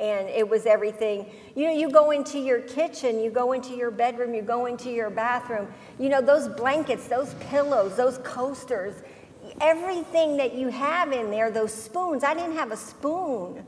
And 0.00 0.26
it 0.28 0.48
was 0.48 0.64
everything. 0.64 1.26
You 1.54 1.66
know, 1.66 1.72
you 1.74 1.90
go 1.90 2.12
into 2.12 2.38
your 2.38 2.60
kitchen, 2.62 3.20
you 3.20 3.30
go 3.30 3.52
into 3.52 3.74
your 3.74 3.90
bedroom, 3.90 4.32
you 4.32 4.40
go 4.40 4.64
into 4.66 4.90
your 4.90 5.10
bathroom. 5.10 5.68
You 5.98 6.08
know, 6.08 6.22
those 6.22 6.48
blankets, 6.48 7.08
those 7.08 7.34
pillows, 7.34 7.96
those 7.96 8.16
coasters, 8.18 9.02
everything 9.60 10.38
that 10.38 10.54
you 10.54 10.68
have 10.68 11.12
in 11.12 11.30
there, 11.30 11.50
those 11.50 11.74
spoons. 11.74 12.24
I 12.24 12.32
didn't 12.32 12.56
have 12.56 12.72
a 12.72 12.76
spoon. 12.76 13.66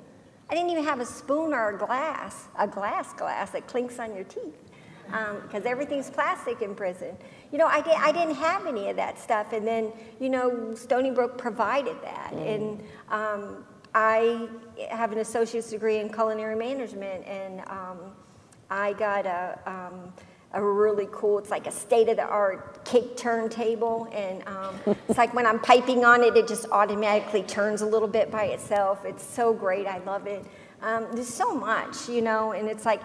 I 0.48 0.54
didn't 0.54 0.70
even 0.70 0.84
have 0.84 1.00
a 1.00 1.06
spoon 1.06 1.52
or 1.52 1.74
a 1.74 1.78
glass, 1.78 2.48
a 2.58 2.66
glass 2.66 3.12
glass 3.12 3.50
that 3.50 3.66
clinks 3.66 3.98
on 3.98 4.14
your 4.14 4.24
teeth 4.24 4.69
because 5.10 5.64
um, 5.64 5.66
everything's 5.66 6.10
plastic 6.10 6.62
in 6.62 6.74
prison. 6.74 7.16
You 7.52 7.58
know, 7.58 7.66
I, 7.66 7.80
did, 7.80 7.94
I 7.94 8.12
didn't 8.12 8.36
have 8.36 8.66
any 8.66 8.88
of 8.90 8.96
that 8.96 9.18
stuff. 9.18 9.52
And 9.52 9.66
then, 9.66 9.92
you 10.20 10.28
know, 10.28 10.74
Stony 10.74 11.10
Brook 11.10 11.36
provided 11.36 11.96
that. 12.02 12.32
Mm. 12.32 12.54
And 12.54 12.82
um, 13.08 13.64
I 13.94 14.48
have 14.90 15.12
an 15.12 15.18
associate's 15.18 15.70
degree 15.70 15.98
in 15.98 16.12
culinary 16.12 16.54
management, 16.54 17.26
and 17.26 17.60
um, 17.68 17.98
I 18.70 18.92
got 18.92 19.26
a, 19.26 19.58
um, 19.66 20.12
a 20.52 20.62
really 20.62 21.08
cool, 21.10 21.38
it's 21.38 21.50
like 21.50 21.66
a 21.66 21.72
state 21.72 22.08
of 22.08 22.16
the 22.16 22.24
art 22.24 22.84
cake 22.84 23.16
turntable. 23.16 24.08
And 24.12 24.46
um, 24.46 24.96
it's 25.08 25.18
like 25.18 25.34
when 25.34 25.46
I'm 25.46 25.58
piping 25.58 26.04
on 26.04 26.22
it, 26.22 26.36
it 26.36 26.46
just 26.46 26.66
automatically 26.70 27.42
turns 27.42 27.82
a 27.82 27.86
little 27.86 28.08
bit 28.08 28.30
by 28.30 28.44
itself. 28.44 29.04
It's 29.04 29.24
so 29.24 29.52
great. 29.52 29.86
I 29.86 29.98
love 29.98 30.26
it. 30.28 30.44
Um, 30.82 31.08
there's 31.12 31.28
so 31.28 31.54
much, 31.54 32.08
you 32.08 32.22
know, 32.22 32.52
and 32.52 32.68
it's 32.68 32.86
like, 32.86 33.02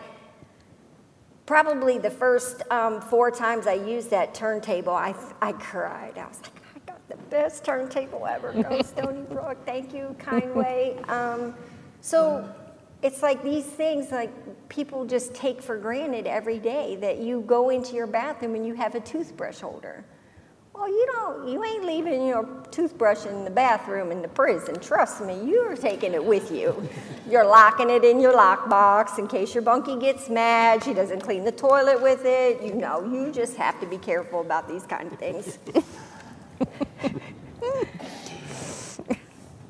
probably 1.46 1.98
the 1.98 2.10
first 2.10 2.64
um, 2.72 3.02
four 3.02 3.32
times 3.32 3.68
I 3.68 3.74
used 3.74 4.10
that 4.10 4.34
turntable, 4.34 4.93
I, 4.93 5.16
I 5.41 5.54
cried. 5.54 6.18
I 6.18 6.28
was 6.28 6.41
like, 6.41 6.62
I 6.76 6.91
got 6.91 7.08
the 7.08 7.18
best 7.30 7.64
turntable 7.64 8.26
ever. 8.26 8.52
Go 8.70 8.82
Stony 8.82 9.22
Brook. 9.24 9.58
Thank 9.66 9.93
you, 9.93 10.16
Kindway. 10.20 11.08
Um, 11.10 11.56
so 12.02 12.50
it's 13.02 13.22
like 13.22 13.43
these 13.43 13.66
things 13.66 14.12
like 14.12 14.32
people 14.70 15.06
just 15.06 15.34
take 15.36 15.62
for 15.62 15.78
granted 15.78 16.26
every 16.26 16.60
day 16.60 16.96
that 16.98 17.20
you 17.20 17.41
go 17.41 17.70
into 17.70 17.96
your 17.96 18.08
bathroom 18.08 18.56
and 18.56 18.66
you 18.66 18.74
have 18.74 18.96
a 18.96 19.00
toothbrush 19.00 19.60
holder. 19.60 20.04
Well, 20.78 20.90
you 20.90 21.08
don't, 21.14 21.48
you 21.48 21.64
ain't 21.64 21.86
leaving 21.86 22.28
your 22.28 22.44
toothbrush 22.70 23.26
in 23.26 23.46
the 23.46 23.50
bathroom 23.50 24.12
in 24.12 24.22
the 24.22 24.28
prison. 24.28 24.78
Trust 24.82 25.22
me, 25.22 25.42
you're 25.46 25.78
taking 25.78 26.14
it 26.14 26.24
with 26.24 26.52
you. 26.52 26.90
You're 27.30 27.46
locking 27.46 27.90
it 27.90 28.04
in 28.04 28.20
your 28.20 28.34
lockbox 28.34 29.18
in 29.18 29.30
case 29.30 29.54
your 29.54 29.64
bunkie 29.64 29.98
gets 29.98 30.28
mad. 30.30 30.84
She 30.84 30.94
doesn't 30.94 31.22
clean 31.22 31.46
the 31.46 31.54
toilet 31.54 32.02
with 32.02 32.26
it. 32.26 32.62
You 32.62 32.74
know, 32.74 33.10
you 33.10 33.32
just 33.32 33.56
have 33.56 33.80
to 33.80 33.86
be 33.86 33.98
careful 33.98 34.42
about 34.42 34.68
these 34.68 34.84
kind 34.86 35.10
of 35.10 35.18
things. 35.18 35.60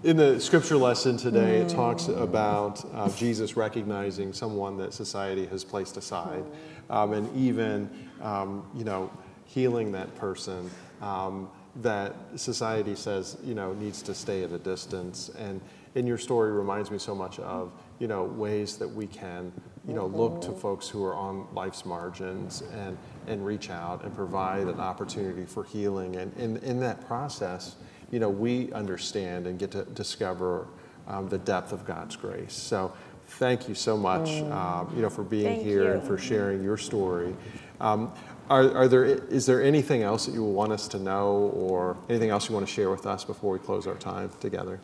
in 0.03 0.17
the 0.17 0.39
scripture 0.39 0.77
lesson 0.77 1.17
today, 1.17 1.57
it 1.57 1.69
talks 1.69 2.07
about 2.07 2.83
uh, 2.95 3.09
Jesus 3.09 3.55
recognizing 3.55 4.33
someone 4.33 4.75
that 4.77 4.91
society 4.91 5.45
has 5.45 5.63
placed 5.63 5.97
aside, 5.97 6.43
um, 6.89 7.13
and 7.13 7.31
even, 7.37 7.91
um, 8.23 8.67
you 8.73 8.83
know, 8.83 9.11
healing 9.45 9.91
that 9.91 10.13
person 10.15 10.71
um, 11.01 11.49
that 11.77 12.15
society 12.35 12.95
says 12.95 13.37
you 13.43 13.53
know 13.53 13.73
needs 13.73 14.01
to 14.03 14.13
stay 14.13 14.43
at 14.43 14.51
a 14.51 14.57
distance. 14.57 15.29
And 15.37 15.61
in 15.95 16.05
your 16.05 16.17
story 16.17 16.51
reminds 16.51 16.91
me 16.91 16.97
so 16.97 17.15
much 17.15 17.39
of 17.39 17.71
you 17.99 18.07
know 18.07 18.23
ways 18.23 18.77
that 18.77 18.87
we 18.87 19.07
can 19.07 19.51
you 19.87 19.93
know 19.93 20.07
look 20.07 20.41
to 20.41 20.51
folks 20.51 20.87
who 20.87 21.03
are 21.03 21.15
on 21.15 21.47
life's 21.53 21.85
margins 21.85 22.63
and 22.73 22.97
and 23.27 23.45
reach 23.45 23.69
out 23.69 24.03
and 24.03 24.15
provide 24.15 24.67
an 24.67 24.79
opportunity 24.79 25.45
for 25.45 25.63
healing. 25.63 26.15
And 26.15 26.35
in 26.37 26.57
in 26.57 26.79
that 26.81 27.05
process, 27.07 27.75
you 28.11 28.19
know 28.19 28.29
we 28.29 28.71
understand 28.73 29.47
and 29.47 29.59
get 29.59 29.71
to 29.71 29.83
discover 29.83 30.67
um, 31.07 31.29
the 31.29 31.37
depth 31.37 31.71
of 31.71 31.85
God's 31.85 32.15
grace. 32.15 32.53
So 32.53 32.93
thank 33.27 33.67
you 33.67 33.75
so 33.75 33.97
much, 33.97 34.29
mm. 34.29 34.51
uh, 34.51 34.89
you 34.95 35.01
know, 35.01 35.09
for 35.09 35.23
being 35.23 35.55
thank 35.55 35.63
here 35.63 35.83
you. 35.83 35.91
and 35.93 36.03
for 36.03 36.17
sharing 36.17 36.63
your 36.63 36.77
story. 36.77 37.35
Um, 37.79 38.11
are, 38.49 38.75
are, 38.75 38.87
there, 38.87 39.05
is 39.05 39.45
there 39.45 39.61
anything 39.63 40.03
else 40.03 40.25
that 40.25 40.33
you 40.33 40.43
want 40.43 40.71
us 40.71 40.87
to 40.89 40.99
know 40.99 41.51
or 41.55 41.97
anything 42.09 42.29
else 42.29 42.47
you 42.49 42.55
want 42.55 42.67
to 42.67 42.71
share 42.71 42.89
with 42.89 43.05
us 43.05 43.23
before 43.23 43.53
we 43.53 43.59
close 43.59 43.87
our 43.87 43.95
time 43.95 44.29
together? 44.39 44.79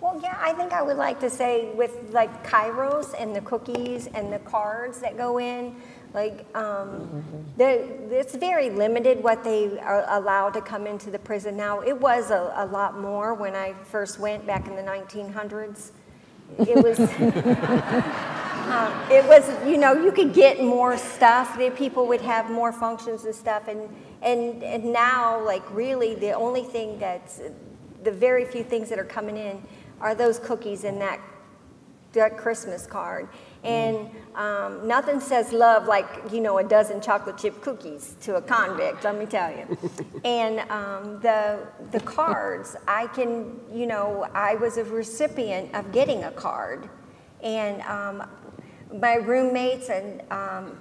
Well, 0.00 0.18
yeah, 0.22 0.36
I 0.40 0.52
think 0.54 0.72
I 0.72 0.82
would 0.82 0.96
like 0.96 1.20
to 1.20 1.30
say 1.30 1.72
with 1.74 2.10
like 2.12 2.44
Kairos 2.44 3.14
and 3.18 3.36
the 3.36 3.40
cookies 3.42 4.08
and 4.08 4.32
the 4.32 4.40
cards 4.40 5.00
that 5.00 5.16
go 5.16 5.38
in, 5.38 5.76
Like, 6.14 6.44
um, 6.54 7.24
the, 7.56 7.88
it's 8.10 8.34
very 8.34 8.68
limited 8.68 9.22
what 9.22 9.42
they 9.44 9.78
are 9.78 10.04
allowed 10.08 10.54
to 10.54 10.60
come 10.60 10.86
into 10.86 11.10
the 11.10 11.18
prison 11.18 11.56
now. 11.56 11.80
It 11.80 11.98
was 11.98 12.30
a, 12.30 12.52
a 12.56 12.66
lot 12.66 12.98
more 12.98 13.32
when 13.32 13.54
I 13.54 13.72
first 13.84 14.18
went 14.18 14.46
back 14.46 14.66
in 14.66 14.76
the 14.76 14.82
1900s. 14.82 15.92
It 16.58 16.82
was, 16.82 16.98
uh, 18.64 19.08
it 19.10 19.24
was, 19.26 19.48
you 19.66 19.76
know, 19.76 19.92
you 19.92 20.12
could 20.12 20.32
get 20.32 20.62
more 20.62 20.96
stuff. 20.96 21.58
The 21.58 21.70
people 21.70 22.06
would 22.06 22.20
have 22.20 22.50
more 22.50 22.72
functions 22.72 23.24
and 23.24 23.34
stuff. 23.34 23.68
And, 23.68 23.88
and, 24.22 24.62
and 24.62 24.92
now, 24.92 25.44
like, 25.44 25.62
really, 25.74 26.14
the 26.14 26.32
only 26.32 26.62
thing 26.62 26.98
that's, 26.98 27.40
the 28.02 28.12
very 28.12 28.44
few 28.44 28.64
things 28.64 28.88
that 28.88 28.98
are 28.98 29.04
coming 29.04 29.36
in 29.36 29.62
are 30.00 30.14
those 30.14 30.38
cookies 30.38 30.84
and 30.84 31.00
that, 31.00 31.20
that 32.12 32.36
Christmas 32.36 32.86
card. 32.86 33.28
And 33.64 34.10
um, 34.34 34.88
nothing 34.88 35.20
says 35.20 35.52
love 35.52 35.86
like, 35.86 36.06
you 36.32 36.40
know, 36.40 36.58
a 36.58 36.64
dozen 36.64 37.00
chocolate 37.00 37.38
chip 37.38 37.60
cookies 37.60 38.16
to 38.22 38.36
a 38.36 38.42
convict, 38.42 39.04
let 39.04 39.16
me 39.16 39.26
tell 39.26 39.50
you. 39.50 39.78
and 40.24 40.60
um, 40.70 41.20
the, 41.20 41.68
the 41.92 42.00
cards, 42.00 42.74
I 42.88 43.06
can, 43.08 43.60
you 43.72 43.86
know, 43.86 44.26
I 44.34 44.56
was 44.56 44.78
a 44.78 44.84
recipient 44.84 45.74
of 45.74 45.92
getting 45.92 46.24
a 46.24 46.32
card. 46.32 46.88
And 47.40 47.82
um, 47.82 48.28
my 48.92 49.14
roommates, 49.14 49.88
and 49.88 50.22
um, 50.30 50.78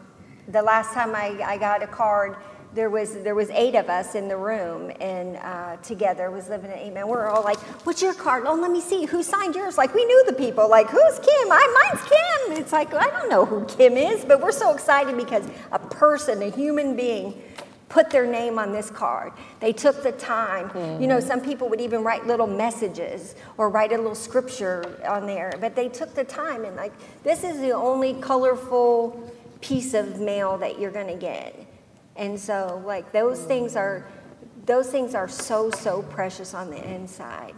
the 0.48 0.62
last 0.62 0.94
time 0.94 1.16
I, 1.16 1.40
I 1.44 1.58
got 1.58 1.84
a 1.84 1.88
card, 1.88 2.36
there 2.74 2.90
was 2.90 3.16
there 3.16 3.36
was 3.36 3.50
eight 3.50 3.76
of 3.76 3.90
us 3.90 4.16
in 4.16 4.30
the 4.30 4.38
room 4.38 4.92
and 5.02 5.36
uh, 5.38 5.76
together 5.78 6.32
was 6.32 6.48
living 6.48 6.72
in 6.72 6.78
Amen. 6.78 7.08
We're 7.08 7.28
all 7.28 7.44
like, 7.44 7.60
"What's 7.86 8.02
your 8.02 8.14
card? 8.14 8.46
Oh, 8.48 8.56
let 8.56 8.72
me 8.72 8.80
see. 8.80 9.06
Who 9.06 9.24
signed 9.24 9.56
yours?" 9.56 9.78
Like 9.78 9.94
we 9.94 10.06
knew 10.06 10.24
the 10.26 10.34
people. 10.34 10.70
Like 10.70 10.90
who's 10.90 11.20
Kim? 11.20 11.52
I 11.52 11.90
mine's 11.92 12.08
Kim. 12.08 12.58
It's 12.58 12.72
like 12.72 12.94
I 12.94 13.10
don't 13.10 13.30
know 13.30 13.46
who 13.46 13.66
Kim 13.66 13.98
is, 13.98 14.24
but 14.24 14.42
we're 14.42 14.54
so 14.54 14.74
excited 14.74 15.18
because 15.18 15.46
a 15.72 15.80
person, 15.80 16.42
a 16.42 16.50
human 16.50 16.96
being, 16.96 17.42
put 17.92 18.10
their 18.10 18.26
name 18.26 18.58
on 18.58 18.72
this 18.72 18.90
card. 18.90 19.34
They 19.60 19.74
took 19.74 20.02
the 20.02 20.14
time. 20.14 20.70
Mm-hmm. 20.70 21.02
You 21.02 21.08
know, 21.08 21.20
some 21.20 21.42
people 21.42 21.68
would 21.70 21.82
even 21.82 22.04
write 22.04 22.26
little 22.26 22.48
messages 22.48 23.36
or 23.58 23.70
write 23.70 23.92
a 23.92 23.98
little 23.98 24.16
scripture 24.16 24.98
on 25.06 25.28
there, 25.28 25.54
but 25.60 25.76
they 25.76 25.90
took 25.90 26.16
the 26.16 26.24
time 26.24 26.64
and 26.64 26.76
like 26.76 26.94
this 27.24 27.44
is 27.44 27.60
the 27.60 27.72
only 27.72 28.14
colorful 28.16 29.32
piece 29.60 29.94
of 29.94 30.20
mail 30.20 30.58
that 30.58 30.80
you're 30.80 30.92
going 30.92 31.08
to 31.08 31.16
get. 31.16 31.68
And 32.16 32.40
so, 32.40 32.82
like, 32.86 33.12
those 33.12 33.42
things 33.42 33.76
are, 33.76 34.06
those 34.66 34.90
things 34.90 35.16
are 35.16 35.28
so, 35.28 35.70
so 35.72 36.02
precious 36.04 36.54
on 36.54 36.70
the 36.70 36.84
inside. 36.94 37.56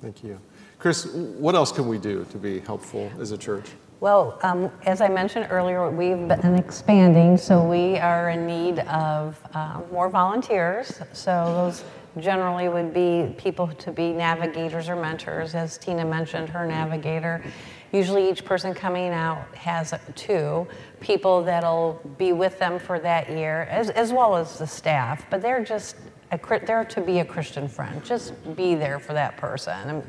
Thank 0.00 0.24
you. 0.24 0.40
Chris, 0.78 1.06
what 1.06 1.54
else 1.54 1.72
can 1.72 1.86
we 1.86 1.98
do 1.98 2.24
to 2.30 2.38
be 2.38 2.60
helpful 2.60 3.10
as 3.20 3.32
a 3.32 3.38
church? 3.38 3.66
Well, 4.00 4.38
um, 4.42 4.70
as 4.86 5.02
I 5.02 5.08
mentioned 5.08 5.48
earlier, 5.50 5.90
we've 5.90 6.26
been 6.26 6.54
expanding, 6.54 7.36
so 7.36 7.62
we 7.62 7.98
are 7.98 8.30
in 8.30 8.46
need 8.46 8.78
of 8.78 9.38
uh, 9.52 9.82
more 9.92 10.08
volunteers. 10.08 11.02
So 11.12 11.30
those 11.44 11.84
generally 12.18 12.70
would 12.70 12.94
be 12.94 13.34
people 13.36 13.66
to 13.68 13.92
be 13.92 14.14
navigators 14.14 14.88
or 14.88 14.96
mentors, 14.96 15.54
as 15.54 15.76
Tina 15.76 16.06
mentioned, 16.06 16.48
her 16.48 16.64
navigator. 16.66 17.44
Usually, 17.92 18.30
each 18.30 18.42
person 18.42 18.72
coming 18.72 19.10
out 19.10 19.54
has 19.54 19.92
two 20.14 20.66
people 21.00 21.42
that'll 21.44 22.00
be 22.16 22.32
with 22.32 22.58
them 22.58 22.78
for 22.78 22.98
that 23.00 23.28
year, 23.28 23.68
as, 23.70 23.90
as 23.90 24.14
well 24.14 24.34
as 24.34 24.58
the 24.58 24.66
staff. 24.66 25.26
But 25.28 25.42
they're 25.42 25.62
just 25.62 25.96
a, 26.30 26.60
they're 26.64 26.84
to 26.84 27.00
be 27.00 27.20
a 27.20 27.24
Christian 27.24 27.68
friend. 27.68 28.04
Just 28.04 28.34
be 28.56 28.74
there 28.74 28.98
for 28.98 29.12
that 29.12 29.36
person. 29.36 30.02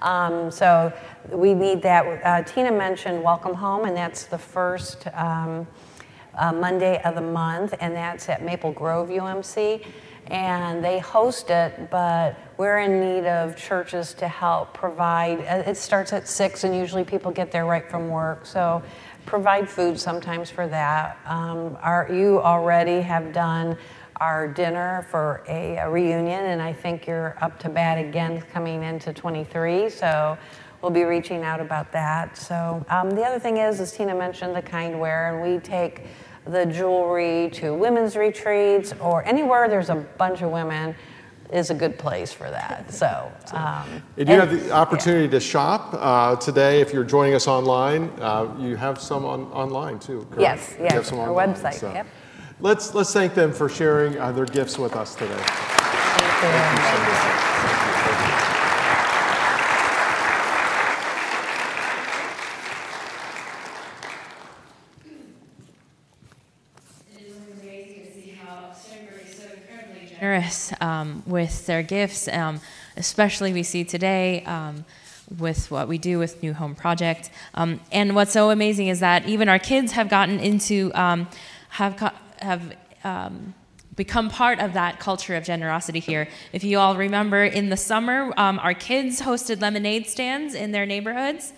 Um, 0.00 0.50
so 0.50 0.92
we 1.30 1.54
need 1.54 1.82
that. 1.82 2.04
Uh, 2.24 2.42
Tina 2.42 2.72
mentioned 2.72 3.22
Welcome 3.22 3.54
Home, 3.54 3.84
and 3.84 3.96
that's 3.96 4.24
the 4.24 4.38
first 4.38 5.06
um, 5.14 5.66
uh, 6.34 6.52
Monday 6.52 7.00
of 7.02 7.14
the 7.14 7.20
month, 7.20 7.74
and 7.80 7.94
that's 7.94 8.28
at 8.28 8.42
Maple 8.42 8.72
Grove 8.72 9.08
UMC 9.08 9.84
and 10.28 10.84
they 10.84 10.98
host 10.98 11.50
it, 11.50 11.88
but 11.90 12.36
we're 12.56 12.78
in 12.78 13.00
need 13.00 13.26
of 13.26 13.56
churches 13.56 14.12
to 14.14 14.26
help 14.26 14.74
provide. 14.74 15.38
Uh, 15.40 15.62
it 15.68 15.76
starts 15.76 16.12
at 16.12 16.26
six, 16.26 16.64
and 16.64 16.74
usually 16.74 17.04
people 17.04 17.30
get 17.30 17.52
there 17.52 17.64
right 17.64 17.88
from 17.88 18.08
work, 18.08 18.44
so 18.44 18.82
provide 19.24 19.68
food 19.68 19.98
sometimes 19.98 20.50
for 20.50 20.66
that. 20.66 21.18
Um, 21.26 21.76
you 22.12 22.40
already 22.40 23.00
have 23.00 23.32
done 23.32 23.76
our 24.20 24.48
dinner 24.48 25.06
for 25.10 25.44
a, 25.48 25.76
a, 25.76 25.90
reunion, 25.90 26.46
and 26.46 26.62
I 26.62 26.72
think 26.72 27.06
you're 27.06 27.36
up 27.40 27.58
to 27.60 27.68
bat 27.68 27.98
again 27.98 28.42
coming 28.52 28.82
into 28.82 29.12
23, 29.12 29.90
so 29.90 30.38
we'll 30.80 30.90
be 30.90 31.04
reaching 31.04 31.42
out 31.42 31.60
about 31.60 31.92
that. 31.92 32.36
So 32.36 32.84
um, 32.88 33.10
the 33.10 33.22
other 33.22 33.38
thing 33.38 33.58
is, 33.58 33.80
as 33.80 33.92
Tina 33.92 34.14
mentioned, 34.14 34.54
the 34.54 34.62
kindware, 34.62 35.32
and 35.32 35.42
we 35.42 35.60
take 35.60 36.06
the 36.46 36.64
jewelry 36.64 37.50
to 37.54 37.74
women's 37.74 38.16
retreats 38.16 38.94
or 39.00 39.24
anywhere 39.24 39.68
there's 39.68 39.90
a 39.90 39.96
bunch 39.96 40.42
of 40.42 40.50
women 40.50 40.94
is 41.52 41.70
a 41.70 41.74
good 41.74 41.98
place 41.98 42.32
for 42.32 42.50
that. 42.50 42.92
So, 42.92 43.32
um, 43.52 44.02
and 44.16 44.28
you 44.28 44.34
have 44.34 44.50
the 44.50 44.70
opportunity 44.72 45.24
yeah. 45.24 45.30
to 45.30 45.40
shop 45.40 45.94
uh, 45.94 46.36
today. 46.36 46.80
If 46.80 46.92
you're 46.92 47.04
joining 47.04 47.34
us 47.34 47.46
online, 47.46 48.10
uh, 48.20 48.54
you 48.58 48.76
have 48.76 49.00
some 49.00 49.24
on, 49.24 49.44
online 49.52 49.98
too. 49.98 50.26
Correct? 50.30 50.40
Yes, 50.40 50.76
yes. 50.80 50.90
You 50.92 50.96
have 50.96 51.06
some 51.06 51.18
our 51.18 51.30
online, 51.30 51.54
website. 51.54 51.74
So. 51.74 51.92
Yep. 51.92 52.06
Let's 52.58 52.94
let's 52.94 53.12
thank 53.12 53.34
them 53.34 53.52
for 53.52 53.68
sharing 53.68 54.18
uh, 54.18 54.32
their 54.32 54.46
gifts 54.46 54.78
with 54.78 54.96
us 54.96 55.14
today. 55.14 55.36
Thank 55.36 56.78
you. 56.78 56.84
Thank 56.84 58.30
you. 58.30 58.36
generous 70.36 70.72
um, 70.80 71.22
with 71.26 71.66
their 71.66 71.82
gifts, 71.82 72.28
um, 72.28 72.60
especially 72.96 73.52
we 73.52 73.62
see 73.62 73.84
today 73.84 74.42
um, 74.44 74.84
with 75.38 75.70
what 75.70 75.88
we 75.88 75.98
do 75.98 76.18
with 76.18 76.42
New 76.42 76.54
Home 76.54 76.74
Project. 76.74 77.30
Um, 77.54 77.80
and 77.92 78.14
what's 78.14 78.32
so 78.32 78.50
amazing 78.50 78.88
is 78.88 79.00
that 79.00 79.26
even 79.26 79.48
our 79.48 79.58
kids 79.58 79.92
have 79.92 80.08
gotten 80.08 80.38
into, 80.40 80.90
um, 80.94 81.28
have, 81.70 81.96
have 82.40 82.76
um, 83.04 83.54
become 83.94 84.28
part 84.28 84.58
of 84.60 84.74
that 84.74 85.00
culture 85.00 85.36
of 85.36 85.44
generosity 85.44 86.00
here. 86.00 86.28
If 86.52 86.64
you 86.64 86.78
all 86.78 86.96
remember, 86.96 87.44
in 87.44 87.68
the 87.68 87.76
summer, 87.76 88.32
our 88.36 88.74
kids 88.74 89.20
hosted 89.20 89.60
lemonade 89.60 90.06
stands 90.06 90.54
in 90.54 90.72
their 90.72 90.86
neighborhoods. 90.86 91.52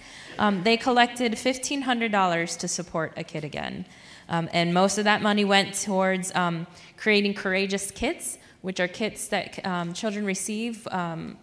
they 0.63 0.77
collected 0.77 1.33
$1,500 1.33 2.59
to 2.59 2.69
support 2.69 3.13
a 3.17 3.25
kid 3.25 3.45
again. 3.45 3.87
Um, 4.29 4.49
and 4.53 4.75
most 4.75 4.99
of 4.99 5.05
that 5.05 5.23
money 5.23 5.45
went 5.45 5.75
towards 5.75 6.35
um, 6.35 6.67
creating 6.97 7.35
courageous 7.35 7.91
kits 7.91 8.39
which 8.63 8.81
are 8.81 8.89
kits 8.89 9.29
that 9.29 9.65
um, 9.65 9.93
children 9.93 10.25
receive 10.25 10.87
um, 10.91 11.37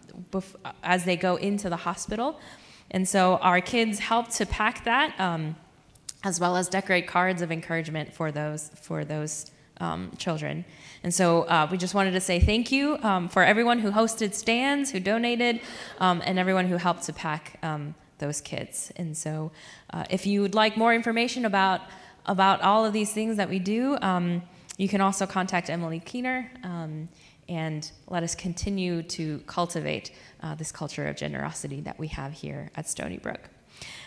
as 0.82 1.04
they 1.04 1.16
go 1.16 1.36
into 1.36 1.68
the 1.70 1.76
hospital. 1.76 2.38
And 2.90 3.08
so 3.08 3.36
our 3.36 3.60
kids 3.60 3.98
helped 3.98 4.32
to 4.32 4.46
pack 4.46 4.84
that, 4.84 5.18
um, 5.18 5.56
as 6.28 6.40
well 6.40 6.54
as 6.56 6.68
decorate 6.68 7.06
cards 7.06 7.40
of 7.42 7.50
encouragement 7.50 8.12
for 8.12 8.28
those 8.32 8.70
for 8.86 9.04
those 9.04 9.50
um, 9.78 10.10
children. 10.18 10.64
And 11.04 11.12
so 11.12 11.42
uh, 11.42 11.68
we 11.70 11.76
just 11.78 11.94
wanted 11.94 12.12
to 12.12 12.20
say 12.20 12.40
thank 12.40 12.72
you 12.72 12.98
um, 13.02 13.28
for 13.28 13.42
everyone 13.52 13.78
who 13.78 13.90
hosted 13.90 14.32
stands, 14.34 14.90
who 14.90 15.00
donated, 15.00 15.60
um, 15.98 16.22
and 16.24 16.38
everyone 16.38 16.66
who 16.66 16.78
helped 16.78 17.02
to 17.04 17.12
pack 17.12 17.42
those 18.18 18.40
kits. 18.40 18.90
And 18.96 19.14
so, 19.14 19.52
uh, 19.92 20.04
if 20.08 20.26
you 20.26 20.40
would 20.40 20.54
like 20.54 20.76
more 20.76 20.94
information 20.94 21.44
about 21.44 21.80
about 22.24 22.60
all 22.62 22.84
of 22.84 22.92
these 22.92 23.12
things 23.12 23.36
that 23.36 23.48
we 23.48 23.60
do. 23.60 23.96
You 24.78 24.88
can 24.88 25.00
also 25.00 25.26
contact 25.26 25.70
Emily 25.70 26.00
Keener 26.00 26.50
um, 26.62 27.08
and 27.48 27.90
let 28.08 28.22
us 28.22 28.34
continue 28.34 29.02
to 29.02 29.38
cultivate 29.46 30.10
uh, 30.42 30.54
this 30.54 30.70
culture 30.70 31.06
of 31.06 31.16
generosity 31.16 31.80
that 31.82 31.98
we 31.98 32.08
have 32.08 32.32
here 32.32 32.70
at 32.76 32.88
Stony 32.88 33.16
Brook. 33.16 33.48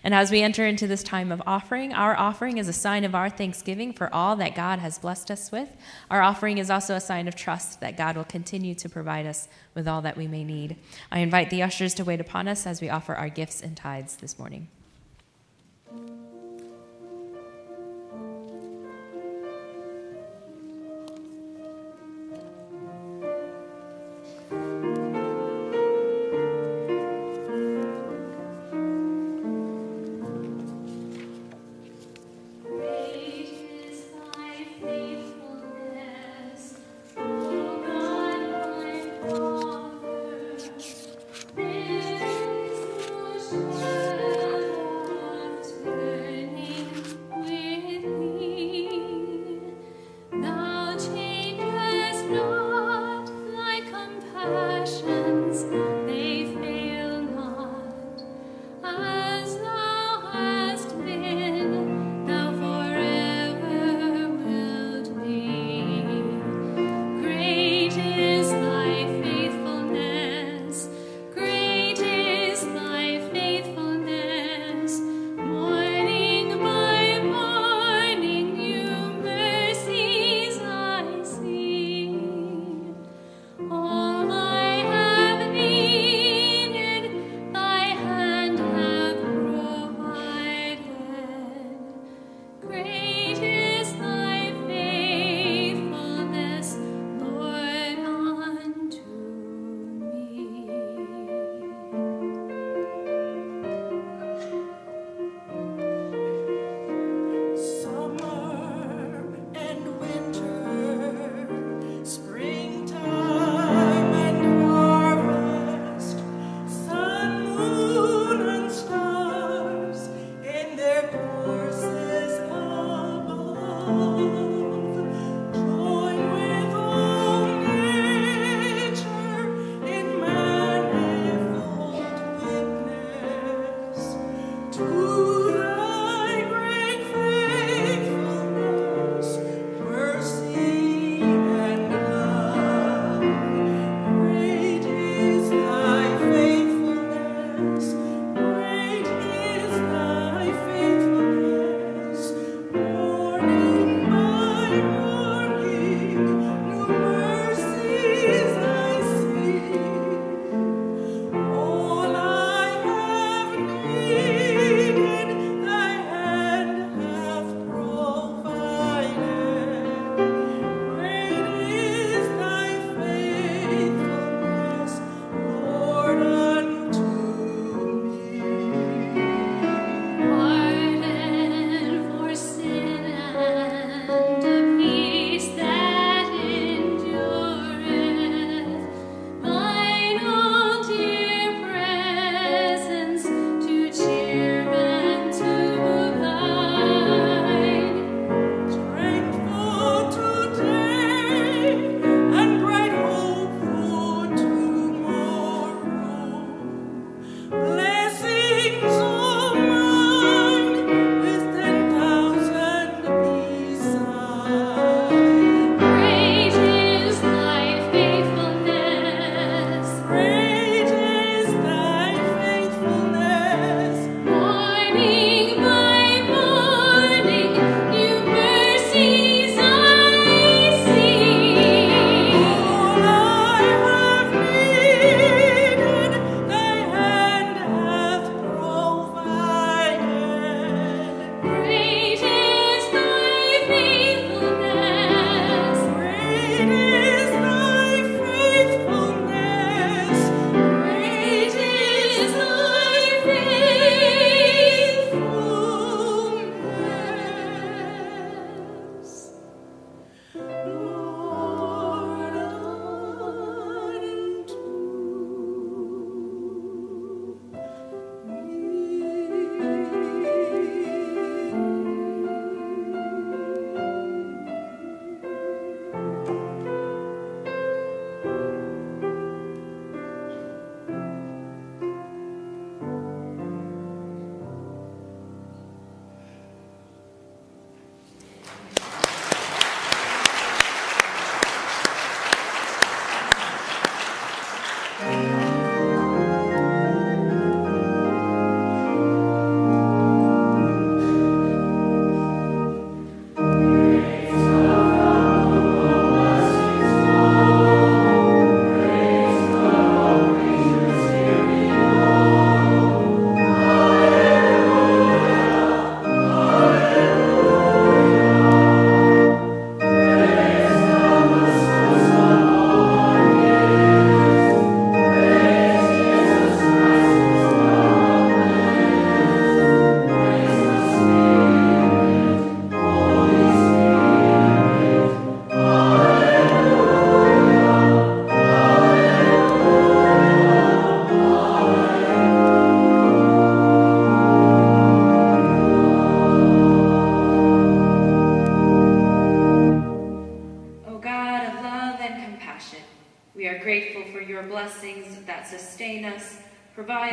And 0.03 0.13
as 0.13 0.31
we 0.31 0.41
enter 0.41 0.65
into 0.65 0.87
this 0.87 1.03
time 1.03 1.31
of 1.31 1.41
offering, 1.45 1.93
our 1.93 2.17
offering 2.17 2.57
is 2.57 2.67
a 2.67 2.73
sign 2.73 3.03
of 3.03 3.13
our 3.13 3.29
thanksgiving 3.29 3.93
for 3.93 4.13
all 4.13 4.35
that 4.37 4.55
God 4.55 4.79
has 4.79 4.97
blessed 4.97 5.29
us 5.29 5.51
with. 5.51 5.69
Our 6.09 6.21
offering 6.21 6.57
is 6.57 6.69
also 6.69 6.95
a 6.95 7.01
sign 7.01 7.27
of 7.27 7.35
trust 7.35 7.81
that 7.81 7.97
God 7.97 8.15
will 8.15 8.23
continue 8.23 8.75
to 8.75 8.89
provide 8.89 9.25
us 9.25 9.47
with 9.73 9.87
all 9.87 10.01
that 10.01 10.17
we 10.17 10.27
may 10.27 10.43
need. 10.43 10.77
I 11.11 11.19
invite 11.19 11.49
the 11.49 11.63
ushers 11.63 11.93
to 11.95 12.05
wait 12.05 12.21
upon 12.21 12.47
us 12.47 12.65
as 12.65 12.81
we 12.81 12.89
offer 12.89 13.13
our 13.13 13.29
gifts 13.29 13.61
and 13.61 13.75
tithes 13.75 14.15
this 14.15 14.39
morning. 14.39 14.69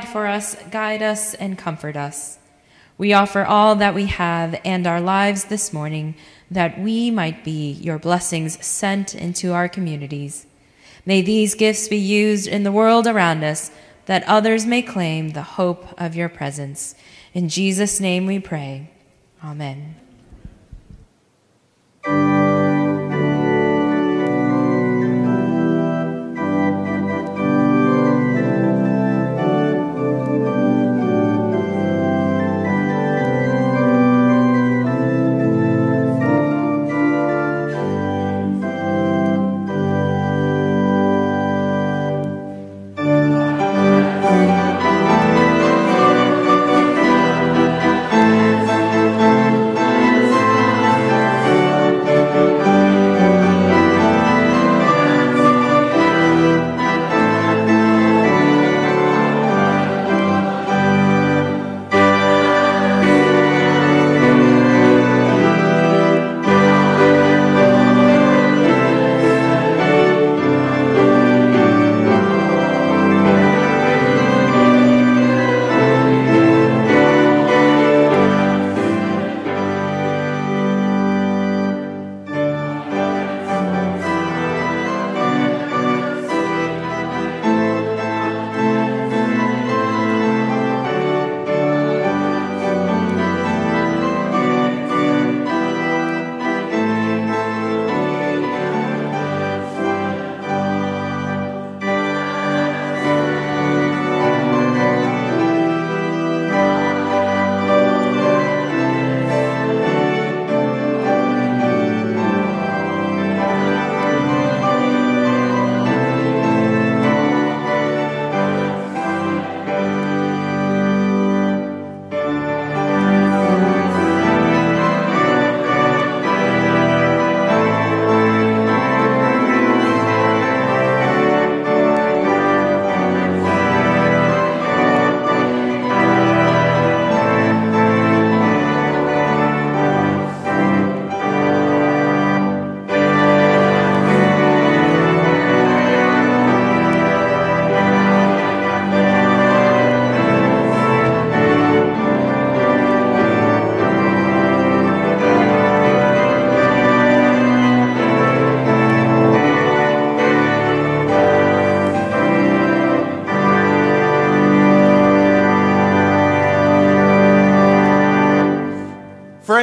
Provide 0.07 0.12
for 0.12 0.27
us, 0.27 0.57
guide 0.70 1.03
us, 1.03 1.35
and 1.35 1.59
comfort 1.59 1.97
us. 1.97 2.39
We 2.99 3.12
offer 3.12 3.45
all 3.45 3.77
that 3.77 3.95
we 3.95 4.07
have 4.07 4.59
and 4.65 4.87
our 4.87 5.01
lives 5.01 5.45
this 5.45 5.73
morning 5.73 6.15
that 6.51 6.78
we 6.78 7.11
might 7.11 7.45
be 7.45 7.73
your 7.73 7.99
blessings 7.99 8.65
sent 8.65 9.15
into 9.15 9.53
our 9.53 9.69
communities. 9.69 10.47
May 11.05 11.23
these 11.23 11.55
gifts 11.55 11.89
be 11.89 11.99
used 11.99 12.47
in 12.47 12.62
the 12.62 12.73
world 12.73 13.07
around 13.07 13.45
us 13.45 13.70
that 14.07 14.24
others 14.24 14.65
may 14.65 14.83
claim 14.83 15.31
the 15.31 15.43
hope 15.43 15.85
of 16.01 16.15
your 16.15 16.28
presence. 16.28 16.95
In 17.35 17.49
Jesus' 17.49 18.01
name 18.01 18.27
we 18.27 18.39
pray. 18.39 18.91
Amen. 19.45 19.97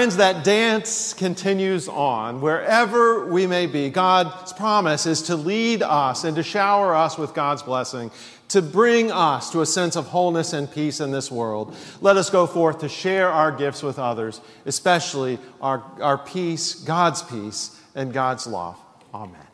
Friends, 0.03 0.17
that 0.17 0.43
dance 0.43 1.13
continues 1.13 1.87
on 1.87 2.41
wherever 2.41 3.25
we 3.25 3.47
may 3.47 3.67
be. 3.67 3.89
God's 3.89 4.51
promise 4.51 5.05
is 5.05 5.21
to 5.21 5.37
lead 5.37 5.81
us 5.81 6.25
and 6.25 6.35
to 6.35 6.43
shower 6.43 6.93
us 6.93 7.17
with 7.17 7.33
God's 7.33 7.63
blessing, 7.63 8.11
to 8.49 8.61
bring 8.61 9.13
us 9.13 9.49
to 9.51 9.61
a 9.61 9.65
sense 9.65 9.95
of 9.95 10.07
wholeness 10.07 10.51
and 10.51 10.69
peace 10.69 10.99
in 10.99 11.11
this 11.11 11.31
world. 11.31 11.73
Let 12.01 12.17
us 12.17 12.29
go 12.29 12.45
forth 12.47 12.79
to 12.79 12.89
share 12.89 13.29
our 13.29 13.49
gifts 13.49 13.81
with 13.81 13.97
others, 13.97 14.41
especially 14.65 15.39
our, 15.61 15.81
our 16.01 16.17
peace, 16.17 16.75
God's 16.75 17.21
peace, 17.21 17.79
and 17.95 18.11
God's 18.11 18.45
love. 18.45 18.77
Amen. 19.13 19.52